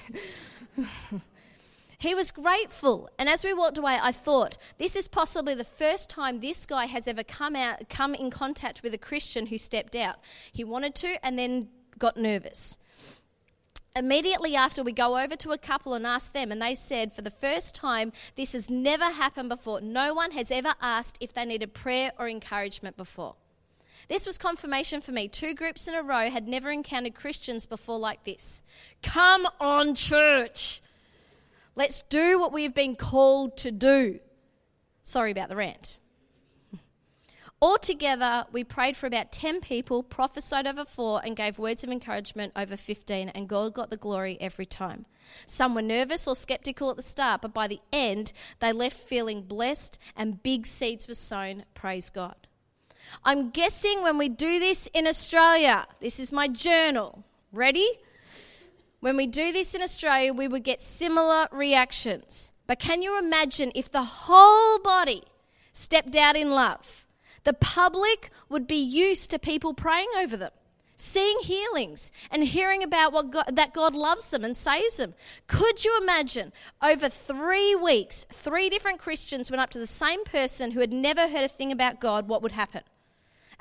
He 2.02 2.16
was 2.16 2.32
grateful. 2.32 3.08
And 3.16 3.28
as 3.28 3.44
we 3.44 3.54
walked 3.54 3.78
away, 3.78 3.96
I 4.02 4.10
thought, 4.10 4.58
this 4.76 4.96
is 4.96 5.06
possibly 5.06 5.54
the 5.54 5.62
first 5.62 6.10
time 6.10 6.40
this 6.40 6.66
guy 6.66 6.86
has 6.86 7.06
ever 7.06 7.22
come 7.22 7.54
out 7.54 7.88
come 7.88 8.12
in 8.16 8.28
contact 8.28 8.82
with 8.82 8.92
a 8.92 8.98
Christian 8.98 9.46
who 9.46 9.56
stepped 9.56 9.94
out. 9.94 10.16
He 10.50 10.64
wanted 10.64 10.96
to 10.96 11.24
and 11.24 11.38
then 11.38 11.68
got 12.00 12.16
nervous. 12.16 12.76
Immediately 13.94 14.56
after, 14.56 14.82
we 14.82 14.92
go 14.92 15.18
over 15.18 15.36
to 15.36 15.50
a 15.50 15.58
couple 15.58 15.92
and 15.92 16.06
ask 16.06 16.32
them, 16.32 16.50
and 16.50 16.62
they 16.62 16.74
said, 16.74 17.12
for 17.12 17.20
the 17.20 17.30
first 17.30 17.74
time, 17.74 18.12
this 18.36 18.52
has 18.52 18.70
never 18.70 19.04
happened 19.04 19.50
before. 19.50 19.82
No 19.82 20.14
one 20.14 20.30
has 20.30 20.50
ever 20.50 20.74
asked 20.80 21.18
if 21.20 21.34
they 21.34 21.44
needed 21.44 21.74
prayer 21.74 22.12
or 22.18 22.26
encouragement 22.26 22.96
before. 22.96 23.34
This 24.08 24.26
was 24.26 24.38
confirmation 24.38 25.00
for 25.00 25.12
me. 25.12 25.28
Two 25.28 25.54
groups 25.54 25.86
in 25.86 25.94
a 25.94 26.02
row 26.02 26.30
had 26.30 26.48
never 26.48 26.70
encountered 26.70 27.14
Christians 27.14 27.66
before 27.66 27.98
like 27.98 28.24
this. 28.24 28.62
Come 29.02 29.46
on, 29.60 29.94
church. 29.94 30.80
Let's 31.76 32.02
do 32.02 32.38
what 32.38 32.52
we 32.52 32.62
have 32.64 32.74
been 32.74 32.96
called 32.96 33.56
to 33.58 33.70
do. 33.70 34.20
Sorry 35.02 35.30
about 35.30 35.50
the 35.50 35.56
rant. 35.56 35.98
Altogether, 37.62 38.44
we 38.50 38.64
prayed 38.64 38.96
for 38.96 39.06
about 39.06 39.30
10 39.30 39.60
people, 39.60 40.02
prophesied 40.02 40.66
over 40.66 40.84
four, 40.84 41.20
and 41.24 41.36
gave 41.36 41.60
words 41.60 41.84
of 41.84 41.90
encouragement 41.90 42.52
over 42.56 42.76
15, 42.76 43.28
and 43.28 43.48
God 43.48 43.72
got 43.72 43.88
the 43.88 43.96
glory 43.96 44.36
every 44.40 44.66
time. 44.66 45.06
Some 45.46 45.76
were 45.76 45.80
nervous 45.80 46.26
or 46.26 46.34
skeptical 46.34 46.90
at 46.90 46.96
the 46.96 47.02
start, 47.02 47.40
but 47.40 47.54
by 47.54 47.68
the 47.68 47.78
end, 47.92 48.32
they 48.58 48.72
left 48.72 48.96
feeling 48.96 49.42
blessed 49.42 49.96
and 50.16 50.42
big 50.42 50.66
seeds 50.66 51.06
were 51.06 51.14
sown. 51.14 51.64
Praise 51.72 52.10
God. 52.10 52.34
I'm 53.24 53.50
guessing 53.50 54.02
when 54.02 54.18
we 54.18 54.28
do 54.28 54.58
this 54.58 54.88
in 54.92 55.06
Australia, 55.06 55.86
this 56.00 56.18
is 56.18 56.32
my 56.32 56.48
journal. 56.48 57.22
Ready? 57.52 57.88
When 58.98 59.16
we 59.16 59.28
do 59.28 59.52
this 59.52 59.72
in 59.72 59.82
Australia, 59.82 60.32
we 60.32 60.48
would 60.48 60.64
get 60.64 60.82
similar 60.82 61.46
reactions. 61.52 62.50
But 62.66 62.80
can 62.80 63.02
you 63.02 63.20
imagine 63.20 63.70
if 63.76 63.88
the 63.88 64.02
whole 64.02 64.80
body 64.80 65.22
stepped 65.72 66.16
out 66.16 66.34
in 66.34 66.50
love? 66.50 67.06
The 67.44 67.52
public 67.52 68.30
would 68.48 68.66
be 68.66 68.82
used 68.82 69.30
to 69.30 69.38
people 69.38 69.74
praying 69.74 70.08
over 70.16 70.36
them, 70.36 70.52
seeing 70.94 71.38
healings, 71.40 72.12
and 72.30 72.44
hearing 72.44 72.82
about 72.82 73.12
what 73.12 73.30
God, 73.30 73.56
that 73.56 73.74
God 73.74 73.96
loves 73.96 74.26
them 74.26 74.44
and 74.44 74.56
saves 74.56 74.96
them. 74.96 75.14
Could 75.48 75.84
you 75.84 75.98
imagine 76.00 76.52
over 76.80 77.08
three 77.08 77.74
weeks, 77.74 78.26
three 78.30 78.68
different 78.68 79.00
Christians 79.00 79.50
went 79.50 79.60
up 79.60 79.70
to 79.70 79.78
the 79.78 79.86
same 79.86 80.24
person 80.24 80.70
who 80.70 80.80
had 80.80 80.92
never 80.92 81.28
heard 81.28 81.44
a 81.44 81.48
thing 81.48 81.72
about 81.72 82.00
God? 82.00 82.28
What 82.28 82.42
would 82.42 82.52
happen? 82.52 82.82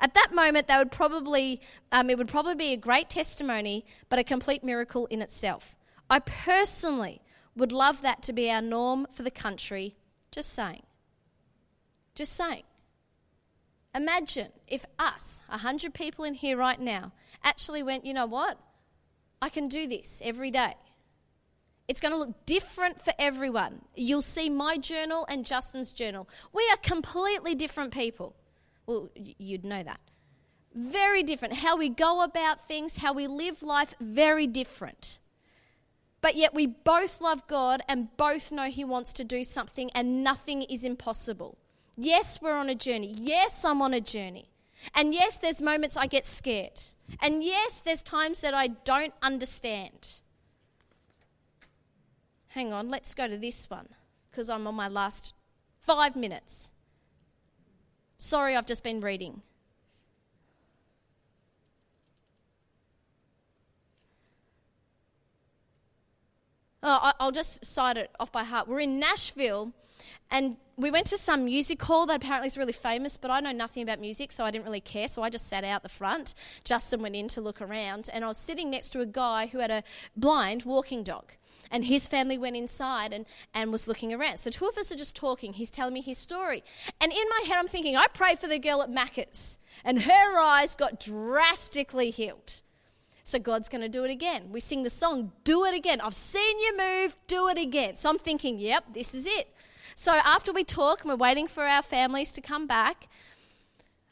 At 0.00 0.14
that 0.14 0.34
moment, 0.34 0.66
they 0.66 0.76
would 0.76 0.90
probably, 0.90 1.60
um, 1.92 2.10
it 2.10 2.18
would 2.18 2.28
probably 2.28 2.56
be 2.56 2.72
a 2.72 2.76
great 2.76 3.08
testimony, 3.08 3.84
but 4.08 4.18
a 4.18 4.24
complete 4.24 4.64
miracle 4.64 5.06
in 5.06 5.22
itself. 5.22 5.74
I 6.10 6.18
personally 6.18 7.22
would 7.54 7.72
love 7.72 8.02
that 8.02 8.22
to 8.24 8.32
be 8.32 8.50
our 8.50 8.62
norm 8.62 9.06
for 9.12 9.22
the 9.22 9.30
country. 9.30 9.94
Just 10.30 10.52
saying. 10.52 10.82
Just 12.14 12.32
saying. 12.32 12.64
Imagine 13.94 14.48
if 14.66 14.86
us, 14.98 15.40
100 15.48 15.92
people 15.92 16.24
in 16.24 16.34
here 16.34 16.56
right 16.56 16.80
now, 16.80 17.12
actually 17.44 17.82
went, 17.82 18.06
you 18.06 18.14
know 18.14 18.26
what? 18.26 18.58
I 19.40 19.48
can 19.48 19.68
do 19.68 19.86
this 19.86 20.22
every 20.24 20.50
day. 20.50 20.74
It's 21.88 22.00
going 22.00 22.12
to 22.12 22.18
look 22.18 22.46
different 22.46 23.02
for 23.02 23.12
everyone. 23.18 23.82
You'll 23.94 24.22
see 24.22 24.48
my 24.48 24.78
journal 24.78 25.26
and 25.28 25.44
Justin's 25.44 25.92
journal. 25.92 26.28
We 26.52 26.66
are 26.72 26.76
completely 26.78 27.54
different 27.54 27.92
people. 27.92 28.34
Well, 28.86 29.10
you'd 29.14 29.64
know 29.64 29.82
that. 29.82 30.00
Very 30.74 31.22
different. 31.22 31.54
How 31.54 31.76
we 31.76 31.90
go 31.90 32.22
about 32.22 32.66
things, 32.66 32.98
how 32.98 33.12
we 33.12 33.26
live 33.26 33.62
life, 33.62 33.94
very 34.00 34.46
different. 34.46 35.18
But 36.22 36.36
yet 36.36 36.54
we 36.54 36.66
both 36.66 37.20
love 37.20 37.46
God 37.46 37.82
and 37.88 38.16
both 38.16 38.52
know 38.52 38.70
He 38.70 38.84
wants 38.84 39.12
to 39.14 39.24
do 39.24 39.44
something, 39.44 39.90
and 39.94 40.22
nothing 40.24 40.62
is 40.62 40.84
impossible. 40.84 41.58
Yes, 41.96 42.40
we're 42.40 42.56
on 42.56 42.68
a 42.68 42.74
journey. 42.74 43.14
Yes, 43.18 43.64
I'm 43.64 43.82
on 43.82 43.94
a 43.94 44.00
journey. 44.00 44.48
And 44.94 45.14
yes, 45.14 45.36
there's 45.36 45.60
moments 45.60 45.96
I 45.96 46.06
get 46.06 46.24
scared. 46.24 46.80
And 47.20 47.44
yes, 47.44 47.80
there's 47.80 48.02
times 48.02 48.40
that 48.40 48.54
I 48.54 48.68
don't 48.68 49.14
understand. 49.22 50.20
Hang 52.48 52.72
on, 52.72 52.88
let's 52.88 53.14
go 53.14 53.28
to 53.28 53.36
this 53.36 53.68
one 53.70 53.88
because 54.30 54.48
I'm 54.48 54.66
on 54.66 54.74
my 54.74 54.88
last 54.88 55.32
five 55.78 56.16
minutes. 56.16 56.72
Sorry, 58.16 58.56
I've 58.56 58.66
just 58.66 58.84
been 58.84 59.00
reading. 59.00 59.42
Oh, 66.82 67.12
I'll 67.20 67.32
just 67.32 67.64
cite 67.64 67.96
it 67.96 68.10
off 68.18 68.32
by 68.32 68.42
heart. 68.42 68.66
We're 68.66 68.80
in 68.80 68.98
Nashville, 68.98 69.72
and 70.32 70.56
we 70.76 70.90
went 70.90 71.06
to 71.08 71.16
some 71.16 71.44
music 71.44 71.80
hall 71.82 72.06
that 72.06 72.16
apparently 72.16 72.48
is 72.48 72.58
really 72.58 72.72
famous, 72.72 73.16
but 73.16 73.30
I 73.30 73.38
know 73.38 73.52
nothing 73.52 73.84
about 73.84 74.00
music, 74.00 74.32
so 74.32 74.44
I 74.44 74.50
didn't 74.50 74.64
really 74.64 74.80
care. 74.80 75.06
So 75.06 75.22
I 75.22 75.30
just 75.30 75.46
sat 75.46 75.62
out 75.62 75.82
the 75.84 75.88
front. 75.88 76.34
Justin 76.64 77.02
went 77.02 77.14
in 77.14 77.28
to 77.28 77.40
look 77.40 77.60
around, 77.60 78.08
and 78.12 78.24
I 78.24 78.28
was 78.28 78.38
sitting 78.38 78.70
next 78.70 78.90
to 78.90 79.00
a 79.00 79.06
guy 79.06 79.46
who 79.46 79.58
had 79.58 79.70
a 79.70 79.84
blind 80.16 80.64
walking 80.64 81.04
dog 81.04 81.32
and 81.70 81.86
his 81.86 82.06
family 82.06 82.36
went 82.36 82.56
inside 82.56 83.12
and, 83.12 83.24
and 83.54 83.72
was 83.72 83.88
looking 83.88 84.12
around. 84.12 84.36
So 84.36 84.50
the 84.50 84.54
two 84.54 84.66
of 84.66 84.76
us 84.76 84.92
are 84.92 84.96
just 84.96 85.16
talking. 85.16 85.54
He's 85.54 85.70
telling 85.70 85.94
me 85.94 86.02
his 86.02 86.18
story. 86.18 86.62
And 87.00 87.10
in 87.10 87.24
my 87.30 87.44
head, 87.46 87.56
I'm 87.58 87.66
thinking, 87.66 87.96
I 87.96 88.06
prayed 88.08 88.38
for 88.38 88.46
the 88.46 88.58
girl 88.58 88.82
at 88.82 88.90
Macca's, 88.90 89.58
and 89.84 90.02
her 90.02 90.38
eyes 90.38 90.74
got 90.74 91.00
drastically 91.00 92.10
healed. 92.10 92.60
So 93.24 93.38
God's 93.38 93.68
going 93.68 93.82
to 93.82 93.88
do 93.88 94.04
it 94.04 94.10
again. 94.10 94.50
We 94.50 94.60
sing 94.60 94.82
the 94.82 94.90
song, 94.90 95.32
Do 95.44 95.64
It 95.64 95.74
Again. 95.74 96.00
I've 96.00 96.14
seen 96.14 96.58
you 96.58 96.76
move, 96.76 97.16
do 97.28 97.48
it 97.48 97.56
again. 97.56 97.94
So 97.96 98.10
I'm 98.10 98.18
thinking, 98.18 98.58
yep, 98.58 98.84
this 98.92 99.14
is 99.14 99.26
it. 99.26 99.54
So 99.94 100.12
after 100.24 100.52
we 100.52 100.64
talk 100.64 101.02
and 101.02 101.10
we're 101.10 101.16
waiting 101.16 101.46
for 101.46 101.64
our 101.64 101.82
families 101.82 102.32
to 102.32 102.40
come 102.40 102.66
back, 102.66 103.08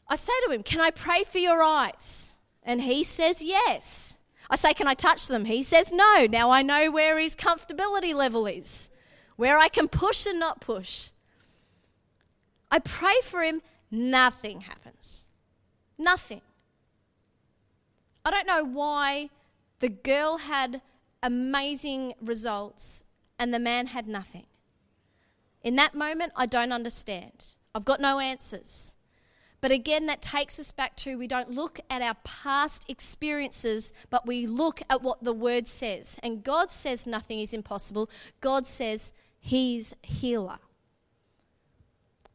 I 0.07 0.15
say 0.15 0.33
to 0.45 0.51
him, 0.51 0.63
Can 0.63 0.81
I 0.81 0.91
pray 0.91 1.23
for 1.23 1.37
your 1.37 1.63
eyes? 1.63 2.37
And 2.63 2.81
he 2.81 3.03
says, 3.03 3.41
Yes. 3.41 4.17
I 4.49 4.55
say, 4.55 4.73
Can 4.73 4.87
I 4.87 4.93
touch 4.93 5.27
them? 5.27 5.45
He 5.45 5.63
says, 5.63 5.91
No. 5.91 6.27
Now 6.29 6.51
I 6.51 6.61
know 6.61 6.91
where 6.91 7.19
his 7.19 7.35
comfortability 7.35 8.13
level 8.13 8.45
is, 8.45 8.89
where 9.35 9.57
I 9.57 9.67
can 9.69 9.87
push 9.87 10.25
and 10.25 10.39
not 10.39 10.61
push. 10.61 11.09
I 12.69 12.79
pray 12.79 13.15
for 13.23 13.41
him, 13.41 13.61
nothing 13.89 14.61
happens. 14.61 15.27
Nothing. 15.97 16.41
I 18.23 18.31
don't 18.31 18.47
know 18.47 18.63
why 18.63 19.29
the 19.79 19.89
girl 19.89 20.37
had 20.37 20.81
amazing 21.23 22.13
results 22.21 23.03
and 23.37 23.53
the 23.53 23.59
man 23.59 23.87
had 23.87 24.07
nothing. 24.07 24.45
In 25.63 25.75
that 25.75 25.93
moment, 25.93 26.33
I 26.35 26.45
don't 26.45 26.71
understand. 26.71 27.45
I've 27.73 27.85
got 27.85 28.01
no 28.01 28.19
answers. 28.19 28.95
But 29.61 29.71
again, 29.71 30.07
that 30.07 30.23
takes 30.23 30.59
us 30.59 30.71
back 30.71 30.95
to 30.97 31.17
we 31.17 31.27
don't 31.27 31.51
look 31.51 31.79
at 31.89 32.01
our 32.01 32.15
past 32.23 32.83
experiences, 32.87 33.93
but 34.09 34.25
we 34.25 34.47
look 34.47 34.81
at 34.89 35.03
what 35.03 35.23
the 35.23 35.33
word 35.33 35.67
says. 35.67 36.19
And 36.23 36.43
God 36.43 36.71
says 36.71 37.05
nothing 37.05 37.39
is 37.39 37.53
impossible. 37.53 38.09
God 38.41 38.65
says 38.65 39.11
He's 39.39 39.93
healer. 40.01 40.57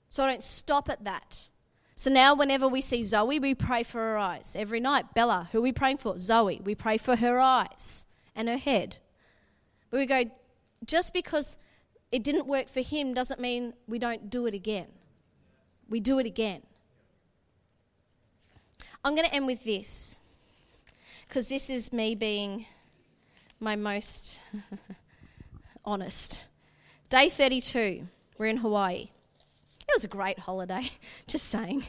So 0.08 0.24
I 0.24 0.30
don't 0.30 0.42
stop 0.42 0.88
at 0.88 1.04
that. 1.04 1.48
So 1.96 2.10
now, 2.10 2.34
whenever 2.34 2.68
we 2.68 2.80
see 2.80 3.02
Zoe, 3.02 3.40
we 3.40 3.54
pray 3.54 3.82
for 3.82 3.98
her 3.98 4.18
eyes. 4.18 4.54
Every 4.56 4.80
night, 4.80 5.14
Bella, 5.14 5.48
who 5.50 5.58
are 5.58 5.62
we 5.62 5.72
praying 5.72 5.96
for? 5.96 6.18
Zoe. 6.18 6.60
We 6.62 6.74
pray 6.74 6.98
for 6.98 7.16
her 7.16 7.40
eyes 7.40 8.06
and 8.34 8.48
her 8.48 8.58
head. 8.58 8.98
But 9.90 9.98
we 9.98 10.06
go, 10.06 10.24
just 10.84 11.14
because 11.14 11.56
it 12.10 12.22
didn't 12.22 12.46
work 12.46 12.68
for 12.68 12.80
him 12.80 13.14
doesn't 13.14 13.40
mean 13.40 13.74
we 13.86 13.98
don't 13.98 14.30
do 14.30 14.46
it 14.46 14.54
again. 14.54 14.86
We 15.88 16.00
do 16.00 16.18
it 16.18 16.26
again. 16.26 16.62
I'm 19.04 19.14
going 19.14 19.28
to 19.28 19.34
end 19.34 19.46
with 19.46 19.64
this 19.64 20.18
because 21.28 21.48
this 21.48 21.70
is 21.70 21.92
me 21.92 22.14
being 22.14 22.66
my 23.60 23.76
most 23.76 24.40
honest. 25.84 26.48
Day 27.08 27.28
32, 27.28 28.08
we're 28.38 28.46
in 28.46 28.56
Hawaii. 28.58 29.08
It 29.80 29.92
was 29.94 30.02
a 30.02 30.08
great 30.08 30.40
holiday, 30.40 30.90
just 31.28 31.48
saying. 31.48 31.84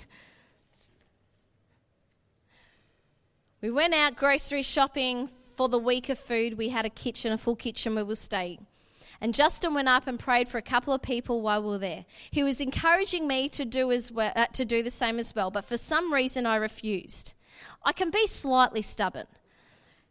We 3.62 3.72
went 3.72 3.96
out 3.96 4.16
grocery 4.16 4.62
shopping 4.62 5.28
for 5.28 5.68
the 5.68 5.80
week 5.80 6.10
of 6.10 6.20
food. 6.20 6.56
We 6.56 6.70
had 6.70 6.86
a 6.86 6.92
kitchen, 6.92 7.32
a 7.32 7.38
full 7.40 7.56
kitchen 7.56 7.96
where 7.96 8.06
we 8.06 8.10
were 8.10 8.16
staying. 8.16 8.67
And 9.20 9.34
Justin 9.34 9.74
went 9.74 9.88
up 9.88 10.08
and 10.08 10.20
prayed 10.20 10.48
for 10.48 10.58
a 10.58 10.62
couple 10.62 10.94
of 10.94 11.02
people 11.02 11.42
while 11.42 11.62
we 11.62 11.70
were 11.70 11.78
there. 11.78 12.06
He 12.30 12.44
was 12.44 12.62
encouraging 12.62 13.28
me 13.28 13.50
to 13.50 13.66
do 13.66 13.92
as 13.92 14.12
well, 14.12 14.32
uh, 14.36 14.46
to 14.54 14.66
do 14.66 14.84
the 14.84 14.90
same 14.90 15.18
as 15.18 15.34
well, 15.34 15.50
but 15.50 15.66
for 15.66 15.78
some 15.78 16.14
reason 16.14 16.46
I 16.46 16.56
refused. 16.58 17.34
I 17.84 17.94
can 17.94 18.12
be 18.12 18.28
slightly 18.28 18.82
stubborn. 18.82 19.28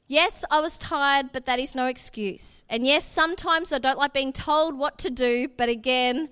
Yes, 0.09 0.44
I 0.50 0.61
was 0.61 0.78
tired, 0.78 1.30
but 1.32 1.44
that 1.46 1.59
is 1.59 1.74
no 1.74 1.86
excuse. 1.86 2.64
And 2.68 2.86
yes, 2.86 3.04
sometimes 3.04 3.72
I 3.72 3.78
don't 3.78 3.98
like 3.98 4.12
being 4.12 4.32
told 4.32 4.78
what 4.78 4.98
to 4.98 5.11
do, 5.11 5.48
but 5.57 5.68
again, 5.68 6.28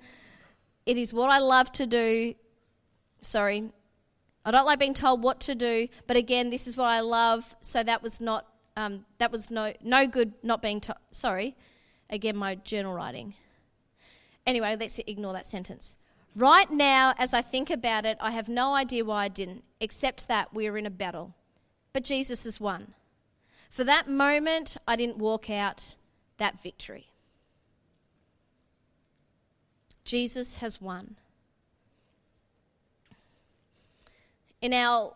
it 0.86 0.96
is 0.96 1.12
what 1.12 1.30
I 1.30 1.38
love 1.38 1.72
to 1.72 1.86
do. 1.86 2.34
Sorry. 3.20 3.70
I 4.44 4.50
don't 4.50 4.66
like 4.66 4.78
being 4.78 4.94
told 4.94 5.22
what 5.22 5.40
to 5.40 5.54
do, 5.54 5.88
but 6.06 6.16
again, 6.16 6.50
this 6.50 6.66
is 6.66 6.76
what 6.76 6.88
I 6.88 7.00
love. 7.00 7.56
So 7.62 7.82
that 7.82 8.02
was 8.02 8.20
not 8.20 8.46
um, 8.76 9.06
that 9.18 9.30
was 9.30 9.50
no 9.50 9.72
no 9.82 10.06
good 10.06 10.34
not 10.42 10.60
being 10.60 10.80
told. 10.80 10.98
Sorry. 11.10 11.56
Again, 12.10 12.36
my 12.36 12.54
journal 12.54 12.94
writing. 12.94 13.34
Anyway, 14.46 14.76
let's 14.78 14.98
ignore 15.06 15.32
that 15.32 15.46
sentence. 15.46 15.96
Right 16.36 16.70
now, 16.70 17.14
as 17.16 17.32
I 17.32 17.42
think 17.42 17.70
about 17.70 18.04
it, 18.04 18.16
I 18.20 18.32
have 18.32 18.48
no 18.48 18.74
idea 18.74 19.04
why 19.04 19.24
I 19.24 19.28
didn't, 19.28 19.62
except 19.80 20.28
that 20.28 20.52
we 20.52 20.66
are 20.66 20.76
in 20.76 20.86
a 20.86 20.90
battle. 20.90 21.34
But 21.92 22.04
Jesus 22.04 22.44
has 22.44 22.60
won. 22.60 22.94
For 23.70 23.84
that 23.84 24.08
moment, 24.08 24.76
I 24.86 24.96
didn't 24.96 25.18
walk 25.18 25.48
out 25.48 25.96
that 26.38 26.60
victory. 26.62 27.06
Jesus 30.04 30.58
has 30.58 30.80
won. 30.80 31.16
In 34.60 34.72
our 34.72 35.14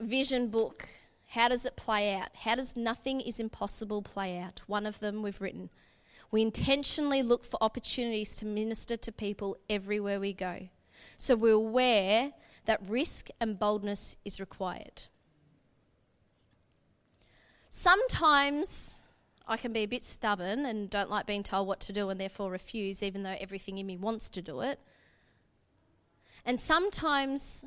vision 0.00 0.48
book, 0.48 0.88
how 1.28 1.48
does 1.48 1.66
it 1.66 1.76
play 1.76 2.14
out? 2.14 2.28
How 2.34 2.54
does 2.54 2.76
nothing 2.76 3.20
is 3.20 3.40
impossible 3.40 4.02
play 4.02 4.38
out? 4.38 4.62
One 4.66 4.86
of 4.86 5.00
them 5.00 5.22
we've 5.22 5.40
written. 5.40 5.70
We 6.30 6.42
intentionally 6.42 7.22
look 7.22 7.44
for 7.44 7.58
opportunities 7.62 8.34
to 8.36 8.46
minister 8.46 8.96
to 8.96 9.12
people 9.12 9.56
everywhere 9.70 10.20
we 10.20 10.32
go. 10.32 10.68
So 11.16 11.34
we're 11.34 11.52
aware 11.52 12.32
that 12.66 12.80
risk 12.86 13.28
and 13.40 13.58
boldness 13.58 14.16
is 14.24 14.38
required. 14.38 15.04
Sometimes 17.70 19.00
I 19.46 19.56
can 19.56 19.72
be 19.72 19.80
a 19.80 19.86
bit 19.86 20.04
stubborn 20.04 20.66
and 20.66 20.90
don't 20.90 21.08
like 21.08 21.26
being 21.26 21.42
told 21.42 21.66
what 21.66 21.80
to 21.80 21.92
do 21.92 22.10
and 22.10 22.20
therefore 22.20 22.50
refuse, 22.50 23.02
even 23.02 23.22
though 23.22 23.36
everything 23.40 23.78
in 23.78 23.86
me 23.86 23.96
wants 23.96 24.28
to 24.30 24.42
do 24.42 24.60
it. 24.60 24.78
And 26.44 26.60
sometimes 26.60 27.64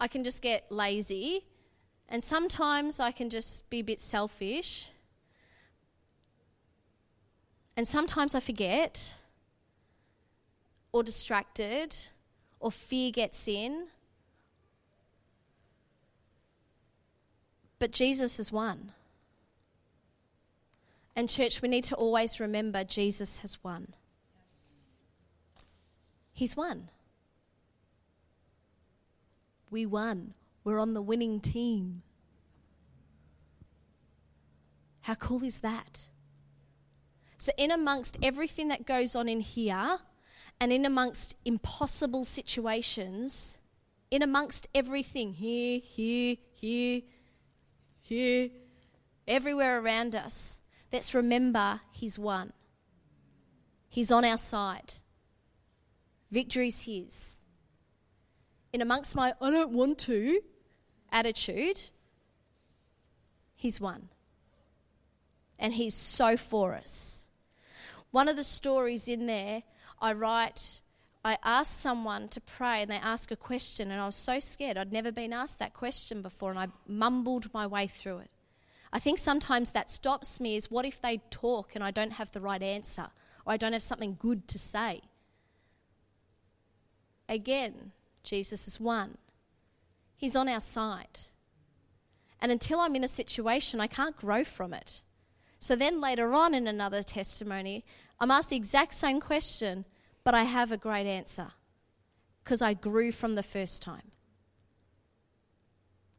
I 0.00 0.08
can 0.08 0.24
just 0.24 0.40
get 0.40 0.70
lazy, 0.72 1.44
and 2.08 2.24
sometimes 2.24 3.00
I 3.00 3.12
can 3.12 3.28
just 3.28 3.68
be 3.68 3.80
a 3.80 3.84
bit 3.84 4.00
selfish. 4.00 4.90
And 7.80 7.88
sometimes 7.88 8.34
I 8.34 8.40
forget, 8.40 9.14
or 10.92 11.02
distracted, 11.02 11.96
or 12.60 12.70
fear 12.70 13.10
gets 13.10 13.48
in. 13.48 13.86
But 17.78 17.90
Jesus 17.90 18.36
has 18.36 18.52
won. 18.52 18.92
And, 21.16 21.26
church, 21.26 21.62
we 21.62 21.70
need 21.70 21.84
to 21.84 21.94
always 21.94 22.38
remember 22.38 22.84
Jesus 22.84 23.38
has 23.38 23.56
won. 23.64 23.94
He's 26.34 26.54
won. 26.54 26.90
We 29.70 29.86
won. 29.86 30.34
We're 30.64 30.78
on 30.80 30.92
the 30.92 31.00
winning 31.00 31.40
team. 31.40 32.02
How 35.00 35.14
cool 35.14 35.42
is 35.42 35.60
that? 35.60 36.09
So, 37.40 37.52
in 37.56 37.70
amongst 37.70 38.18
everything 38.22 38.68
that 38.68 38.84
goes 38.84 39.16
on 39.16 39.26
in 39.26 39.40
here, 39.40 39.96
and 40.60 40.70
in 40.70 40.84
amongst 40.84 41.36
impossible 41.46 42.24
situations, 42.24 43.56
in 44.10 44.20
amongst 44.20 44.68
everything 44.74 45.32
here, 45.32 45.80
here, 45.82 46.36
here, 46.52 47.00
here, 48.02 48.50
everywhere 49.26 49.80
around 49.80 50.14
us, 50.14 50.60
let's 50.92 51.14
remember 51.14 51.80
He's 51.92 52.18
won. 52.18 52.52
He's 53.88 54.12
on 54.12 54.26
our 54.26 54.36
side. 54.36 54.92
Victory's 56.30 56.82
His. 56.82 57.38
In 58.70 58.82
amongst 58.82 59.16
my 59.16 59.32
I 59.40 59.50
don't 59.50 59.72
want 59.72 59.96
to 60.00 60.42
attitude, 61.10 61.80
He's 63.56 63.80
won. 63.80 64.10
And 65.58 65.72
He's 65.72 65.94
so 65.94 66.36
for 66.36 66.74
us. 66.74 67.24
One 68.10 68.28
of 68.28 68.36
the 68.36 68.44
stories 68.44 69.08
in 69.08 69.26
there, 69.26 69.62
I 70.00 70.12
write 70.12 70.80
I 71.24 71.36
asked 71.44 71.80
someone 71.80 72.28
to 72.28 72.40
pray 72.40 72.80
and 72.80 72.90
they 72.90 72.96
asked 72.96 73.30
a 73.30 73.36
question, 73.36 73.90
and 73.90 74.00
I 74.00 74.06
was 74.06 74.16
so 74.16 74.40
scared. 74.40 74.78
I'd 74.78 74.92
never 74.92 75.12
been 75.12 75.32
asked 75.32 75.58
that 75.58 75.74
question 75.74 76.22
before, 76.22 76.50
and 76.50 76.58
I 76.58 76.68
mumbled 76.86 77.52
my 77.52 77.66
way 77.66 77.86
through 77.86 78.18
it. 78.18 78.30
I 78.92 78.98
think 78.98 79.18
sometimes 79.18 79.70
that 79.72 79.90
stops 79.90 80.40
me 80.40 80.56
is 80.56 80.70
what 80.70 80.86
if 80.86 81.00
they 81.00 81.18
talk 81.30 81.74
and 81.74 81.84
I 81.84 81.90
don't 81.90 82.14
have 82.14 82.32
the 82.32 82.40
right 82.40 82.62
answer, 82.62 83.08
or 83.44 83.52
I 83.52 83.56
don't 83.56 83.74
have 83.74 83.82
something 83.82 84.16
good 84.18 84.48
to 84.48 84.58
say? 84.58 85.02
Again, 87.28 87.92
Jesus 88.24 88.66
is 88.66 88.80
one, 88.80 89.18
He's 90.16 90.36
on 90.36 90.48
our 90.48 90.60
side. 90.60 91.18
And 92.42 92.50
until 92.50 92.80
I'm 92.80 92.96
in 92.96 93.04
a 93.04 93.08
situation, 93.08 93.80
I 93.80 93.86
can't 93.86 94.16
grow 94.16 94.44
from 94.44 94.72
it. 94.72 95.02
So 95.60 95.76
then 95.76 96.00
later 96.00 96.34
on 96.34 96.54
in 96.54 96.66
another 96.66 97.04
testimony, 97.04 97.84
I'm 98.18 98.32
asked 98.32 98.50
the 98.50 98.56
exact 98.56 98.94
same 98.94 99.20
question 99.20 99.84
but 100.24 100.34
I 100.34 100.44
have 100.44 100.70
a 100.72 100.76
great 100.76 101.06
answer 101.06 101.48
because 102.44 102.62
I 102.62 102.74
grew 102.74 103.12
from 103.12 103.34
the 103.34 103.42
first 103.42 103.82
time. 103.82 104.12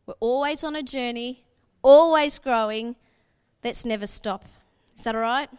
We're 0.05 0.15
always 0.19 0.63
on 0.63 0.75
a 0.75 0.83
journey, 0.83 1.45
always 1.81 2.39
growing. 2.39 2.95
Let's 3.63 3.85
never 3.85 4.07
stop. 4.07 4.45
Is 4.95 5.03
that 5.03 5.15
all 5.15 5.21
right? 5.21 5.49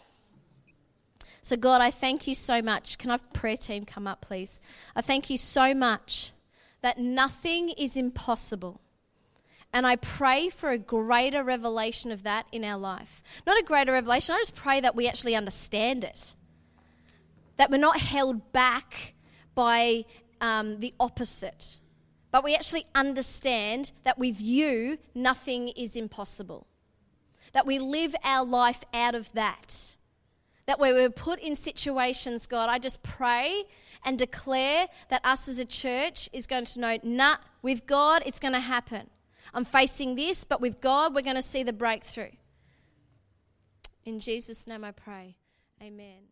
So, 1.41 1.57
God, 1.57 1.81
I 1.81 1.91
thank 1.91 2.27
you 2.27 2.35
so 2.35 2.63
much. 2.63 2.99
Can 2.99 3.11
our 3.11 3.19
prayer 3.33 3.57
team 3.57 3.85
come 3.85 4.07
up, 4.07 4.21
please? 4.21 4.61
I 4.95 5.03
thank 5.03 5.31
you 5.31 5.37
so 5.37 5.75
much 5.75 6.33
that 6.83 6.99
nothing 6.99 7.71
is 7.71 7.97
impossible. 7.97 8.81
And 9.73 9.87
I 9.87 9.97
pray 9.97 10.49
for 10.49 10.71
a 10.71 10.79
greater 10.79 11.43
revelation 11.43 12.13
of 12.13 12.25
that 12.25 12.47
in 12.53 12.65
our 12.65 12.79
life. 12.79 13.23
Not 13.47 13.59
a 13.59 13.65
greater 13.65 13.93
revelation, 13.93 14.35
I 14.35 14.39
just 14.39 14.55
pray 14.55 14.81
that 14.81 14.95
we 14.95 15.09
actually 15.09 15.35
understand 15.35 16.05
it 16.05 16.35
that 17.57 17.71
we're 17.71 17.79
not 17.79 17.99
held 17.99 18.53
back 18.53 19.15
by 19.55 20.05
um, 20.41 20.81
the 20.81 20.93
opposite, 20.99 21.81
but 22.31 22.43
we 22.43 22.55
actually 22.55 22.87
understand 22.95 23.93
that 24.05 24.19
with 24.19 24.41
you, 24.41 24.99
nothing 25.15 25.69
is 25.69 25.95
impossible. 25.95 26.67
That 27.53 27.67
we 27.67 27.79
live 27.79 28.17
our 28.25 28.45
life 28.45 28.83
out 28.95 29.15
of 29.15 29.33
that. 29.35 29.97
That 30.67 30.79
where 30.79 30.95
we're 30.95 31.11
put 31.11 31.39
in 31.39 31.55
situations, 31.55 32.47
God, 32.47 32.69
I 32.69 32.79
just 32.79 33.03
pray 33.03 33.65
and 34.05 34.19
declare 34.19 34.87
that 35.11 35.25
us 35.25 35.49
as 35.49 35.59
a 35.59 35.65
church 35.65 36.31
is 36.33 36.47
going 36.47 36.65
to 36.65 36.81
know, 36.81 36.99
nah, 37.03 37.37
with 37.61 37.87
God, 37.87 38.23
it's 38.25 38.41
going 38.41 38.55
to 38.55 38.61
happen. 38.61 39.09
I'm 39.55 39.65
facing 39.65 40.15
this, 40.15 40.45
but 40.45 40.61
with 40.61 40.81
God, 40.81 41.15
we're 41.15 41.23
going 41.23 41.37
to 41.37 41.43
see 41.43 41.63
the 41.63 41.73
breakthrough. 41.73 42.31
In 44.05 44.19
Jesus' 44.19 44.67
name 44.67 44.85
I 44.85 44.93
pray. 44.93 45.37
Amen. 45.81 46.32